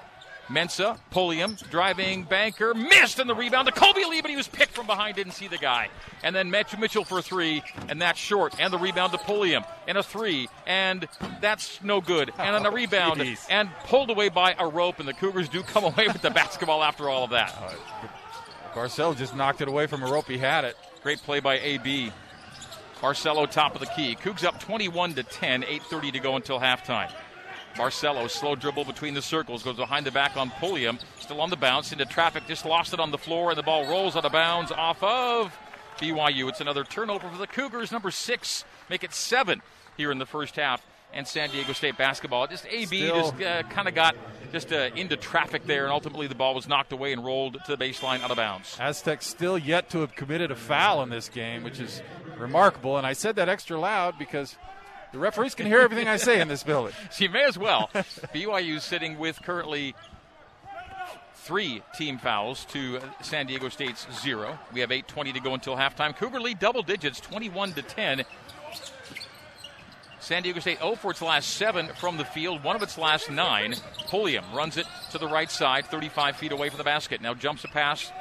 Mensah, 0.51 0.97
Pulliam, 1.11 1.55
driving 1.69 2.23
banker, 2.23 2.73
missed, 2.73 3.19
and 3.19 3.29
the 3.29 3.35
rebound 3.35 3.67
to 3.67 3.71
Colby 3.73 4.03
Lee, 4.05 4.21
but 4.21 4.29
he 4.29 4.35
was 4.35 4.47
picked 4.47 4.73
from 4.73 4.85
behind, 4.85 5.15
didn't 5.15 5.33
see 5.33 5.47
the 5.47 5.57
guy. 5.57 5.89
And 6.23 6.35
then 6.35 6.51
Mitch 6.51 6.77
Mitchell 6.77 7.05
for 7.05 7.21
three, 7.21 7.63
and 7.87 8.01
that's 8.01 8.19
short. 8.19 8.53
And 8.59 8.73
the 8.73 8.77
rebound 8.77 9.13
to 9.13 9.17
Pulliam, 9.17 9.63
and 9.87 9.97
a 9.97 10.03
three, 10.03 10.49
and 10.67 11.07
that's 11.39 11.81
no 11.83 12.01
good. 12.01 12.31
And 12.37 12.53
then 12.55 12.65
a 12.65 12.71
rebound, 12.75 13.21
jeez. 13.21 13.45
and 13.49 13.69
pulled 13.85 14.09
away 14.09 14.29
by 14.29 14.53
Arop, 14.53 14.99
and 14.99 15.07
the 15.07 15.13
Cougars 15.13 15.47
do 15.47 15.63
come 15.63 15.83
away 15.91 16.07
with 16.07 16.21
the 16.21 16.31
basketball 16.31 16.83
after 16.83 17.07
all 17.09 17.23
of 17.23 17.29
that. 17.31 17.53
Barcelo 18.73 19.15
just 19.17 19.35
knocked 19.35 19.61
it 19.61 19.67
away 19.67 19.87
from 19.87 20.01
Arop. 20.01 20.25
He 20.27 20.37
had 20.37 20.65
it. 20.65 20.75
Great 21.03 21.19
play 21.19 21.39
by 21.39 21.59
AB. 21.59 22.11
Barcelo 23.01 23.49
top 23.49 23.73
of 23.73 23.81
the 23.81 23.87
key. 23.87 24.15
Cougs 24.15 24.43
up 24.43 24.59
21 24.59 25.15
to 25.15 25.23
10, 25.23 25.63
8:30 25.63 26.11
to 26.13 26.19
go 26.19 26.35
until 26.35 26.59
halftime. 26.59 27.11
Barcelo 27.75 28.29
slow 28.29 28.55
dribble 28.55 28.85
between 28.85 29.13
the 29.13 29.21
circles, 29.21 29.63
goes 29.63 29.77
behind 29.77 30.05
the 30.05 30.11
back 30.11 30.35
on 30.37 30.49
Pulliam, 30.51 30.99
still 31.19 31.41
on 31.41 31.49
the 31.49 31.55
bounce 31.55 31.91
into 31.91 32.05
traffic, 32.05 32.43
just 32.47 32.65
lost 32.65 32.93
it 32.93 32.99
on 32.99 33.11
the 33.11 33.17
floor, 33.17 33.49
and 33.51 33.57
the 33.57 33.63
ball 33.63 33.87
rolls 33.87 34.15
out 34.15 34.25
of 34.25 34.31
bounds 34.31 34.71
off 34.71 35.01
of 35.01 35.57
BYU. 35.99 36.49
It's 36.49 36.61
another 36.61 36.83
turnover 36.83 37.29
for 37.29 37.37
the 37.37 37.47
Cougars, 37.47 37.91
number 37.91 38.11
six, 38.11 38.65
make 38.89 39.03
it 39.03 39.13
seven 39.13 39.61
here 39.97 40.11
in 40.11 40.17
the 40.19 40.25
first 40.25 40.55
half. 40.55 40.85
And 41.13 41.27
San 41.27 41.49
Diego 41.49 41.73
State 41.73 41.97
basketball. 41.97 42.47
Just 42.47 42.65
AB 42.67 42.85
Still- 42.85 43.15
just 43.31 43.41
uh, 43.41 43.63
kind 43.63 43.89
of 43.89 43.93
got 43.93 44.15
just 44.53 44.71
uh, 44.71 44.91
into 44.95 45.17
traffic 45.17 45.65
there, 45.65 45.83
and 45.83 45.91
ultimately 45.91 46.27
the 46.27 46.35
ball 46.35 46.55
was 46.55 46.69
knocked 46.69 46.93
away 46.93 47.11
and 47.11 47.25
rolled 47.25 47.57
to 47.65 47.75
the 47.75 47.77
baseline 47.77 48.21
out 48.21 48.31
of 48.31 48.37
bounds. 48.37 48.77
Aztecs 48.79 49.27
still 49.27 49.57
yet 49.57 49.89
to 49.89 49.99
have 49.99 50.15
committed 50.15 50.51
a 50.51 50.55
foul 50.55 51.03
in 51.03 51.09
this 51.09 51.27
game, 51.27 51.63
which 51.65 51.81
is 51.81 52.01
remarkable. 52.37 52.97
And 52.97 53.05
I 53.05 53.11
said 53.11 53.35
that 53.35 53.49
extra 53.49 53.77
loud 53.77 54.17
because 54.17 54.55
the 55.11 55.19
referees 55.19 55.55
can 55.55 55.65
hear 55.65 55.79
everything 55.79 56.07
I 56.07 56.17
say 56.17 56.41
in 56.41 56.47
this 56.47 56.63
building. 56.63 56.93
You 57.17 57.29
may 57.29 57.43
as 57.43 57.57
well. 57.57 57.89
BYU 57.93 58.77
is 58.77 58.83
sitting 58.83 59.19
with 59.19 59.41
currently 59.43 59.93
three 61.35 61.83
team 61.95 62.17
fouls 62.17 62.65
to 62.65 62.99
San 63.21 63.45
Diego 63.45 63.69
State's 63.69 64.07
zero. 64.21 64.57
We 64.73 64.79
have 64.79 64.89
8:20 64.89 65.33
to 65.33 65.39
go 65.39 65.53
until 65.53 65.75
halftime. 65.75 66.15
Cougar 66.15 66.39
lead 66.39 66.59
double 66.59 66.83
digits, 66.83 67.19
21 67.19 67.73
to 67.73 67.81
10. 67.81 68.23
San 70.19 70.43
Diego 70.43 70.59
State 70.59 70.79
0 70.79 70.95
for 70.95 71.11
its 71.11 71.21
last 71.21 71.49
seven 71.49 71.89
from 71.99 72.17
the 72.17 72.25
field, 72.25 72.63
one 72.63 72.75
of 72.75 72.83
its 72.83 72.97
last 72.97 73.29
nine. 73.29 73.75
Pulliam 74.07 74.45
runs 74.53 74.77
it 74.77 74.85
to 75.11 75.17
the 75.17 75.27
right 75.27 75.49
side, 75.49 75.87
35 75.87 76.37
feet 76.37 76.51
away 76.51 76.69
from 76.69 76.77
the 76.77 76.83
basket. 76.83 77.21
Now 77.21 77.33
jumps 77.33 77.63
a 77.63 77.67
pass 77.67 78.11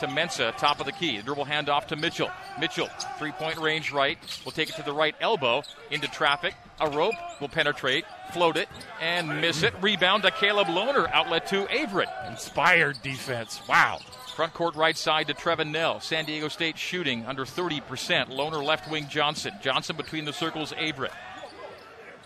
to 0.00 0.06
Mensah, 0.06 0.56
top 0.56 0.80
of 0.80 0.86
the 0.86 0.92
key. 0.92 1.20
Dribble 1.22 1.44
handoff 1.44 1.86
to 1.86 1.96
Mitchell. 1.96 2.30
Mitchell, 2.58 2.88
three 3.18 3.32
point 3.32 3.58
range 3.58 3.92
right, 3.92 4.18
will 4.44 4.52
take 4.52 4.68
it 4.68 4.74
to 4.76 4.82
the 4.82 4.92
right 4.92 5.14
elbow 5.20 5.62
into 5.90 6.08
traffic. 6.08 6.54
Arop 6.80 7.12
will 7.40 7.48
penetrate, 7.48 8.04
float 8.32 8.56
it, 8.56 8.68
and 9.00 9.40
miss 9.40 9.62
it. 9.62 9.74
Rebound 9.80 10.22
to 10.22 10.30
Caleb 10.30 10.68
Lohner, 10.68 11.10
outlet 11.12 11.46
to 11.48 11.68
Averette. 11.68 12.26
Inspired 12.28 13.00
defense. 13.02 13.60
Wow. 13.68 14.00
Front 14.34 14.54
court 14.54 14.74
right 14.74 14.96
side 14.96 15.26
to 15.26 15.34
Trevin 15.34 15.70
Knell. 15.70 16.00
San 16.00 16.24
Diego 16.24 16.48
State 16.48 16.78
shooting 16.78 17.26
under 17.26 17.44
30%. 17.44 17.82
Lohner 18.28 18.64
left 18.64 18.90
wing 18.90 19.06
Johnson. 19.10 19.52
Johnson 19.62 19.96
between 19.96 20.24
the 20.24 20.32
circles, 20.32 20.72
Averette. 20.72 21.12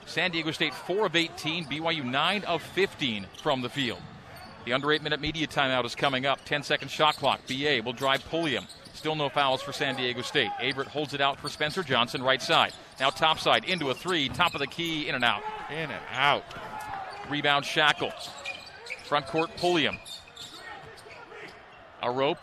San 0.06 0.30
Diego 0.30 0.52
State 0.52 0.74
4 0.74 1.06
of 1.06 1.16
18, 1.16 1.64
BYU 1.64 2.04
9 2.04 2.44
of 2.44 2.62
15 2.62 3.26
from 3.42 3.62
the 3.62 3.68
field. 3.68 3.98
The 4.64 4.72
under 4.72 4.92
8 4.92 5.02
minute 5.02 5.20
media 5.20 5.46
timeout 5.46 5.84
is 5.84 5.94
coming 5.94 6.24
up. 6.24 6.44
10 6.44 6.62
second 6.62 6.90
shot 6.90 7.16
clock. 7.16 7.40
BA 7.46 7.82
will 7.84 7.92
drive 7.92 8.24
Pulliam. 8.30 8.66
Still 8.94 9.14
no 9.14 9.28
fouls 9.28 9.60
for 9.60 9.72
San 9.72 9.96
Diego 9.96 10.22
State. 10.22 10.50
Averette 10.60 10.88
holds 10.88 11.12
it 11.12 11.20
out 11.20 11.38
for 11.38 11.50
Spencer 11.50 11.82
Johnson, 11.82 12.22
right 12.22 12.40
side. 12.40 12.72
Now 12.98 13.10
top 13.10 13.38
side 13.38 13.64
into 13.64 13.90
a 13.90 13.94
three, 13.94 14.30
top 14.30 14.54
of 14.54 14.60
the 14.60 14.66
key, 14.66 15.08
in 15.08 15.14
and 15.14 15.24
out. 15.24 15.42
In 15.70 15.90
and 15.90 16.02
out. 16.12 16.44
Rebound 17.28 17.66
Schakel. 17.66 18.12
Front 19.04 19.26
court 19.26 19.50
Pulliam. 19.58 19.98
Arop. 22.02 22.38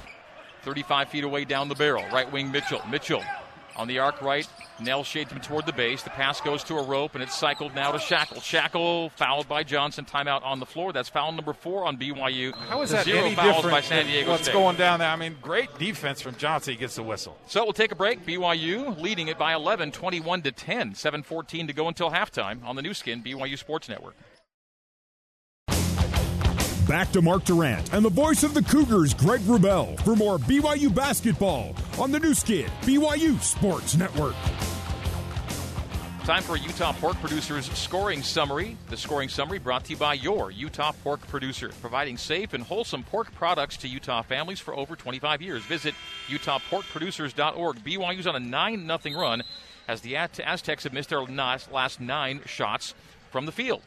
35 0.63 1.09
feet 1.09 1.23
away 1.23 1.45
down 1.45 1.69
the 1.69 1.75
barrel. 1.75 2.05
Right 2.11 2.31
wing 2.31 2.51
Mitchell. 2.51 2.81
Mitchell 2.87 3.23
on 3.75 3.87
the 3.87 3.99
arc 3.99 4.21
right. 4.21 4.47
Knell 4.79 5.03
shades 5.03 5.31
him 5.31 5.39
toward 5.41 5.65
the 5.65 5.73
base. 5.73 6.01
The 6.03 6.09
pass 6.09 6.41
goes 6.41 6.63
to 6.65 6.73
Arop, 6.73 7.13
and 7.13 7.21
it's 7.21 7.37
cycled 7.37 7.75
now 7.75 7.91
to 7.91 7.97
Schakel. 7.99 8.37
Schakel 8.37 9.11
fouled 9.11 9.47
by 9.47 9.63
Johnson. 9.63 10.05
Timeout 10.05 10.43
on 10.43 10.59
the 10.59 10.65
floor. 10.65 10.91
That's 10.91 11.09
foul 11.09 11.31
number 11.31 11.53
four 11.53 11.85
on 11.85 11.97
BYU. 11.97 12.53
How 12.53 12.81
is 12.81 12.89
that 12.91 13.05
Zero 13.05 13.25
any 13.25 13.35
fouls 13.35 13.55
different 13.57 13.71
by 13.75 13.81
San 13.81 14.05
Diego 14.05 14.31
what's 14.31 14.43
State. 14.43 14.53
going 14.53 14.75
down 14.77 14.99
there? 14.99 15.09
I 15.09 15.15
mean, 15.15 15.37
great 15.41 15.77
defense 15.77 16.21
from 16.21 16.35
Johnson. 16.35 16.73
He 16.73 16.79
gets 16.79 16.95
the 16.95 17.03
whistle. 17.03 17.37
So 17.47 17.63
we'll 17.63 17.73
take 17.73 17.91
a 17.91 17.95
break. 17.95 18.25
BYU 18.25 18.99
leading 18.99 19.27
it 19.27 19.37
by 19.37 19.53
11, 19.53 19.91
21 19.91 20.41
to 20.43 20.51
10. 20.51 20.93
7:14 20.93 21.67
to 21.67 21.73
go 21.73 21.87
until 21.87 22.09
halftime 22.11 22.63
on 22.65 22.75
the 22.75 22.81
Nu 22.81 22.93
Skin 22.93 23.21
BYU 23.23 23.57
Sports 23.57 23.87
Network. 23.87 24.15
Back 26.91 27.13
to 27.13 27.21
Mark 27.21 27.45
Durrant 27.45 27.93
and 27.93 28.03
the 28.03 28.09
voice 28.09 28.43
of 28.43 28.53
the 28.53 28.61
Cougars, 28.61 29.13
Greg 29.13 29.39
Wrubell, 29.43 29.97
for 30.01 30.13
more 30.13 30.37
BYU 30.37 30.93
basketball 30.93 31.73
on 31.97 32.11
the 32.11 32.19
Nu 32.19 32.33
Skin, 32.33 32.69
BYU 32.81 33.41
Sports 33.41 33.95
Network. 33.95 34.35
Time 36.25 36.43
for 36.43 36.57
Utah 36.57 36.91
Pork 36.91 37.15
Producers 37.21 37.71
scoring 37.71 38.21
summary. 38.21 38.75
The 38.89 38.97
scoring 38.97 39.29
summary 39.29 39.57
brought 39.57 39.85
to 39.85 39.91
you 39.91 39.97
by 39.97 40.15
your 40.15 40.51
Utah 40.51 40.91
Pork 41.01 41.25
Producer, 41.29 41.71
providing 41.79 42.17
safe 42.17 42.53
and 42.53 42.61
wholesome 42.61 43.03
pork 43.03 43.33
products 43.35 43.77
to 43.77 43.87
Utah 43.87 44.21
families 44.21 44.59
for 44.59 44.75
over 44.75 44.97
25 44.97 45.41
years. 45.41 45.63
Visit 45.63 45.95
UtahPorkProducers.org. 46.27 47.85
BYU's 47.85 48.27
on 48.27 48.35
a 48.35 48.39
9 48.41 48.99
0 49.01 49.17
run 49.17 49.43
as 49.87 50.01
the 50.01 50.17
Aztecs 50.17 50.83
have 50.83 50.91
missed 50.91 51.07
their 51.07 51.23
last 51.23 52.01
nine 52.01 52.41
shots 52.45 52.93
from 53.29 53.45
the 53.45 53.53
field. 53.53 53.81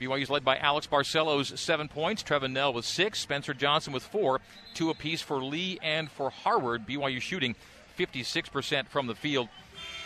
BYU's 0.00 0.30
led 0.30 0.44
by 0.44 0.58
Alex 0.58 0.86
Barcelos, 0.86 1.56
seven 1.56 1.88
points. 1.88 2.22
Trevin 2.22 2.52
Knell 2.52 2.72
with 2.72 2.84
six. 2.84 3.18
Spencer 3.20 3.54
Johnson 3.54 3.92
with 3.92 4.02
four. 4.02 4.40
Two 4.74 4.90
apiece 4.90 5.22
for 5.22 5.42
Lee 5.42 5.78
and 5.82 6.10
for 6.10 6.30
Harward. 6.30 6.86
BYU 6.86 7.20
shooting 7.20 7.54
56% 7.98 8.88
from 8.88 9.06
the 9.06 9.14
field. 9.14 9.48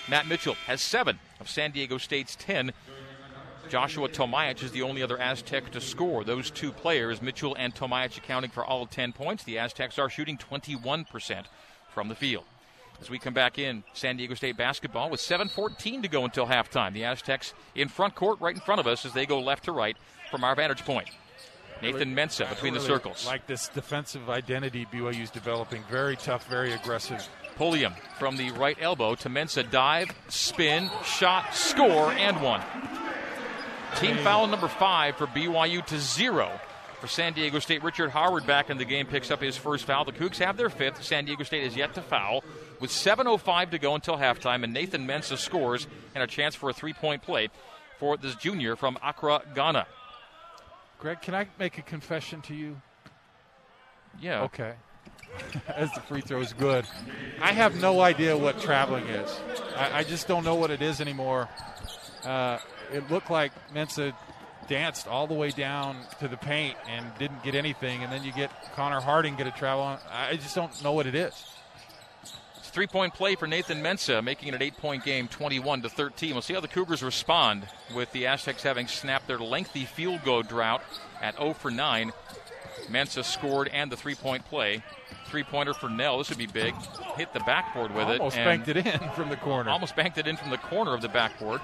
Matt 0.09 0.27
Mitchell 0.27 0.55
has 0.67 0.81
seven 0.81 1.19
of 1.41 1.49
San 1.49 1.73
Diego 1.73 1.99
State's 1.99 2.37
10. 2.37 2.73
Joshua 3.69 4.09
Tomaic 4.09 4.63
is 4.63 4.73
the 4.73 4.83
only 4.83 5.03
other 5.03 5.21
Aztec 5.21 5.71
to 5.71 5.81
score. 5.81 6.25
Those 6.25 6.51
two 6.51 6.73
players, 6.73 7.23
Mitchell 7.23 7.55
and 7.57 7.75
Tomaic, 7.75 8.17
accounting 8.17 8.51
for 8.51 8.65
all 8.65 8.87
10 8.87 9.13
points. 9.13 9.45
The 9.45 9.59
Aztecs 9.59 9.99
are 9.99 10.11
shooting 10.11 10.39
21% 10.39 11.45
from 11.89 12.09
the 12.09 12.15
field. 12.17 12.45
As 13.01 13.09
we 13.09 13.19
come 13.19 13.33
back 13.33 13.59
in, 13.59 13.83
San 13.95 14.17
Diego 14.17 14.35
State 14.35 14.57
basketball 14.57 15.09
with 15.09 15.21
7.14 15.21 16.03
to 16.03 16.09
go 16.09 16.25
until 16.25 16.47
halftime. 16.47 16.93
The 16.93 17.05
Aztecs 17.05 17.55
in 17.75 17.89
front 17.89 18.15
court 18.15 18.41
right 18.41 18.55
in 18.55 18.61
front 18.61 18.81
of 18.81 18.87
us 18.87 19.07
as 19.07 19.13
they 19.15 19.25
go 19.25 19.41
left 19.41 19.65
to 19.65 19.73
right 19.73 19.97
from 20.31 20.45
our 20.45 20.55
vantage 20.55 20.85
point. 20.85 21.09
Nathan 21.83 22.15
Mensah 22.15 22.49
between 22.51 22.75
the 22.75 22.81
circles. 22.81 23.27
Like 23.27 23.47
this 23.47 23.69
defensive 23.69 24.29
identity 24.29 24.87
BYU's 24.93 25.31
developing. 25.31 25.83
Very 25.91 26.15
tough, 26.15 26.47
very 26.47 26.73
aggressive. 26.73 27.27
Pulliam 27.57 27.95
from 28.19 28.37
the 28.37 28.51
right 28.53 28.77
elbow 28.81 29.15
to 29.17 29.31
Mensah 29.31 29.71
dive, 29.71 30.11
spin, 30.29 30.91
shot, 31.05 31.55
score, 31.55 32.13
and 32.13 32.41
one. 32.43 32.61
Team 33.97 34.19
foul 34.19 34.47
number 34.47 34.69
five 34.69 35.17
for 35.17 35.27
BYU 35.27 35.85
to 35.87 35.99
zero 35.99 36.61
for 37.01 37.07
San 37.07 37.33
Diego 37.33 37.59
State. 37.59 37.83
Richard 37.83 38.11
Harward 38.11 38.47
back 38.47 38.71
in 38.71 38.79
the 38.79 38.85
game 38.85 39.07
picks 39.07 39.31
up 39.31 39.41
his 39.41 39.57
first 39.57 39.85
foul. 39.85 40.05
The 40.05 40.13
Cougs 40.13 40.39
have 40.39 40.57
their 40.57 40.71
fifth. 40.71 41.03
San 41.03 41.25
Diego 41.25 41.43
State 41.45 41.65
is 41.65 41.77
yet 41.77 41.95
to 41.95 42.03
foul 42.03 42.45
with 42.79 42.91
7.05 42.91 43.71
to 43.71 43.79
go 43.79 43.95
until 43.95 44.17
halftime, 44.17 44.65
and 44.65 44.73
Nathan 44.73 45.07
Mensah 45.07 45.39
scores 45.39 45.87
and 46.15 46.23
a 46.23 46.27
chance 46.27 46.55
for 46.55 46.71
a 46.71 46.73
three 46.73 46.93
point 46.93 47.23
play 47.23 47.49
for 47.99 48.17
this 48.17 48.35
junior 48.37 48.77
from 48.77 48.99
Accra, 49.03 49.43
Ghana. 49.55 49.87
Greg, 50.99 51.23
can 51.23 51.35
I 51.35 51.47
make 51.59 51.79
a 51.79 51.83
confession 51.83 52.43
to 52.43 52.55
you? 52.55 52.81
Yeah. 54.21 54.43
Okay. 54.43 54.75
As 55.69 55.91
the 55.93 56.01
free 56.01 56.21
throw 56.21 56.41
is 56.41 56.53
good. 56.53 56.85
I 57.41 57.53
have 57.53 57.81
no 57.81 58.01
idea 58.01 58.37
what 58.37 58.61
traveling 58.61 59.07
is. 59.07 59.41
I, 59.77 59.99
I 60.01 60.05
just 60.05 60.29
don't 60.29 60.45
know 60.45 60.57
what 60.57 60.71
it 60.71 60.83
is 60.83 61.01
anymore. 61.01 61.49
Uh, 62.25 62.59
it 62.93 63.11
looked 63.11 63.31
like 63.31 63.53
Mensah 63.73 64.13
danced 64.71 65.09
all 65.09 65.27
the 65.27 65.35
way 65.35 65.51
down 65.51 65.97
to 66.21 66.29
the 66.29 66.37
paint 66.37 66.77
and 66.89 67.05
didn't 67.19 67.43
get 67.43 67.55
anything, 67.55 68.03
and 68.05 68.11
then 68.11 68.23
you 68.25 68.33
get 68.33 68.51
Connor 68.75 69.01
Harding 69.01 69.35
get 69.37 69.47
a 69.49 69.51
travel 69.51 69.83
on. 69.83 69.99
I 70.11 70.37
just 70.37 70.55
don't 70.55 70.83
know 70.83 70.93
what 70.93 71.07
it 71.07 71.15
is. 71.15 71.35
It's 72.57 72.71
Three 72.71 72.87
point 72.87 73.13
play 73.13 73.35
for 73.35 73.49
Nathan 73.49 73.83
Mensah, 73.83 74.23
making 74.23 74.49
it 74.49 74.55
an 74.55 74.63
eight 74.63 74.77
point 74.77 75.05
game, 75.05 75.27
21 75.27 75.83
to 75.83 75.89
13. 75.89 76.33
We'll 76.33 76.41
see 76.41 76.55
how 76.55 76.61
the 76.61 76.69
Cougars 76.69 77.03
respond 77.03 77.67
with 77.95 78.13
the 78.13 78.27
Aztecs 78.29 78.63
having 78.63 78.87
snapped 78.87 79.27
their 79.27 79.41
lengthy 79.41 79.85
field 79.85 80.23
goal 80.25 80.43
drought 80.43 80.83
at 81.21 81.37
0 81.37 81.55
for 81.55 81.71
9. 81.73 82.13
Mensah 82.89 83.25
scored 83.25 83.69
and 83.69 83.91
the 83.91 83.97
three 83.97 84.15
point 84.15 84.45
play. 84.47 84.83
Three 85.27 85.43
pointer 85.45 85.75
for 85.75 85.89
Knell. 85.89 86.19
This 86.19 86.29
would 86.29 86.39
be 86.39 86.47
big. 86.47 86.75
Hit 87.17 87.33
the 87.33 87.41
backboard 87.41 87.93
with 87.93 88.07
Almost 88.07 88.37
it. 88.37 88.41
and 88.41 88.47
banked 88.65 88.69
it 88.69 88.77
in 88.79 89.11
from 89.17 89.29
the 89.31 89.37
corner. 89.37 89.71
Almost 89.71 89.95
banked 89.97 90.19
it 90.19 90.27
in 90.27 90.37
from 90.37 90.51
the 90.51 90.59
corner 90.59 90.95
of 90.95 91.03
the 91.03 91.09
backboard. 91.09 91.61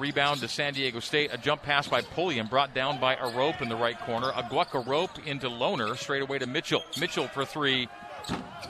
Rebound 0.00 0.40
to 0.40 0.48
San 0.48 0.72
Diego 0.72 0.98
State. 1.00 1.30
A 1.32 1.38
jump 1.38 1.62
pass 1.62 1.86
by 1.86 2.00
Pulliam 2.00 2.46
brought 2.48 2.74
down 2.74 2.98
by 2.98 3.16
Arop 3.16 3.60
in 3.60 3.68
the 3.68 3.76
right 3.76 3.98
corner. 4.00 4.32
Aguek 4.32 4.68
Arop 4.68 5.26
into 5.26 5.48
Lohner 5.48 5.96
straight 5.96 6.22
away 6.22 6.38
to 6.38 6.46
Mitchell. 6.46 6.82
Mitchell 6.98 7.28
for 7.28 7.44
three. 7.44 7.86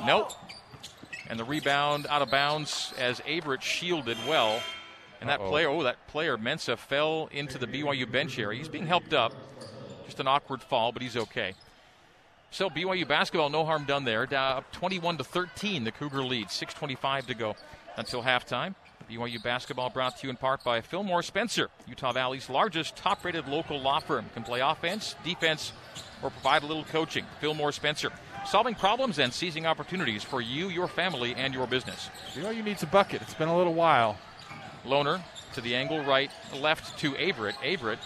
Nope. 0.05 0.33
And 1.29 1.39
the 1.39 1.45
rebound 1.45 2.09
out 2.11 2.21
of 2.21 2.31
bounds 2.31 2.93
as 2.99 3.21
Averette 3.21 3.63
shielded 3.63 4.19
well. 4.29 4.61
And 5.21 5.31
that 5.31 5.41
Uh-oh. 5.41 5.49
player, 5.51 5.69
oh, 5.69 5.83
that 5.85 6.05
player, 6.09 6.37
Mensah, 6.37 6.77
fell 6.77 7.29
into 7.31 7.59
the 7.59 7.67
BYU 7.67 8.11
bench 8.11 8.39
area. 8.39 8.59
He's 8.59 8.69
being 8.69 8.87
helped 8.87 9.13
up. 9.13 9.33
Just 10.07 10.19
an 10.19 10.27
awkward 10.27 10.63
fall, 10.63 10.91
but 10.91 11.03
he's 11.03 11.17
okay. 11.17 11.55
So 12.51 12.69
BYU 12.69 13.07
basketball, 13.07 13.51
no 13.51 13.65
harm 13.65 13.85
done 13.85 14.05
there. 14.05 14.27
Down 14.27 14.59
up 14.59 14.73
21 14.73 15.19
to 15.19 15.25
13, 15.25 15.85
the 15.85 15.93
Cougar 15.93 16.25
lead. 16.25 16.49
6:25 16.49 17.27
to 17.27 17.35
go 17.35 17.55
until 17.97 18.23
halftime. 18.25 18.75
BYU 19.11 19.43
basketball 19.43 19.91
brought 19.91 20.19
to 20.19 20.27
you 20.27 20.31
in 20.31 20.37
part 20.37 20.63
by 20.63 20.81
Fillmore 20.81 21.23
Spencer, 21.23 21.69
Utah 21.89 22.13
Valley's 22.13 22.49
largest 22.49 22.95
top-rated 22.95 23.49
local 23.49 23.81
law 23.81 23.99
firm. 23.99 24.27
Can 24.35 24.45
play 24.45 24.61
offense, 24.61 25.17
defense, 25.25 25.73
or 26.23 26.31
provide 26.31 26.63
a 26.63 26.67
little 26.67 26.85
coaching. 26.85 27.25
Fillmore 27.41 27.73
Spencer, 27.73 28.13
solving 28.47 28.77
problems 28.77 29.19
and 29.19 29.33
seizing 29.33 29.67
opportunities 29.67 30.23
for 30.23 30.41
you, 30.41 30.69
your 30.69 30.87
family, 30.87 31.35
and 31.35 31.53
your 31.53 31.67
business. 31.67 32.09
BYU 32.35 32.63
needs 32.63 32.85
a 32.85 32.87
bucket. 32.87 33.21
It's 33.23 33.35
been 33.35 33.49
a 33.49 33.57
little 33.57 33.75
while. 33.75 34.17
Lohner 34.87 35.21
to 35.55 35.61
the 35.61 35.75
angle 35.75 36.05
right, 36.05 36.31
left 36.55 36.97
to 37.01 37.17
Averette. 37.17 37.57
Averette, 37.65 37.99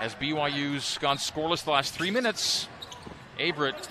as 0.00 0.14
BYU's 0.14 0.98
gone 0.98 1.16
scoreless 1.16 1.64
the 1.64 1.72
last 1.72 1.94
three 1.94 2.12
minutes. 2.12 2.68
Averette 3.40 3.88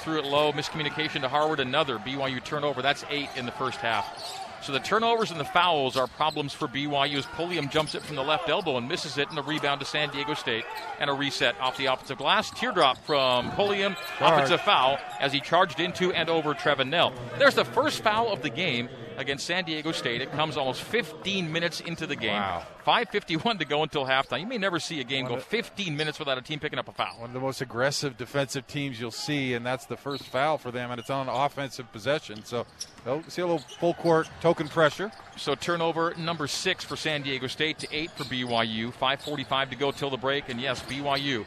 threw 0.00 0.18
it 0.18 0.26
low, 0.26 0.52
miscommunication 0.52 1.22
to 1.22 1.28
Harward. 1.28 1.60
Another 1.60 1.96
BYU 1.96 2.44
turnover. 2.44 2.82
That's 2.82 3.06
eight 3.08 3.30
in 3.36 3.46
the 3.46 3.52
first 3.52 3.78
half. 3.78 4.44
So 4.62 4.72
the 4.72 4.80
turnovers 4.80 5.30
and 5.30 5.38
the 5.38 5.44
fouls 5.44 5.96
are 5.96 6.06
problems 6.06 6.52
for 6.52 6.68
BYU 6.68 7.18
as 7.18 7.26
Pulliam 7.26 7.68
jumps 7.68 7.94
it 7.94 8.02
from 8.02 8.16
the 8.16 8.22
left 8.22 8.48
elbow 8.48 8.76
and 8.76 8.88
misses 8.88 9.16
it, 9.18 9.30
and 9.30 9.38
a 9.38 9.42
rebound 9.42 9.80
to 9.80 9.86
San 9.86 10.10
Diego 10.10 10.34
State 10.34 10.64
and 10.98 11.08
a 11.08 11.12
reset 11.12 11.58
off 11.60 11.76
the 11.76 11.86
offensive 11.86 12.18
glass. 12.18 12.50
Teardrop 12.50 12.98
from 12.98 13.50
Pulliam, 13.52 13.96
offensive 14.20 14.60
foul 14.60 14.98
as 15.20 15.32
he 15.32 15.40
charged 15.40 15.80
into 15.80 16.12
and 16.12 16.28
over 16.28 16.54
Trevin 16.54 16.88
Knell. 16.88 17.12
There's 17.38 17.54
the 17.54 17.64
first 17.64 18.02
foul 18.02 18.32
of 18.32 18.42
the 18.42 18.50
game 18.50 18.88
against 19.16 19.46
San 19.46 19.64
Diego 19.64 19.92
State. 19.92 20.20
It 20.22 20.32
comes 20.32 20.56
almost 20.56 20.82
15 20.82 21.50
minutes 21.52 21.80
into 21.80 22.06
the 22.06 22.16
game. 22.16 22.32
Wow. 22.32 22.64
5:51 22.88 23.58
to 23.58 23.66
go 23.66 23.82
until 23.82 24.06
halftime. 24.06 24.40
You 24.40 24.46
may 24.46 24.56
never 24.56 24.80
see 24.80 24.98
a 25.00 25.04
game 25.04 25.26
go 25.26 25.36
15 25.38 25.94
minutes 25.94 26.18
without 26.18 26.38
a 26.38 26.40
team 26.40 26.58
picking 26.58 26.78
up 26.78 26.88
a 26.88 26.92
foul. 26.92 27.18
One 27.18 27.28
of 27.28 27.34
the 27.34 27.40
most 27.40 27.60
aggressive 27.60 28.16
defensive 28.16 28.66
teams 28.66 28.98
you'll 28.98 29.10
see, 29.10 29.52
and 29.52 29.66
that's 29.66 29.84
the 29.84 29.96
first 29.98 30.24
foul 30.24 30.56
for 30.56 30.70
them, 30.70 30.90
and 30.90 30.98
it's 30.98 31.10
on 31.10 31.28
an 31.28 31.34
offensive 31.34 31.92
possession. 31.92 32.46
So 32.46 32.64
they'll 33.04 33.22
see 33.24 33.42
a 33.42 33.46
little 33.46 33.58
full 33.78 33.92
court 33.92 34.30
token 34.40 34.68
pressure. 34.68 35.12
So 35.36 35.54
turnover 35.54 36.14
number 36.16 36.46
six 36.46 36.82
for 36.82 36.96
San 36.96 37.20
Diego 37.20 37.46
State 37.46 37.78
to 37.80 37.88
eight 37.94 38.10
for 38.12 38.24
BYU. 38.24 38.90
5:45 38.90 39.68
to 39.68 39.76
go 39.76 39.90
till 39.90 40.08
the 40.08 40.16
break, 40.16 40.48
and 40.48 40.58
yes, 40.58 40.80
BYU 40.80 41.44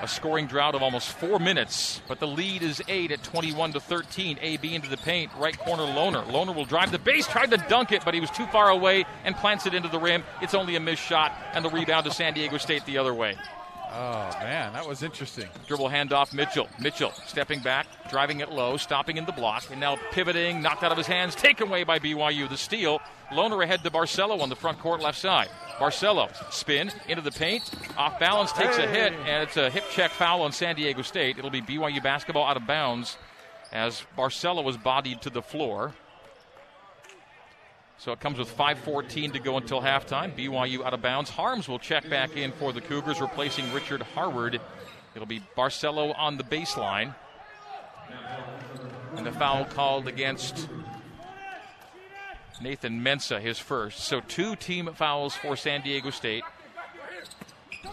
a 0.00 0.08
scoring 0.08 0.46
drought 0.46 0.74
of 0.74 0.82
almost 0.82 1.08
four 1.08 1.38
minutes, 1.38 2.00
but 2.08 2.20
the 2.20 2.26
lead 2.26 2.62
is 2.62 2.82
eight 2.88 3.10
at 3.10 3.22
21 3.22 3.72
to 3.72 3.80
13. 3.80 4.38
AB 4.40 4.74
into 4.74 4.88
the 4.88 4.96
paint, 4.96 5.30
right 5.38 5.58
corner 5.58 5.84
Lohner. 5.84 6.24
Lohner 6.26 6.54
will 6.54 6.64
drive 6.64 6.92
the 6.92 6.98
base, 6.98 7.26
tried 7.26 7.50
to 7.50 7.56
dunk 7.68 7.92
it, 7.92 8.04
but 8.04 8.14
he 8.14 8.20
was 8.20 8.30
too 8.30 8.46
far 8.46 8.70
away 8.70 9.04
and 9.24 9.36
plants 9.36 9.66
it 9.66 9.74
into 9.74 9.88
the 9.88 9.98
rim. 9.98 10.22
It's 10.42 10.54
only 10.54 10.76
a 10.76 10.80
missed 10.80 11.02
shot, 11.02 11.32
and 11.52 11.64
the 11.64 11.70
rebound 11.70 12.06
to 12.06 12.12
San 12.12 12.34
Diego 12.34 12.58
State 12.58 12.84
the 12.86 12.98
other 12.98 13.14
way. 13.14 13.36
Oh 13.96 14.30
man, 14.40 14.72
that 14.72 14.88
was 14.88 15.04
interesting. 15.04 15.48
Dribble 15.68 15.88
handoff, 15.88 16.32
Mitchell. 16.32 16.68
Mitchell 16.80 17.12
stepping 17.26 17.60
back, 17.60 17.86
driving 18.10 18.40
it 18.40 18.50
low, 18.50 18.76
stopping 18.76 19.18
in 19.18 19.24
the 19.24 19.32
block, 19.32 19.70
and 19.70 19.78
now 19.78 19.96
pivoting, 20.10 20.60
knocked 20.60 20.82
out 20.82 20.90
of 20.90 20.98
his 20.98 21.06
hands, 21.06 21.36
taken 21.36 21.68
away 21.68 21.84
by 21.84 22.00
BYU. 22.00 22.48
The 22.48 22.56
steal. 22.56 23.00
Lohner 23.30 23.62
ahead 23.62 23.82
to 23.84 23.90
Barcelo 23.90 24.40
on 24.40 24.48
the 24.48 24.56
front 24.56 24.78
court 24.80 25.00
left 25.00 25.18
side. 25.18 25.48
Barcelo 25.78 26.28
spin 26.52 26.90
into 27.08 27.22
the 27.22 27.30
paint, 27.30 27.70
off 27.96 28.18
balance, 28.18 28.52
takes 28.52 28.78
a 28.78 28.86
hit, 28.86 29.12
and 29.12 29.42
it's 29.42 29.56
a 29.56 29.70
hip 29.70 29.84
check 29.90 30.10
foul 30.10 30.42
on 30.42 30.52
San 30.52 30.76
Diego 30.76 31.02
State. 31.02 31.38
It'll 31.38 31.50
be 31.50 31.62
BYU 31.62 32.02
basketball 32.02 32.46
out 32.46 32.56
of 32.56 32.66
bounds 32.66 33.16
as 33.72 34.04
Barcelo 34.16 34.62
was 34.62 34.76
bodied 34.76 35.22
to 35.22 35.30
the 35.30 35.42
floor. 35.42 35.94
So 37.98 38.12
it 38.12 38.20
comes 38.20 38.38
with 38.38 38.54
5.14 38.56 39.32
to 39.32 39.38
go 39.38 39.56
until 39.56 39.80
halftime. 39.80 40.36
BYU 40.36 40.84
out 40.84 40.94
of 40.94 41.02
bounds. 41.02 41.30
Haarms 41.30 41.68
will 41.68 41.78
check 41.78 42.08
back 42.10 42.36
in 42.36 42.52
for 42.52 42.72
the 42.72 42.80
Cougars, 42.80 43.20
replacing 43.20 43.72
Richard 43.72 44.02
Harward. 44.02 44.60
It'll 45.14 45.26
be 45.26 45.42
Barcelo 45.56 46.14
on 46.18 46.36
the 46.36 46.44
baseline. 46.44 47.14
And 49.16 49.24
the 49.24 49.32
foul 49.32 49.64
called 49.64 50.08
against 50.08 50.68
Nathan 52.60 53.00
Mensah, 53.00 53.40
his 53.40 53.58
first. 53.58 54.00
So 54.00 54.20
two 54.20 54.56
team 54.56 54.90
fouls 54.94 55.34
for 55.34 55.56
San 55.56 55.82
Diego 55.82 56.10
State. 56.10 56.44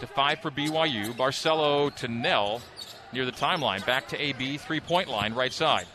To 0.00 0.06
five 0.06 0.40
for 0.40 0.50
BYU. 0.50 1.12
Barcelo 1.12 1.94
to 1.96 2.08
Knell 2.08 2.60
near 3.12 3.24
the 3.24 3.32
timeline. 3.32 3.84
Back 3.86 4.08
to 4.08 4.20
AB, 4.20 4.58
three 4.58 4.80
point 4.80 5.08
line, 5.08 5.34
right 5.34 5.52
side. 5.52 5.86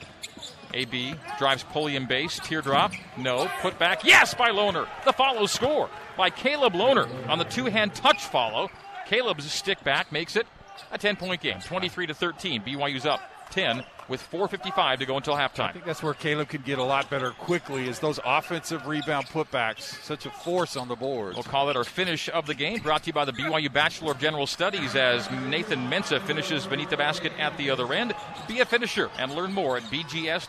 AB 0.78 1.16
drives 1.38 1.64
Pulliam 1.64 2.06
base. 2.06 2.40
Teardrop. 2.40 2.94
No. 3.18 3.50
Put 3.62 3.80
back. 3.80 4.04
Yes, 4.04 4.34
by 4.34 4.50
Lohner. 4.50 4.88
The 5.06 5.14
follow 5.14 5.46
score 5.48 5.90
by 6.16 6.30
Caleb 6.30 6.74
Lohner 6.74 7.08
on 7.28 7.40
the 7.40 7.46
two 7.46 7.66
hand 7.66 7.96
touch 7.96 8.24
follow. 8.24 8.70
Caleb's 9.08 9.52
stick 9.52 9.84
back 9.84 10.12
makes 10.12 10.36
it 10.36 10.46
a 10.92 10.98
10 10.98 11.16
point 11.16 11.42
game. 11.42 11.60
23 11.60 12.08
to 12.08 12.14
13. 12.14 12.62
BYU's 12.62 13.06
up 13.06 13.20
10 13.52 13.84
with 14.08 14.22
4.55 14.32 15.00
to 15.00 15.06
go 15.06 15.18
until 15.18 15.36
halftime. 15.36 15.70
I 15.70 15.74
think 15.74 15.86
that's 15.86 16.02
where 16.02 16.14
Caleb 16.14 16.50
could 16.50 16.64
get 16.64 16.80
a 16.80 16.84
lot 16.84 17.10
better 17.10 17.32
quickly 17.32 17.88
is 17.88 18.00
those 18.00 18.20
offensive 18.26 18.88
rebound 18.88 19.28
putbacks. 19.28 20.04
Such 20.04 20.26
a 20.26 20.30
force 20.30 20.76
on 20.78 20.88
the 20.88 20.96
board. 20.96 21.34
We'll 21.34 21.44
call 21.44 21.70
it 21.70 21.76
our 21.76 21.84
finish 21.84 22.30
of 22.30 22.46
the 22.46 22.56
game, 22.56 22.80
brought 22.80 23.04
to 23.04 23.08
you 23.08 23.14
by 23.14 23.26
the 23.26 23.34
BYU 23.34 23.72
Bachelor 23.72 24.12
of 24.12 24.20
General 24.20 24.48
Studies 24.48 24.96
as 24.96 25.30
Nathan 25.32 25.90
Mensah 25.90 26.22
finishes 26.22 26.66
beneath 26.66 26.90
the 26.90 26.98
basket 26.98 27.32
at 27.38 27.58
the 27.58 27.70
other 27.70 27.92
end. 27.94 28.14
Be 28.48 28.60
a 28.62 28.66
finisher 28.66 29.10
and 29.18 29.34
learn 29.34 29.54
more 29.54 29.78
at 29.78 29.84
bgs.byu.edu. 29.84 30.42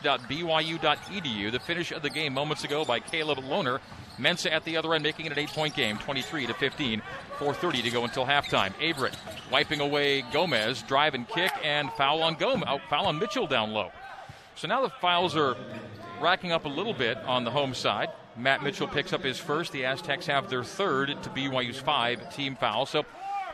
The 1.53 1.61
finish 1.61 1.93
of 1.93 2.03
the 2.03 2.11
game 2.11 2.33
moments 2.35 2.65
ago 2.65 2.85
by 2.85 3.01
Caleb 3.01 3.39
Lohner 3.39 3.81
Mensah 4.19 4.51
at 4.51 4.65
the 4.65 4.77
other 4.77 4.95
end 4.95 5.05
making 5.05 5.27
it 5.27 5.33
an 5.33 5.39
eight 5.39 5.51
point 5.51 5.75
game, 5.75 5.99
23 5.99 6.47
to 6.47 6.55
15. 6.55 7.03
4.30 7.39 7.83
to 7.83 7.91
go 7.91 8.05
until 8.05 8.25
halftime. 8.25 8.73
Averette 8.83 9.17
wiping 9.51 9.81
away 9.81 10.23
Gomez, 10.33 10.83
drive 10.83 11.15
and 11.15 11.29
kick, 11.29 11.53
and 11.63 11.91
foul 11.93 12.23
on 12.23 12.35
Gomez, 12.35 12.69
oh, 12.69 12.81
foul 12.91 13.07
on 13.07 13.19
Mitchell 13.19 13.47
down 13.47 13.73
low. 13.73 13.91
So 14.57 14.67
now 14.67 14.83
the 14.83 14.91
fouls 14.91 15.37
are 15.37 15.57
racking 16.21 16.53
up 16.53 16.65
a 16.65 16.69
little 16.69 16.95
bit 16.95 17.17
on 17.19 17.45
the 17.45 17.51
home 17.51 17.75
side. 17.75 18.09
Matt 18.37 18.63
Mitchell 18.63 18.89
picks 18.89 19.13
up 19.13 19.23
his 19.23 19.39
first. 19.39 19.73
The 19.73 19.85
Aztecs 19.85 20.27
have 20.27 20.49
their 20.49 20.65
third 20.65 21.23
to 21.23 21.31
BYU's 21.31 21.79
five 21.79 22.35
team 22.35 22.57
foul. 22.57 22.87
So 22.87 23.05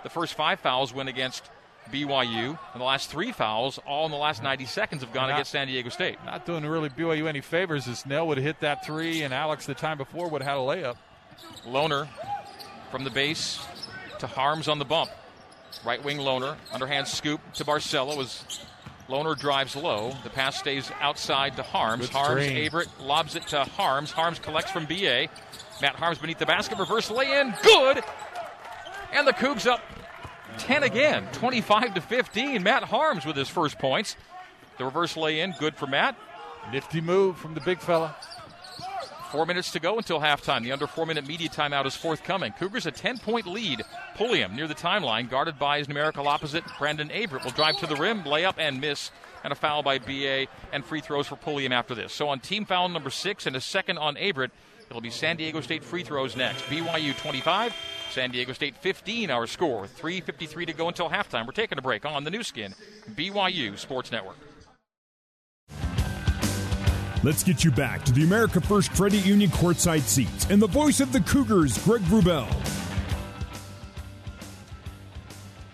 the 0.02 0.10
first 0.10 0.34
five 0.34 0.60
fouls 0.60 0.92
went 0.92 1.08
against 1.08 1.50
BYU. 1.90 2.58
And 2.72 2.80
the 2.80 2.84
last 2.84 3.10
three 3.10 3.32
fouls, 3.32 3.78
all 3.86 4.06
in 4.06 4.10
the 4.10 4.18
last 4.18 4.42
90 4.42 4.66
seconds, 4.66 5.02
have 5.02 5.12
gone 5.12 5.28
not, 5.28 5.36
against 5.36 5.52
San 5.52 5.66
Diego 5.66 5.88
State. 5.88 6.18
Not 6.24 6.46
doing 6.46 6.64
really 6.64 6.88
BYU 6.88 7.26
any 7.26 7.40
favors 7.40 7.88
as 7.88 8.04
Knell 8.06 8.26
would 8.28 8.38
have 8.38 8.44
hit 8.44 8.60
that 8.60 8.84
three, 8.84 9.22
and 9.22 9.32
Alex 9.32 9.66
the 9.66 9.74
time 9.74 9.98
before 9.98 10.28
would 10.28 10.42
have 10.42 10.56
had 10.56 10.58
a 10.58 10.60
layup. 10.60 10.96
Lohner 11.66 12.08
from 12.90 13.04
the 13.04 13.10
base 13.10 13.58
to 14.20 14.26
Haarms 14.26 14.68
on 14.68 14.78
the 14.78 14.84
bump. 14.84 15.10
Right 15.84 16.02
wing 16.02 16.18
Lohner, 16.18 16.56
underhand 16.72 17.08
scoop 17.08 17.40
to 17.54 17.64
Barcelo 17.64 18.18
as 18.18 18.44
Lohner 19.08 19.38
drives 19.38 19.76
low. 19.76 20.14
The 20.22 20.30
pass 20.30 20.58
stays 20.58 20.90
outside 21.00 21.56
to 21.56 21.62
Haarms. 21.62 22.02
Good 22.02 22.10
Haarms, 22.10 22.44
string. 22.44 22.66
Averette 22.66 23.00
lobs 23.00 23.34
it 23.36 23.46
to 23.48 23.64
Haarms. 23.76 24.12
Haarms 24.12 24.40
collects 24.40 24.70
from 24.70 24.86
BA. 24.86 25.28
Matt 25.82 25.96
Haarms 25.96 26.20
beneath 26.20 26.38
the 26.38 26.46
basket, 26.46 26.78
reverse 26.78 27.10
lay 27.10 27.40
in, 27.40 27.54
good! 27.62 28.02
And 29.12 29.26
the 29.26 29.32
Cougs 29.32 29.66
up 29.66 29.80
10 30.58 30.82
again, 30.84 31.26
25 31.32 31.94
to 31.94 32.00
15. 32.00 32.62
Matt 32.62 32.84
Haarms 32.84 33.26
with 33.26 33.36
his 33.36 33.48
first 33.48 33.78
points. 33.78 34.16
The 34.78 34.84
reverse 34.84 35.16
lay 35.16 35.40
in, 35.40 35.54
good 35.58 35.74
for 35.74 35.86
Matt. 35.86 36.16
Nifty 36.72 37.00
move 37.00 37.36
from 37.36 37.54
the 37.54 37.60
big 37.60 37.80
fella. 37.80 38.16
Four 39.34 39.46
minutes 39.46 39.72
to 39.72 39.80
go 39.80 39.96
until 39.98 40.20
halftime. 40.20 40.62
The 40.62 40.70
under 40.70 40.86
four 40.86 41.06
minute 41.06 41.26
media 41.26 41.48
timeout 41.48 41.86
is 41.86 41.96
forthcoming. 41.96 42.52
Cougars 42.52 42.86
a 42.86 42.92
10 42.92 43.18
point 43.18 43.48
lead. 43.48 43.82
Pulliam 44.14 44.54
near 44.54 44.68
the 44.68 44.76
timeline, 44.76 45.28
guarded 45.28 45.58
by 45.58 45.78
his 45.78 45.88
numerical 45.88 46.28
opposite, 46.28 46.62
Brandon 46.78 47.10
Averette, 47.10 47.42
will 47.42 47.50
drive 47.50 47.76
to 47.78 47.88
the 47.88 47.96
rim, 47.96 48.22
lay 48.22 48.44
up 48.44 48.60
and 48.60 48.80
miss, 48.80 49.10
and 49.42 49.52
a 49.52 49.56
foul 49.56 49.82
by 49.82 49.98
BA, 49.98 50.46
and 50.72 50.84
free 50.84 51.00
throws 51.00 51.26
for 51.26 51.34
Pulliam 51.34 51.72
after 51.72 51.96
this. 51.96 52.12
So 52.12 52.28
on 52.28 52.38
team 52.38 52.64
foul 52.64 52.88
number 52.88 53.10
six 53.10 53.44
and 53.44 53.56
a 53.56 53.60
second 53.60 53.98
on 53.98 54.16
Averette, 54.16 54.52
it'll 54.88 55.00
be 55.00 55.10
San 55.10 55.36
Diego 55.36 55.60
State 55.62 55.82
free 55.82 56.04
throws 56.04 56.36
next. 56.36 56.62
BYU 56.66 57.16
25, 57.16 57.74
San 58.12 58.30
Diego 58.30 58.52
State 58.52 58.76
15 58.76 59.32
our 59.32 59.48
score. 59.48 59.86
3.53 59.86 60.68
to 60.68 60.72
go 60.72 60.86
until 60.86 61.10
halftime. 61.10 61.44
We're 61.44 61.54
taking 61.54 61.78
a 61.78 61.82
break 61.82 62.06
on 62.06 62.22
the 62.22 62.30
Nu 62.30 62.44
Skin, 62.44 62.72
BYU 63.16 63.76
Sports 63.80 64.12
Network. 64.12 64.36
Let's 67.24 67.42
get 67.42 67.64
you 67.64 67.70
back 67.70 68.04
to 68.04 68.12
the 68.12 68.22
America 68.22 68.60
First 68.60 68.92
Credit 68.92 69.24
Union 69.24 69.48
courtside 69.48 70.02
seats 70.02 70.46
and 70.50 70.60
the 70.60 70.66
voice 70.66 71.00
of 71.00 71.10
the 71.10 71.20
Cougars, 71.20 71.82
Greg 71.82 72.02
Wrubell. 72.02 72.46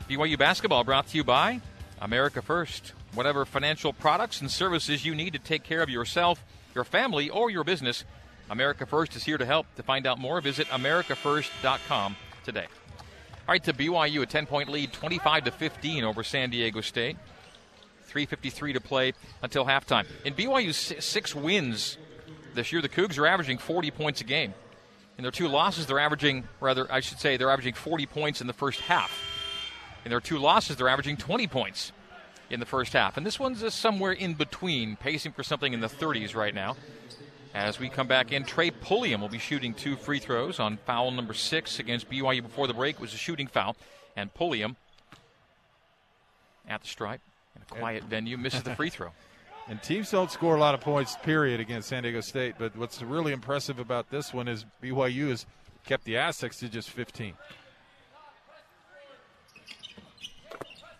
BYU 0.09 0.39
basketball 0.39 0.85
brought 0.85 1.09
to 1.09 1.17
you 1.17 1.25
by 1.25 1.61
America 2.01 2.41
First. 2.41 2.93
Whatever 3.15 3.45
financial 3.45 3.93
products 3.93 4.41
and 4.41 4.49
services 4.49 5.05
you 5.05 5.17
need 5.17 5.33
to 5.33 5.41
take 5.41 5.65
care 5.65 5.83
of 5.83 5.91
yourself, 5.91 6.41
your 6.73 6.85
family, 6.85 7.29
or 7.31 7.51
your 7.51 7.65
business, 7.65 8.05
America 8.49 8.87
First 8.87 9.17
is 9.17 9.25
here 9.25 9.37
to 9.37 9.45
help. 9.45 9.67
To 9.75 9.83
find 9.83 10.07
out 10.07 10.21
more, 10.21 10.41
visit 10.41 10.69
americafirst.com 10.69 12.15
today. 12.45 12.67
All 13.01 13.49
right, 13.49 13.65
to 13.65 13.73
BYU, 13.73 14.23
a 14.23 14.27
10 14.27 14.47
point 14.47 14.69
lead, 14.69 14.93
25 14.93 15.43
to 15.47 15.51
15 15.51 16.05
over 16.05 16.23
San 16.23 16.51
Diego 16.51 16.81
State. 16.81 17.17
3.53 18.11 18.75
to 18.75 18.81
play 18.81 19.13
until 19.43 19.65
halftime. 19.65 20.07
In 20.25 20.35
BYU's 20.35 20.77
six 21.05 21.35
wins 21.35 21.99
this 22.55 22.73
year, 22.73 22.83
the 22.83 22.89
Cougs 22.89 23.19
are 23.19 23.27
averaging 23.27 23.59
40 23.59 23.91
points 23.91 24.21
a 24.21 24.25
game. 24.25 24.55
In 25.19 25.23
their 25.23 25.31
two 25.31 25.49
losses, 25.49 25.87
they're 25.87 25.99
averaging, 25.99 26.45
rather, 26.61 26.91
I 26.91 27.01
should 27.01 27.19
say, 27.19 27.37
they're 27.37 27.51
averaging 27.51 27.75
40 27.75 28.07
points 28.07 28.41
in 28.41 28.47
the 28.47 28.53
first 28.53 28.81
half. 28.81 29.13
In 30.05 30.11
their 30.11 30.21
two 30.21 30.39
losses, 30.39 30.77
they're 30.77 30.89
averaging 30.89 31.19
20 31.19 31.47
points 31.47 31.93
in 32.49 32.59
the 32.59 32.67
first 32.67 32.93
half. 32.95 33.17
And 33.17 33.27
this 33.27 33.39
one's 33.39 33.61
just 33.61 33.79
somewhere 33.79 34.13
in 34.13 34.35
between, 34.35 34.97
pacing 34.97 35.33
for 35.33 35.43
something 35.43 35.73
in 35.73 35.81
the 35.81 35.89
30s 35.89 36.35
right 36.35 36.55
now. 36.55 36.77
As 37.55 37.79
we 37.79 37.89
come 37.89 38.07
back 38.07 38.33
in, 38.33 38.45
Trey 38.45 38.71
Pulliam 38.71 39.21
will 39.21 39.29
be 39.29 39.39
shooting 39.39 39.75
two 39.75 39.97
free 39.97 40.21
throws 40.21 40.61
on 40.61 40.79
foul 40.87 41.11
number 41.11 41.35
six 41.35 41.79
against 41.79 42.09
BYU 42.09 42.43
before 42.43 42.67
the 42.67 42.75
break. 42.75 42.97
It 42.97 43.01
was 43.01 43.13
a 43.13 43.19
shooting 43.19 43.49
foul, 43.49 43.77
and 44.17 44.33
Pulliam 44.33 44.77
at 46.69 46.83
the 46.83 46.89
stripe 46.89 47.21
in 47.57 47.63
a 47.63 47.65
quiet 47.65 48.05
venue 48.05 48.37
misses 48.37 48.63
the 48.63 48.75
free 48.75 48.91
throw. 48.91 49.11
And 49.69 49.81
teams 49.83 50.11
don't 50.11 50.31
score 50.31 50.57
a 50.57 50.61
lot 50.61 50.75
of 50.75 50.81
points, 50.81 51.17
period, 51.23 51.61
against 51.61 51.89
San 51.89 52.03
Diego 52.03 52.21
State. 52.21 52.57
But 52.59 52.77
what's 52.77 53.01
really 53.03 53.33
impressive 53.33 53.79
about 53.79 54.11
this 54.11 54.35
one 54.35 54.49
is 54.49 54.67
BYU 54.83 55.29
has 55.29 55.47
kept 55.85 56.05
the 56.05 56.17
Aztecs 56.17 56.59
to 56.59 56.69
just 56.69 56.91
15. 56.91 57.35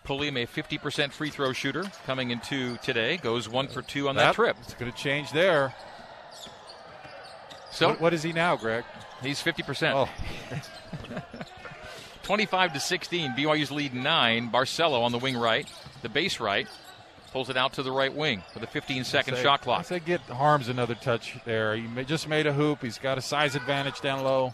Pulliam, 0.03 0.37
a 0.37 0.45
50% 0.45 1.11
free 1.11 1.29
throw 1.29 1.53
shooter, 1.53 1.83
coming 2.05 2.31
into 2.31 2.77
today, 2.77 3.17
goes 3.17 3.47
one 3.47 3.67
for 3.67 3.81
two 3.81 4.09
on 4.09 4.15
that, 4.15 4.23
that 4.23 4.35
trip. 4.35 4.57
It's 4.61 4.73
going 4.73 4.91
to 4.91 4.97
change 4.97 5.31
there. 5.31 5.73
So 7.71 7.89
what, 7.89 8.01
what 8.01 8.13
is 8.13 8.23
he 8.23 8.33
now, 8.33 8.55
Greg? 8.55 8.83
He's 9.21 9.41
50%. 9.41 9.93
Oh. 9.93 10.09
25 12.23 12.73
to 12.73 12.79
16. 12.79 13.31
BYU's 13.31 13.71
lead 13.71 13.93
nine. 13.93 14.49
Barcelo 14.49 15.01
on 15.01 15.11
the 15.11 15.17
wing 15.17 15.37
right, 15.37 15.67
the 16.01 16.09
base 16.09 16.39
right, 16.39 16.67
pulls 17.31 17.49
it 17.49 17.57
out 17.57 17.73
to 17.73 17.83
the 17.83 17.91
right 17.91 18.13
wing 18.13 18.43
with 18.53 18.63
a 18.63 18.67
15 18.67 19.03
second 19.03 19.35
say, 19.35 19.43
shot 19.43 19.61
clock. 19.61 19.79
I 19.79 19.83
say 19.83 19.99
get 19.99 20.21
Haarms 20.27 20.69
another 20.69 20.95
touch 20.95 21.37
there. 21.45 21.75
He 21.75 22.03
just 22.03 22.27
made 22.27 22.47
a 22.47 22.53
hoop. 22.53 22.81
He's 22.81 22.97
got 22.97 23.17
a 23.17 23.21
size 23.21 23.55
advantage 23.55 24.01
down 24.01 24.23
low. 24.23 24.53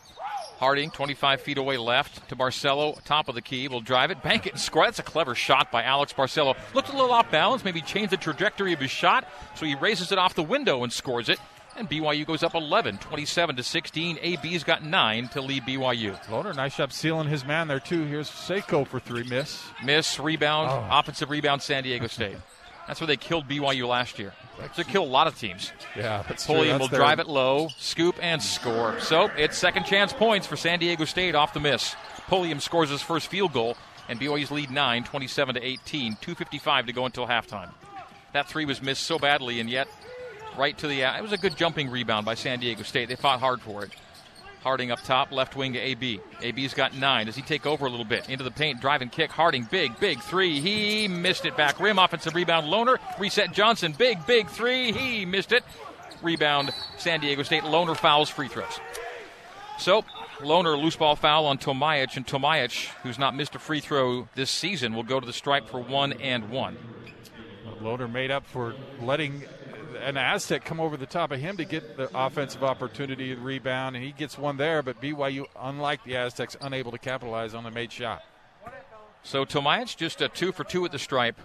Harding, 0.60 0.90
25 0.90 1.42
feet 1.42 1.60
away 1.60 1.78
left 1.78 2.28
to 2.30 2.36
Barcelo, 2.36 3.00
top 3.04 3.30
of 3.30 3.36
the 3.36 3.44
key, 3.44 3.68
will 3.68 3.80
drive 3.80 4.10
it, 4.10 4.24
bank 4.24 4.48
it, 4.48 4.54
and 4.54 4.60
score. 4.60 4.86
That's 4.86 4.98
a 4.98 5.04
clever 5.04 5.36
shot 5.36 5.72
by 5.72 5.84
Alex 5.84 6.14
Barcelo. 6.14 6.56
Looked 6.74 6.90
a 6.90 6.94
little 6.94 7.12
off 7.12 7.30
balance, 7.30 7.64
maybe 7.64 7.80
changed 7.80 8.12
the 8.12 8.18
trajectory 8.18 8.74
of 8.74 8.80
his 8.80 8.90
shot, 8.90 9.28
so 9.54 9.68
he 9.68 9.76
raises 9.76 10.12
it 10.12 10.18
off 10.18 10.34
the 10.34 10.42
window 10.42 10.84
and 10.84 10.92
scores 10.92 11.30
it. 11.30 11.38
And 11.78 11.88
BYU 11.88 12.26
goes 12.26 12.42
up 12.42 12.56
11, 12.56 12.98
27 12.98 13.56
to 13.56 13.63
16. 13.63 14.18
AB's 14.20 14.63
got 14.63 14.84
nine 14.84 15.28
to 15.30 15.42
lead 15.42 15.63
BYU. 15.63 16.20
Lohner, 16.26 16.56
nice 16.56 16.76
job 16.76 16.92
sealing 16.92 17.28
his 17.28 17.46
man 17.46 17.68
there, 17.68 17.80
too. 17.80 18.04
Here's 18.04 18.30
Seiko 18.30 18.86
for 18.86 19.00
three. 19.00 19.24
Miss. 19.24 19.63
Miss, 19.84 20.20
rebound, 20.20 20.72
oh. 20.72 20.88
offensive 20.90 21.30
rebound, 21.30 21.62
San 21.62 21.84
Diego 21.84 22.08
State. 22.08 22.38
That's 22.88 23.00
where 23.00 23.08
they 23.08 23.18
killed 23.18 23.48
BYU 23.48 23.88
last 23.88 24.18
year. 24.18 24.34
They 24.76 24.84
killed 24.86 25.10
a 25.10 25.12
lot 25.12 25.28
of 25.28 25.38
teams. 25.38 25.74
Yeah, 25.96 26.24
that's 26.28 26.48
Pulliam 26.48 26.80
will 26.80 26.88
their... 26.88 27.00
drive 27.00 27.20
it 27.20 27.28
low, 27.28 27.68
scoop, 27.78 28.16
and 28.22 28.42
score. 28.42 28.98
So 29.02 29.30
it's 29.38 29.58
second 29.58 29.84
chance 29.84 30.13
points 30.13 30.48
for 30.48 30.56
San 30.56 30.80
Diego 30.80 31.04
State 31.04 31.36
off 31.36 31.54
the 31.54 31.60
miss. 31.60 31.96
Pulliam 32.28 32.62
scores 32.62 32.90
his 32.90 33.02
first 33.02 33.28
field 33.28 33.52
goal, 33.52 33.76
and 34.08 34.20
BYU's 34.20 34.52
lead 34.52 34.72
9, 34.72 35.04
27 35.04 35.56
to 35.56 35.63
18. 35.63 36.16
2.55 36.16 36.86
to 36.88 36.94
go 36.94 37.06
until 37.06 37.28
halftime. 37.28 37.72
That 38.32 38.48
three 38.48 38.63
was 38.63 38.82
missed 38.82 39.04
so 39.04 39.20
badly, 39.20 39.60
and 39.60 39.70
yet 39.70 39.90
right 40.58 40.78
to 40.78 40.88
the. 40.88 41.02
It 41.02 41.22
was 41.22 41.32
a 41.32 41.38
good 41.38 41.56
jumping 41.56 41.89
rebound 41.89 42.26
by 42.26 42.36
San 42.36 42.60
Diego 42.60 42.84
State. 42.84 43.10
They 43.10 43.15
fought 43.15 43.39
hard 43.39 43.62
for 43.62 43.84
it. 43.84 43.91
Harding 44.63 44.91
up 44.91 45.02
top, 45.04 45.32
left 45.32 45.56
wing 45.56 45.74
to 45.74 45.80
AB. 45.80 46.20
AB's 46.41 46.74
got 46.74 46.96
nine. 46.96 47.27
Does 47.27 47.36
he 47.36 47.42
take 47.42 47.65
over 47.65 47.86
a 47.86 47.90
little 47.90 48.06
bit? 48.06 48.29
Into 48.29 48.44
the 48.44 48.52
paint, 48.52 48.82
drive 48.82 49.02
and 49.02 49.12
kick. 49.12 49.32
Harding, 49.32 49.67
big, 49.69 49.98
big 50.00 50.19
three. 50.19 50.60
He 50.60 51.08
missed 51.08 51.46
it 51.46 51.56
back. 51.56 51.79
Rim, 51.79 52.00
offensive 52.00 52.36
rebound. 52.36 52.67
Lohner. 52.67 52.98
reset 53.19 53.54
Johnson. 53.54 53.94
Big, 53.98 54.25
big 54.25 54.50
three. 54.50 54.92
He 54.92 55.25
missed 55.25 55.52
it. 55.52 55.63
Rebound, 56.21 56.71
San 56.98 57.19
Diego 57.19 57.44
State. 57.44 57.63
Lohner 57.63 57.96
fouls 57.96 58.29
free 58.29 58.48
throws. 58.48 58.79
So, 59.77 60.04
Lohner, 60.40 60.82
loose 60.82 60.96
ball 60.96 61.15
foul 61.15 61.46
on 61.46 61.60
Tomaic, 61.60 62.17
and 62.17 62.25
Tomaic, 62.25 62.71
who's 63.04 63.19
not 63.19 63.36
missed 63.36 63.56
a 63.56 63.60
free 63.60 63.79
throw 63.79 64.27
this 64.36 64.50
season, 64.50 64.96
will 64.96 65.04
go 65.04 65.19
to 65.19 65.25
the 65.25 65.34
stripe 65.34 65.69
for 65.69 65.79
one 65.79 66.13
and 66.13 66.50
one. 66.50 66.77
Lohner 67.82 68.12
made 68.12 68.32
up 68.32 68.46
for 68.48 68.73
letting 69.02 69.44
an 69.96 70.17
Aztec 70.17 70.65
come 70.65 70.79
over 70.79 70.98
the 70.98 71.06
top 71.06 71.31
of 71.31 71.40
him 71.40 71.58
to 71.58 71.65
get 71.65 71.98
the 71.98 72.10
offensive 72.13 72.63
opportunity, 72.63 73.33
the 73.33 73.42
rebound, 73.42 73.96
and 73.96 74.04
he 74.04 74.12
gets 74.12 74.38
one 74.38 74.58
there. 74.58 74.81
But 74.81 75.02
BYU, 75.02 75.46
unlike 75.60 76.04
the 76.04 76.15
Aztecs, 76.15 76.56
unable 76.62 76.92
to 76.92 76.98
capitalize 76.98 77.54
on 77.54 77.63
the 77.63 77.71
made 77.71 77.92
shot. 77.92 78.23
So 79.23 79.46
Tomaic 79.46 79.96
just 79.98 80.21
a 80.21 80.29
two 80.29 80.52
for 80.52 80.63
two 80.63 80.85
at 80.85 80.92
the 80.92 81.00
stripe 81.00 81.40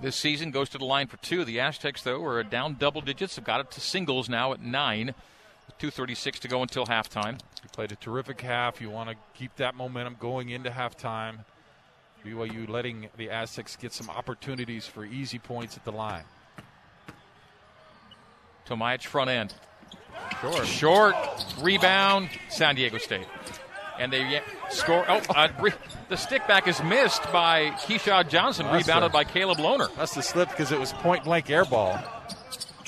this 0.00 0.16
season, 0.16 0.50
goes 0.50 0.68
to 0.70 0.78
the 0.78 0.84
line 0.84 1.06
for 1.06 1.16
two. 1.18 1.44
The 1.44 1.60
Aztecs, 1.60 2.02
though, 2.02 2.22
are 2.24 2.42
down 2.42 2.74
double 2.74 3.00
digits, 3.00 3.36
have 3.36 3.44
got 3.44 3.60
it 3.60 3.70
to 3.72 3.80
singles 3.80 4.28
now 4.28 4.52
at 4.52 4.60
nine. 4.60 5.14
2.36 5.80 6.38
to 6.40 6.48
go 6.48 6.62
until 6.62 6.86
halftime. 6.86 7.32
You 7.62 7.68
played 7.72 7.90
a 7.90 7.96
terrific 7.96 8.40
half. 8.40 8.80
You 8.80 8.90
want 8.90 9.10
to 9.10 9.16
keep 9.34 9.56
that 9.56 9.74
momentum 9.74 10.16
going 10.20 10.50
into 10.50 10.70
halftime. 10.70 11.38
BYU 12.24 12.68
letting 12.68 13.08
the 13.16 13.30
Aztecs 13.30 13.76
get 13.76 13.92
some 13.92 14.08
opportunities 14.08 14.86
for 14.86 15.04
easy 15.04 15.38
points 15.38 15.76
at 15.76 15.84
the 15.84 15.92
line. 15.92 16.24
Tomaic 18.64 19.02
front 19.02 19.30
end. 19.30 19.54
Short. 20.40 20.66
Short. 20.66 21.14
Rebound. 21.60 22.28
San 22.48 22.74
Diego 22.74 22.98
State. 22.98 23.26
And 23.98 24.12
they 24.12 24.40
score. 24.70 25.04
Oh, 25.08 25.20
uh, 25.34 25.48
re- 25.60 25.72
the 26.08 26.16
stick 26.16 26.46
back 26.48 26.66
is 26.66 26.82
missed 26.82 27.22
by 27.32 27.70
Keshad 27.86 28.28
Johnson, 28.28 28.66
That's 28.66 28.86
rebounded 28.86 29.12
by 29.12 29.24
Caleb 29.24 29.58
Lohner. 29.58 29.94
Must 29.96 30.16
have 30.16 30.24
slipped 30.24 30.50
because 30.50 30.72
it 30.72 30.80
was 30.80 30.92
point 30.94 31.24
blank 31.24 31.48
air 31.48 31.64
ball. 31.64 31.98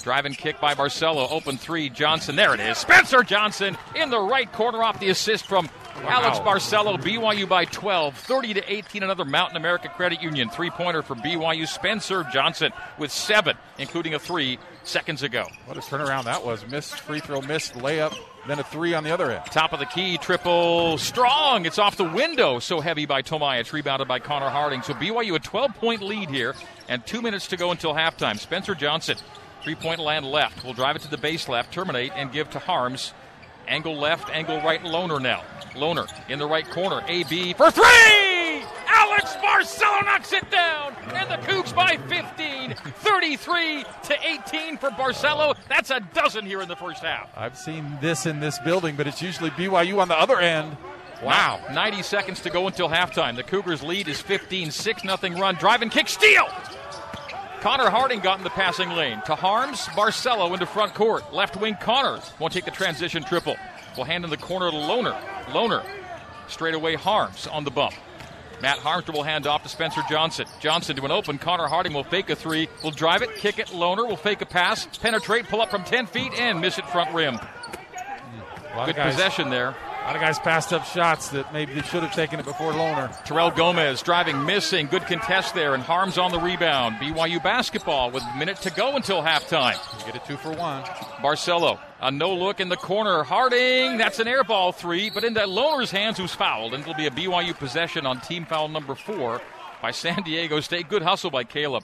Driving 0.02 0.34
kick 0.34 0.60
by 0.60 0.74
Barcelo. 0.74 1.30
Open 1.30 1.56
three. 1.58 1.90
Johnson. 1.90 2.36
There 2.36 2.54
it 2.54 2.60
is. 2.60 2.78
Spencer 2.78 3.22
Johnson 3.22 3.76
in 3.94 4.10
the 4.10 4.20
right 4.20 4.50
corner 4.52 4.82
off 4.82 4.98
the 5.00 5.08
assist 5.10 5.46
from 5.46 5.68
Alex 6.04 6.38
Barcelo. 6.38 6.96
BYU 7.00 7.48
by 7.48 7.64
12. 7.64 8.16
30 8.16 8.54
to 8.54 8.72
18. 8.72 9.02
Another 9.02 9.24
Mountain 9.24 9.56
America 9.56 9.88
Credit 9.88 10.22
Union 10.22 10.48
three 10.48 10.70
pointer 10.70 11.02
for 11.02 11.14
BYU. 11.16 11.66
Spencer 11.68 12.24
Johnson 12.32 12.72
with 12.98 13.10
seven, 13.12 13.56
including 13.78 14.14
a 14.14 14.18
three 14.18 14.58
seconds 14.88 15.22
ago. 15.22 15.46
What 15.66 15.76
a 15.76 15.80
turnaround 15.80 16.24
that 16.24 16.44
was. 16.44 16.66
Missed 16.66 17.00
free 17.00 17.20
throw, 17.20 17.40
missed 17.40 17.74
layup, 17.74 18.16
then 18.46 18.58
a 18.58 18.64
three 18.64 18.94
on 18.94 19.04
the 19.04 19.10
other 19.12 19.30
end. 19.30 19.44
Top 19.46 19.72
of 19.72 19.78
the 19.78 19.86
key, 19.86 20.18
triple 20.18 20.98
strong. 20.98 21.66
It's 21.66 21.78
off 21.78 21.96
the 21.96 22.04
window. 22.04 22.58
So 22.58 22.80
heavy 22.80 23.06
by 23.06 23.22
Tomaic, 23.22 23.72
rebounded 23.72 24.08
by 24.08 24.18
Connor 24.18 24.48
Harding. 24.48 24.82
So 24.82 24.94
BYU 24.94 25.34
a 25.34 25.38
12 25.38 25.74
point 25.74 26.02
lead 26.02 26.30
here, 26.30 26.54
and 26.88 27.04
two 27.06 27.22
minutes 27.22 27.48
to 27.48 27.56
go 27.56 27.70
until 27.70 27.94
halftime. 27.94 28.38
Spencer 28.38 28.74
Johnson, 28.74 29.16
three 29.62 29.74
point 29.74 30.00
land 30.00 30.26
left, 30.26 30.64
will 30.64 30.74
drive 30.74 30.96
it 30.96 31.02
to 31.02 31.10
the 31.10 31.18
base 31.18 31.48
left, 31.48 31.72
terminate, 31.72 32.12
and 32.14 32.32
give 32.32 32.50
to 32.50 32.58
Haarms. 32.58 33.12
Angle 33.68 33.96
left, 33.96 34.30
angle 34.30 34.60
right, 34.62 34.82
Lohner 34.82 35.20
now. 35.20 35.42
Lohner 35.74 36.10
in 36.28 36.38
the 36.38 36.46
right 36.46 36.68
corner. 36.70 37.02
AB 37.06 37.54
for 37.54 37.70
three! 37.70 38.64
Alex 38.88 39.34
Barcelo 39.36 40.04
knocks 40.04 40.32
it 40.32 40.50
down, 40.50 40.94
and 41.14 41.30
the 41.30 41.36
Cougs 41.46 41.74
by 41.74 41.96
15, 42.08 42.74
33 42.74 43.84
to 44.04 44.16
18 44.24 44.78
for 44.78 44.90
Barcelo. 44.90 45.56
That's 45.68 45.90
a 45.90 46.00
dozen 46.14 46.46
here 46.46 46.62
in 46.62 46.68
the 46.68 46.76
first 46.76 47.02
half. 47.02 47.28
I've 47.36 47.58
seen 47.58 47.98
this 48.00 48.26
in 48.26 48.40
this 48.40 48.58
building, 48.60 48.96
but 48.96 49.06
it's 49.06 49.20
usually 49.20 49.50
BYU 49.50 50.00
on 50.00 50.08
the 50.08 50.18
other 50.18 50.38
end. 50.38 50.76
Wow. 51.22 51.60
90 51.72 52.02
seconds 52.02 52.40
to 52.42 52.50
go 52.50 52.66
until 52.66 52.88
halftime. 52.88 53.36
The 53.36 53.42
Cougars' 53.42 53.82
lead 53.82 54.08
is 54.08 54.20
15 54.20 54.70
6 54.70 55.02
0 55.02 55.16
run. 55.38 55.54
Drive 55.56 55.82
and 55.82 55.90
kick, 55.90 56.08
steal! 56.08 56.46
Connor 57.66 57.90
Harding 57.90 58.20
got 58.20 58.38
in 58.38 58.44
the 58.44 58.50
passing 58.50 58.90
lane. 58.90 59.20
To 59.22 59.34
Haarms, 59.34 59.86
Barcelo 59.86 60.52
into 60.52 60.66
front 60.66 60.94
court. 60.94 61.34
Left 61.34 61.56
wing 61.56 61.76
Connor 61.80 62.20
won't 62.38 62.52
take 62.52 62.64
the 62.64 62.70
transition 62.70 63.24
triple. 63.24 63.56
Will 63.96 64.04
hand 64.04 64.22
in 64.22 64.30
the 64.30 64.36
corner 64.36 64.70
to 64.70 64.76
Lohner. 64.76 65.20
Lohner 65.46 65.84
straight 66.46 66.76
away 66.76 66.94
Haarms 66.94 67.52
on 67.52 67.64
the 67.64 67.72
bump. 67.72 67.94
Matt 68.62 68.78
Harmster 68.78 69.12
will 69.12 69.24
hand 69.24 69.48
off 69.48 69.64
to 69.64 69.68
Spencer 69.68 70.02
Johnson. 70.08 70.46
Johnson 70.60 70.94
to 70.94 71.04
an 71.04 71.10
open. 71.10 71.38
Connor 71.38 71.66
Harding 71.66 71.92
will 71.92 72.04
fake 72.04 72.30
a 72.30 72.36
three. 72.36 72.68
Will 72.84 72.92
drive 72.92 73.22
it, 73.22 73.34
kick 73.34 73.58
it. 73.58 73.66
Lohner 73.70 74.06
will 74.06 74.16
fake 74.16 74.42
a 74.42 74.46
pass, 74.46 74.86
penetrate, 74.98 75.48
pull 75.48 75.60
up 75.60 75.68
from 75.68 75.82
10 75.82 76.06
feet, 76.06 76.34
and 76.34 76.60
miss 76.60 76.78
it 76.78 76.88
front 76.90 77.12
rim. 77.12 77.36
Good 78.84 78.94
guys, 78.94 79.12
possession 79.12 79.50
there. 79.50 79.74
A 80.06 80.10
lot 80.10 80.14
of 80.14 80.22
guys 80.22 80.38
passed 80.38 80.72
up 80.72 80.84
shots 80.84 81.30
that 81.30 81.52
maybe 81.52 81.74
they 81.74 81.82
should 81.82 82.04
have 82.04 82.14
taken 82.14 82.38
it 82.38 82.46
before 82.46 82.70
Lohner. 82.70 83.12
Terrell 83.24 83.50
Gomez 83.50 84.02
driving, 84.02 84.44
missing. 84.44 84.86
Good 84.86 85.02
contest 85.02 85.52
there, 85.52 85.74
and 85.74 85.82
Haarms 85.82 86.16
on 86.16 86.30
the 86.30 86.38
rebound. 86.38 86.94
BYU 86.98 87.42
basketball 87.42 88.12
with 88.12 88.22
a 88.22 88.38
minute 88.38 88.56
to 88.58 88.70
go 88.70 88.94
until 88.94 89.20
halftime. 89.20 89.74
Get 90.06 90.14
a 90.14 90.24
two 90.24 90.36
for 90.36 90.52
one. 90.52 90.84
Barcelo, 90.84 91.80
a 92.00 92.12
no 92.12 92.32
look 92.36 92.60
in 92.60 92.68
the 92.68 92.76
corner. 92.76 93.24
Harding, 93.24 93.98
that's 93.98 94.20
an 94.20 94.28
air 94.28 94.44
ball 94.44 94.70
three, 94.70 95.10
but 95.10 95.24
into 95.24 95.40
Lohner's 95.40 95.90
hands, 95.90 96.18
who's 96.18 96.32
fouled. 96.32 96.74
And 96.74 96.82
it'll 96.82 96.94
be 96.94 97.08
a 97.08 97.10
BYU 97.10 97.58
possession 97.58 98.06
on 98.06 98.20
team 98.20 98.46
foul 98.46 98.68
number 98.68 98.94
four 98.94 99.42
by 99.82 99.90
San 99.90 100.22
Diego 100.22 100.60
State. 100.60 100.88
Good 100.88 101.02
hustle 101.02 101.32
by 101.32 101.42
Caleb. 101.42 101.82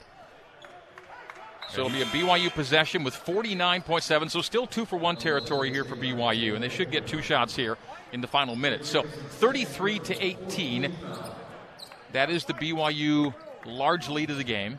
So 1.73 1.87
it'll 1.87 1.91
be 1.91 2.03
a 2.03 2.05
BYU 2.05 2.53
possession 2.53 3.03
with 3.03 3.15
49.7. 3.15 4.29
So 4.29 4.41
still 4.43 4.67
two 4.67 4.85
for 4.85 4.97
one 4.97 5.17
territory 5.17 5.71
here 5.71 5.83
for 5.83 5.95
BYU, 5.95 6.53
and 6.53 6.63
they 6.63 6.69
should 6.69 6.91
get 6.91 7.07
two 7.07 7.23
shots 7.23 7.55
here 7.55 7.79
in 8.11 8.21
the 8.21 8.27
final 8.27 8.55
minute. 8.55 8.85
So 8.85 9.01
33 9.01 9.97
to 9.97 10.23
18. 10.23 10.93
That 12.11 12.29
is 12.29 12.45
the 12.45 12.53
BYU 12.53 13.33
large 13.65 14.07
lead 14.07 14.29
of 14.29 14.37
the 14.37 14.43
game. 14.43 14.77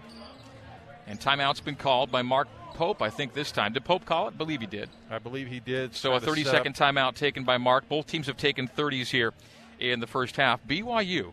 And 1.08 1.20
timeout's 1.20 1.58
been 1.58 1.74
called 1.74 2.12
by 2.12 2.22
Mark 2.22 2.46
Pope, 2.74 3.02
I 3.02 3.10
think 3.10 3.34
this 3.34 3.50
time. 3.50 3.72
Did 3.72 3.84
Pope 3.84 4.06
call 4.06 4.28
it? 4.28 4.38
believe 4.38 4.60
he 4.60 4.68
did. 4.68 4.88
I 5.10 5.18
believe 5.18 5.48
he 5.48 5.58
did. 5.58 5.96
So 5.96 6.10
a 6.10 6.20
Trying 6.20 6.20
to 6.20 6.26
30 6.26 6.44
set 6.44 6.50
second 6.52 6.74
timeout 6.76 7.16
taken 7.16 7.42
by 7.42 7.58
Mark. 7.58 7.88
Both 7.88 8.06
teams 8.06 8.28
have 8.28 8.36
taken 8.36 8.68
30s 8.68 9.08
here 9.08 9.32
in 9.80 9.98
the 9.98 10.06
first 10.06 10.36
half. 10.36 10.64
BYU 10.64 11.32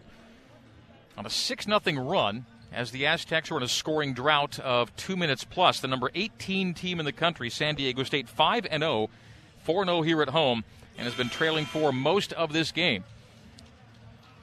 on 1.16 1.28
a 1.28 1.30
6 1.30 1.66
0 1.66 2.03
run 2.03 2.47
as 2.72 2.91
the 2.91 3.05
Aztecs 3.05 3.51
are 3.51 3.57
in 3.57 3.63
a 3.63 3.67
scoring 3.67 4.13
drought 4.13 4.59
of 4.59 4.95
two 4.95 5.15
minutes 5.15 5.43
plus. 5.43 5.80
The 5.80 5.88
number 5.88 6.09
18 6.13 6.74
team 6.74 6.99
in 6.99 7.05
the 7.05 7.11
country, 7.11 7.49
San 7.49 7.76
Diego 7.76 8.03
State, 8.03 8.30
5 8.30 8.67
0, 8.69 9.09
4 9.63 9.86
0 9.86 10.01
here 10.01 10.22
at 10.22 10.30
home, 10.30 10.63
and 10.97 11.05
has 11.05 11.15
been 11.15 11.30
trailing 11.30 11.65
for 11.65 11.91
most 11.91 12.34
of 12.34 12.53
this 12.53 12.72
game. 12.72 13.03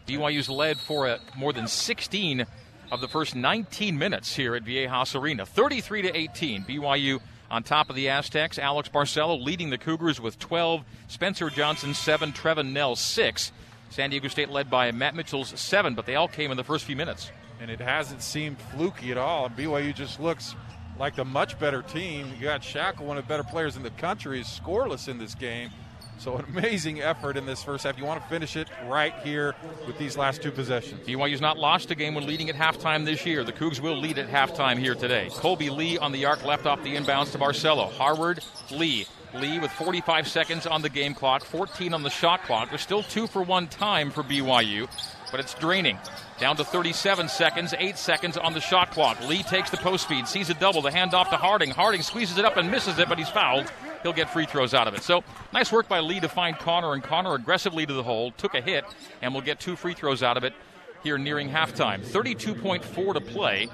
BYU's 0.07 0.49
led 0.49 0.79
for 0.79 1.07
a, 1.07 1.19
more 1.37 1.53
than 1.53 1.69
16 1.69 2.47
of 2.91 3.01
the 3.01 3.09
first 3.09 3.37
19 3.37 3.99
minutes 3.99 4.35
here 4.35 4.55
at 4.55 4.65
Viejas 4.65 5.15
Arena. 5.15 5.45
33 5.45 6.03
to 6.03 6.17
18. 6.17 6.65
BYU 6.65 7.21
on 7.51 7.63
top 7.63 7.91
of 7.91 7.97
the 7.97 8.09
Aztecs. 8.09 8.59
Alex 8.59 8.89
Barcelo 8.89 9.43
leading 9.43 9.71
the 9.71 9.79
Cougars 9.79 10.21
with 10.21 10.39
12. 10.39 10.85
Spencer 11.09 11.51
Johnson 11.51 11.93
7. 11.93 12.33
Trevin 12.33 12.73
Knell 12.73 12.97
6. 12.97 13.53
San 13.91 14.11
Diego 14.11 14.29
State 14.29 14.51
led 14.51 14.71
by 14.71 14.91
Matt 14.93 15.15
Mitchell's 15.15 15.59
7, 15.59 15.95
but 15.95 16.07
they 16.07 16.15
all 16.15 16.29
came 16.29 16.51
in 16.51 16.57
the 16.57 16.65
first 16.65 16.85
few 16.85 16.97
minutes. 16.97 17.31
And 17.61 17.71
it 17.71 17.81
hasn't 17.81 18.23
seemed 18.23 18.59
fluky 18.61 19.11
at 19.11 19.19
all. 19.19 19.47
And 19.47 19.57
BYU 19.57 19.95
just 19.95 20.21
looks 20.21 20.55
like 20.99 21.17
the 21.17 21.25
much 21.25 21.59
better 21.59 21.83
team. 21.83 22.29
You 22.37 22.45
got 22.45 22.63
Schakel, 22.63 23.01
one 23.01 23.19
of 23.19 23.25
the 23.25 23.29
better 23.29 23.45
players 23.45 23.77
in 23.77 23.83
the 23.83 23.91
country, 23.91 24.41
is 24.41 24.47
scoreless 24.47 25.09
in 25.09 25.19
this 25.19 25.35
game. 25.35 25.71
So 26.19 26.37
an 26.37 26.45
amazing 26.49 27.01
effort 27.01 27.37
in 27.37 27.47
this 27.47 27.63
first 27.63 27.85
half. 27.85 27.97
You 27.97 28.05
want 28.05 28.21
to 28.21 28.29
finish 28.29 28.57
it 28.57 28.69
right 28.87 29.15
here 29.23 29.55
with 29.87 29.99
these 29.99 30.17
last 30.17 30.43
two 30.43 30.51
possessions. 30.51 31.07
BYU's 31.07 31.41
not 31.41 31.59
lost 31.59 31.91
a 31.91 31.95
game 31.95 32.15
when 32.15 32.27
leading 32.27 32.51
at 32.51 32.57
halftime 32.57 33.05
this 33.05 33.25
year. 33.25 33.45
The 33.45 33.53
Cougs 33.53 33.81
will 33.81 33.97
lead 33.97 34.19
at 34.19 34.29
halftime 34.29 34.79
here 34.79 34.95
today. 34.95 35.29
Colby 35.31 35.71
Lee 35.71 35.97
on 35.99 36.11
the 36.11 36.25
arc, 36.25 36.45
left 36.45 36.67
off 36.67 36.83
the 36.83 36.97
inbounds 36.97 37.33
to 37.33 37.39
Barcelo. 37.39 37.91
Harvard 37.93 38.45
Lee. 38.71 39.07
Lee 39.35 39.59
with 39.59 39.71
45 39.73 40.27
seconds 40.27 40.67
on 40.67 40.81
the 40.81 40.89
game 40.89 41.15
clock, 41.15 41.45
14 41.45 41.93
on 41.93 42.03
the 42.03 42.11
shot 42.11 42.43
clock. 42.45 42.71
There's 42.71 42.81
still 42.81 43.03
two 43.03 43.27
for 43.27 43.43
one 43.43 43.69
time 43.69 44.11
for 44.11 44.23
BYU, 44.23 44.89
but 45.31 45.41
it's 45.41 45.55
draining. 45.55 45.99
Down 46.39 46.57
to 46.57 46.65
37 46.65 47.29
seconds, 47.29 47.75
8 47.77 47.99
seconds 47.99 48.37
on 48.37 48.53
the 48.53 48.61
shot 48.61 48.91
clock. 48.91 49.27
Lee 49.27 49.43
takes 49.43 49.71
the 49.71 49.77
post 49.77 50.05
speed, 50.05 50.29
sees 50.29 50.51
a 50.51 50.55
double, 50.55 50.83
the 50.83 50.91
handoff 50.91 51.31
to 51.31 51.37
Harding. 51.37 51.71
Harding 51.71 52.03
squeezes 52.03 52.39
it 52.39 52.45
up 52.45 52.57
and 52.57 52.71
misses 52.71 52.99
it, 52.99 53.09
but 53.09 53.19
he's 53.19 53.29
fouled. 53.29 53.71
He'll 54.03 54.13
get 54.13 54.31
free 54.31 54.47
throws 54.47 54.75
out 54.75 54.87
of 54.87 54.95
it. 54.95 55.03
So 55.03 55.25
nice 55.53 55.73
work 55.73 55.89
by 55.89 56.01
Lee 56.01 56.21
to 56.21 56.29
find 56.29 56.57
Connor, 56.59 56.95
and 56.95 57.03
Connor 57.03 57.35
aggressively 57.35 57.87
to 57.87 57.93
the 57.93 58.03
hole, 58.03 58.31
took 58.33 58.55
a 58.55 58.61
hit, 58.61 58.85
and 59.21 59.35
will 59.35 59.41
get 59.41 59.59
two 59.59 59.77
free 59.77 59.95
throws 59.95 60.23
out 60.23 60.37
of 60.37 60.45
it 60.45 60.55
here 61.03 61.19
nearing 61.19 61.49
halftime. 61.49 62.05
32.4 62.05 63.15
to 63.15 63.21
play. 63.21 63.69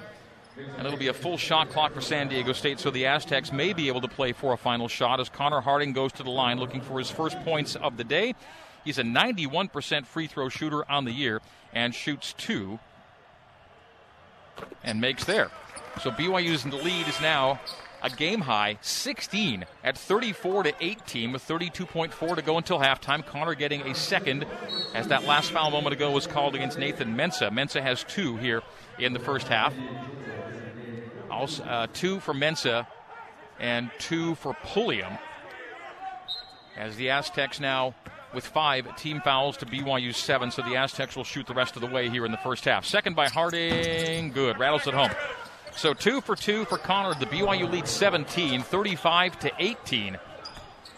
And 0.77 0.87
it'll 0.87 0.97
be 0.97 1.09
a 1.09 1.13
full 1.13 1.37
shot 1.37 1.69
clock 1.69 1.93
for 1.93 2.01
San 2.01 2.29
Diego 2.29 2.53
State, 2.53 2.79
so 2.79 2.89
the 2.89 3.05
Aztecs 3.05 3.51
may 3.51 3.73
be 3.73 3.89
able 3.89 4.01
to 4.01 4.07
play 4.07 4.31
for 4.31 4.53
a 4.53 4.57
final 4.57 4.87
shot 4.87 5.19
as 5.19 5.27
Connor 5.27 5.59
Harding 5.59 5.91
goes 5.91 6.13
to 6.13 6.23
the 6.23 6.29
line 6.29 6.59
looking 6.59 6.81
for 6.81 6.97
his 6.97 7.11
first 7.11 7.37
points 7.43 7.75
of 7.75 7.97
the 7.97 8.05
day. 8.05 8.35
He's 8.85 8.99
a 8.99 9.03
91% 9.03 10.05
free 10.05 10.27
throw 10.27 10.47
shooter 10.47 10.89
on 10.89 11.05
the 11.05 11.11
year 11.11 11.41
and 11.73 11.93
shoots 11.93 12.33
two 12.37 12.79
and 14.83 15.01
makes 15.01 15.25
there. 15.25 15.49
So 16.01 16.11
BYU's 16.11 16.63
in 16.63 16.71
the 16.71 16.77
lead 16.77 17.07
is 17.07 17.19
now 17.19 17.59
a 18.03 18.09
game 18.09 18.41
high 18.41 18.77
16 18.81 19.65
at 19.83 19.97
34 19.97 20.63
to 20.63 20.73
18 20.79 21.31
with 21.31 21.45
32.4 21.47 22.35
to 22.35 22.41
go 22.43 22.57
until 22.57 22.77
halftime. 22.77 23.25
Connor 23.25 23.55
getting 23.55 23.81
a 23.81 23.95
second 23.95 24.45
as 24.93 25.07
that 25.07 25.25
last 25.25 25.51
foul 25.51 25.71
moment 25.71 25.93
ago 25.93 26.11
was 26.11 26.27
called 26.27 26.53
against 26.53 26.77
Nathan 26.77 27.15
Mensah. 27.15 27.49
Mensah 27.49 27.81
has 27.81 28.03
two 28.03 28.37
here 28.37 28.61
in 28.99 29.13
the 29.13 29.19
first 29.19 29.47
half. 29.47 29.73
Also, 31.31 31.63
uh, 31.63 31.87
two 31.91 32.19
for 32.19 32.33
Mensah 32.33 32.85
and 33.59 33.89
two 33.97 34.35
for 34.35 34.53
Pulliam. 34.63 35.17
As 36.77 36.95
the 36.97 37.09
Aztecs 37.09 37.59
now 37.59 37.95
with 38.35 38.45
five 38.45 38.95
team 38.97 39.21
fouls 39.21 39.57
to 39.57 39.65
BYU's 39.65 40.17
seven, 40.17 40.51
so 40.51 40.61
the 40.61 40.75
Aztecs 40.75 41.15
will 41.15 41.23
shoot 41.23 41.47
the 41.47 41.53
rest 41.53 41.75
of 41.75 41.81
the 41.81 41.87
way 41.87 42.09
here 42.09 42.25
in 42.25 42.31
the 42.31 42.37
first 42.37 42.65
half. 42.65 42.85
Second 42.85 43.15
by 43.15 43.29
Harding, 43.29 44.31
good, 44.31 44.59
rattles 44.59 44.85
it 44.85 44.93
home. 44.93 45.11
So 45.75 45.93
two 45.93 46.21
for 46.21 46.35
two 46.35 46.65
for 46.65 46.77
Connor. 46.77 47.17
The 47.19 47.25
BYU 47.25 47.71
lead 47.71 47.87
17, 47.87 48.61
35 48.61 49.39
to 49.39 49.51
18, 49.57 50.17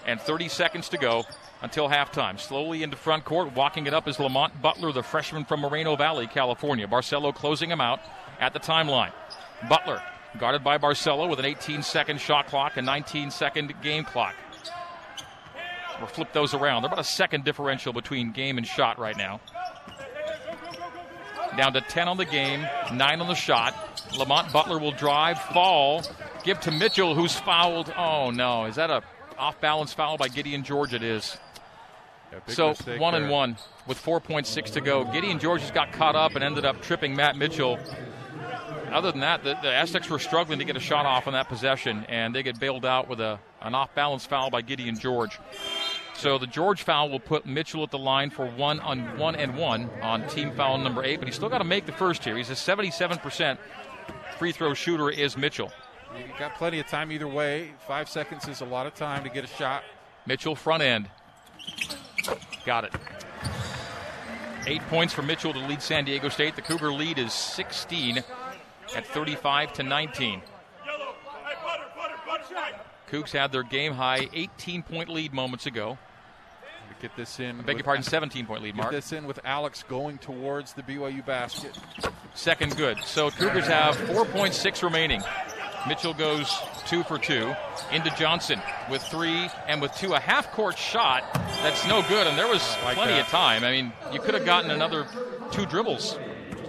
and 0.06 0.20
30 0.20 0.50
seconds 0.50 0.90
to 0.90 0.98
go 0.98 1.26
until 1.62 1.88
halftime. 1.90 2.40
Slowly 2.40 2.84
into 2.84 2.98
front 2.98 3.26
court, 3.26 3.56
walking 3.56 3.88
it 3.88 3.94
up 3.94 4.08
is 4.08 4.20
Lamont 4.20 4.62
Butler, 4.62 4.92
the 4.92 5.04
freshman 5.04 5.46
from 5.46 5.62
Moreno 5.62 5.96
Valley, 5.96 6.28
California. 6.28 6.88
Barcelo 6.88 7.34
closing 7.34 7.72
him 7.72 7.82
out 7.82 8.00
at 8.40 8.54
the 8.54 8.60
timeline. 8.60 9.12
Butler 9.70 10.02
guarded 10.38 10.64
by 10.64 10.78
Barcelo 10.78 11.30
with 11.30 11.40
an 11.40 11.46
18 11.46 11.82
second 11.82 12.22
shot 12.22 12.48
clock 12.48 12.78
and 12.78 12.86
19 12.86 13.32
second 13.32 13.74
game 13.82 14.04
clock. 14.04 14.36
We'll 16.00 16.08
flip 16.08 16.32
those 16.34 16.54
around. 16.54 16.84
They're 16.84 16.90
about 16.90 17.00
a 17.00 17.04
second 17.04 17.44
differential 17.44 17.92
between 17.94 18.32
game 18.32 18.58
and 18.58 18.68
shot 18.68 19.00
right 19.00 19.18
now. 19.18 19.40
Down 21.56 21.74
to 21.74 21.82
10 21.82 22.08
on 22.08 22.18
the 22.18 22.26
game, 22.26 22.68
9 22.94 23.22
on 23.22 23.28
the 23.28 23.34
shot. 23.34 23.74
Lamont 24.18 24.54
Butler 24.54 24.78
will 24.78 24.92
drive, 24.92 25.40
fall, 25.42 26.04
give 26.44 26.60
to 26.62 26.72
Mitchell, 26.72 27.16
who's 27.16 27.36
fouled. 27.36 27.92
Oh 27.98 28.30
no, 28.32 28.66
is 28.66 28.76
that 28.76 28.90
a 28.92 29.02
off 29.40 29.60
balance 29.60 29.92
foul 29.94 30.18
by 30.18 30.28
Gideon 30.28 30.64
George? 30.64 30.94
It 30.94 31.02
is. 31.04 31.36
Yeah, 32.32 32.40
So 32.48 32.74
one 32.98 33.14
there. 33.14 33.24
and 33.24 33.32
one 33.32 33.58
with 33.88 34.04
4.6 34.04 34.74
to 34.74 34.82
go. 34.82 35.06
Gideon 35.06 35.40
George 35.40 35.62
just 35.62 35.74
got 35.74 35.94
caught 35.94 36.16
up 36.16 36.36
and 36.36 36.44
ended 36.44 36.66
up 36.66 36.82
tripping 36.82 37.16
Matt 37.16 37.38
Mitchell. 37.38 37.80
Other 38.92 39.12
than 39.12 39.22
that, 39.22 39.44
the, 39.44 39.56
the 39.62 39.74
Aztecs 39.74 40.10
were 40.10 40.20
struggling 40.20 40.60
to 40.60 40.66
get 40.66 40.78
a 40.78 40.80
shot 40.80 41.06
off 41.06 41.28
on 41.28 41.34
that 41.34 41.48
possession, 41.50 42.06
and 42.08 42.34
they 42.36 42.44
get 42.44 42.60
bailed 42.60 42.86
out 42.86 43.08
with 43.08 43.20
a 43.20 43.40
an 43.62 43.74
off 43.74 43.94
balance 43.96 44.26
foul 44.26 44.50
by 44.50 44.62
Gideon 44.62 44.98
George. 45.00 45.40
So 46.18 46.40
the 46.40 46.48
George 46.48 46.82
foul 46.82 47.10
will 47.12 47.20
put 47.20 47.46
Mitchell 47.46 47.84
at 47.84 47.92
the 47.92 48.00
line 48.00 48.32
for 48.32 48.48
one 48.48 48.80
on 48.80 49.20
one 49.20 49.36
and 49.36 49.56
one 49.56 49.88
on 50.02 50.28
team 50.28 50.52
foul 50.52 50.80
number 50.80 51.04
eight, 51.04 51.20
but 51.20 51.28
he's 51.28 51.36
still 51.36 51.48
got 51.48 51.60
to 51.60 51.64
make 51.64 51.86
the 51.86 51.92
first 51.92 52.24
here. 52.24 52.36
He's 52.36 52.50
a 52.50 52.54
77% 52.54 53.60
free 54.40 54.52
throw 54.52 54.74
shooter. 54.74 55.12
Is 55.12 55.38
Mitchell? 55.38 55.72
You 56.18 56.24
got 56.40 56.56
plenty 56.56 56.80
of 56.80 56.88
time 56.88 57.12
either 57.12 57.28
way. 57.28 57.74
Five 57.88 58.10
seconds 58.10 58.48
is 58.48 58.62
a 58.62 58.66
lot 58.66 58.88
of 58.88 58.96
time 58.96 59.24
to 59.26 59.30
get 59.30 59.44
a 59.44 59.48
shot. 59.48 59.84
Mitchell 60.26 60.56
front 60.56 60.82
end. 60.82 61.08
Got 62.66 62.86
it. 62.86 62.94
Eight 64.66 64.82
points 64.90 65.14
for 65.14 65.22
Mitchell 65.22 65.54
to 65.54 65.60
lead 65.60 65.84
San 65.84 66.04
Diego 66.04 66.30
State. 66.30 66.56
The 66.56 66.64
Cougar 66.64 66.94
lead 66.94 67.20
is 67.20 67.32
16 67.32 68.24
at 68.96 69.06
35 69.06 69.74
to 69.74 69.84
19. 69.84 70.42
Cougs 73.10 73.32
had 73.32 73.52
their 73.52 73.64
game 73.64 73.94
high 73.94 74.28
18 74.34 74.82
point 74.82 75.10
lead 75.10 75.32
moments 75.32 75.68
ago. 75.68 75.98
Get 77.02 77.16
this 77.16 77.40
in. 77.40 77.62
Beg 77.62 77.76
your 77.78 77.84
pardon, 77.84 78.04
17 78.04 78.46
point 78.46 78.64
lead, 78.64 78.76
Get 78.76 78.82
Mark. 78.82 78.92
this 78.92 79.12
in 79.14 79.26
with 79.28 79.40
Alex 79.44 79.84
going 79.88 80.18
towards 80.18 80.74
the 80.74 80.82
BYU 80.82 81.24
basket. 81.26 81.78
Second 82.34 82.76
good. 82.76 82.98
So 83.04 83.30
Cougars 83.30 83.68
have 83.68 83.96
4.6 83.98 84.84
remaining. 84.84 85.22
Mitchell 85.88 86.14
goes 86.14 86.52
two 86.88 87.04
for 87.04 87.18
two. 87.18 87.54
Into 87.92 88.10
Johnson 88.18 88.60
with 88.90 89.02
three 89.04 89.48
and 89.68 89.82
with 89.82 89.94
two. 89.96 90.14
A 90.16 90.20
half 90.20 90.52
court 90.52 90.78
shot 90.78 91.24
that's 91.62 91.88
no 91.88 92.02
good, 92.10 92.28
and 92.28 92.38
there 92.38 92.48
was 92.48 92.62
Like 92.84 92.96
plenty 92.98 93.14
that. 93.14 93.22
of 93.22 93.28
time. 93.28 93.64
I 93.64 93.72
mean, 93.72 93.94
you 94.12 94.20
could 94.20 94.34
have 94.34 94.44
gotten 94.46 94.72
another 94.72 95.06
two 95.52 95.66
dribbles. 95.68 96.18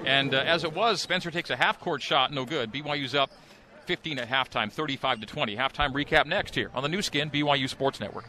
And 0.04 0.34
uh, 0.34 0.38
as 0.38 0.62
it 0.64 0.72
was, 0.74 1.00
Spencer 1.00 1.30
takes 1.30 1.50
a 1.50 1.56
half 1.56 1.80
court 1.80 2.00
shot, 2.02 2.32
no 2.32 2.44
good. 2.44 2.70
BYU's 2.72 3.14
up 3.14 3.30
15 3.86 4.18
at 4.18 4.28
halftime, 4.28 4.70
35 4.70 5.20
to 5.20 5.26
20. 5.26 5.56
Halftime 5.56 5.92
recap 5.92 6.26
next 6.26 6.54
here 6.54 6.70
on 6.74 6.82
the 6.82 6.88
new 6.88 7.02
skin, 7.02 7.30
BYU 7.30 7.68
Sports 7.68 7.98
Network. 8.00 8.26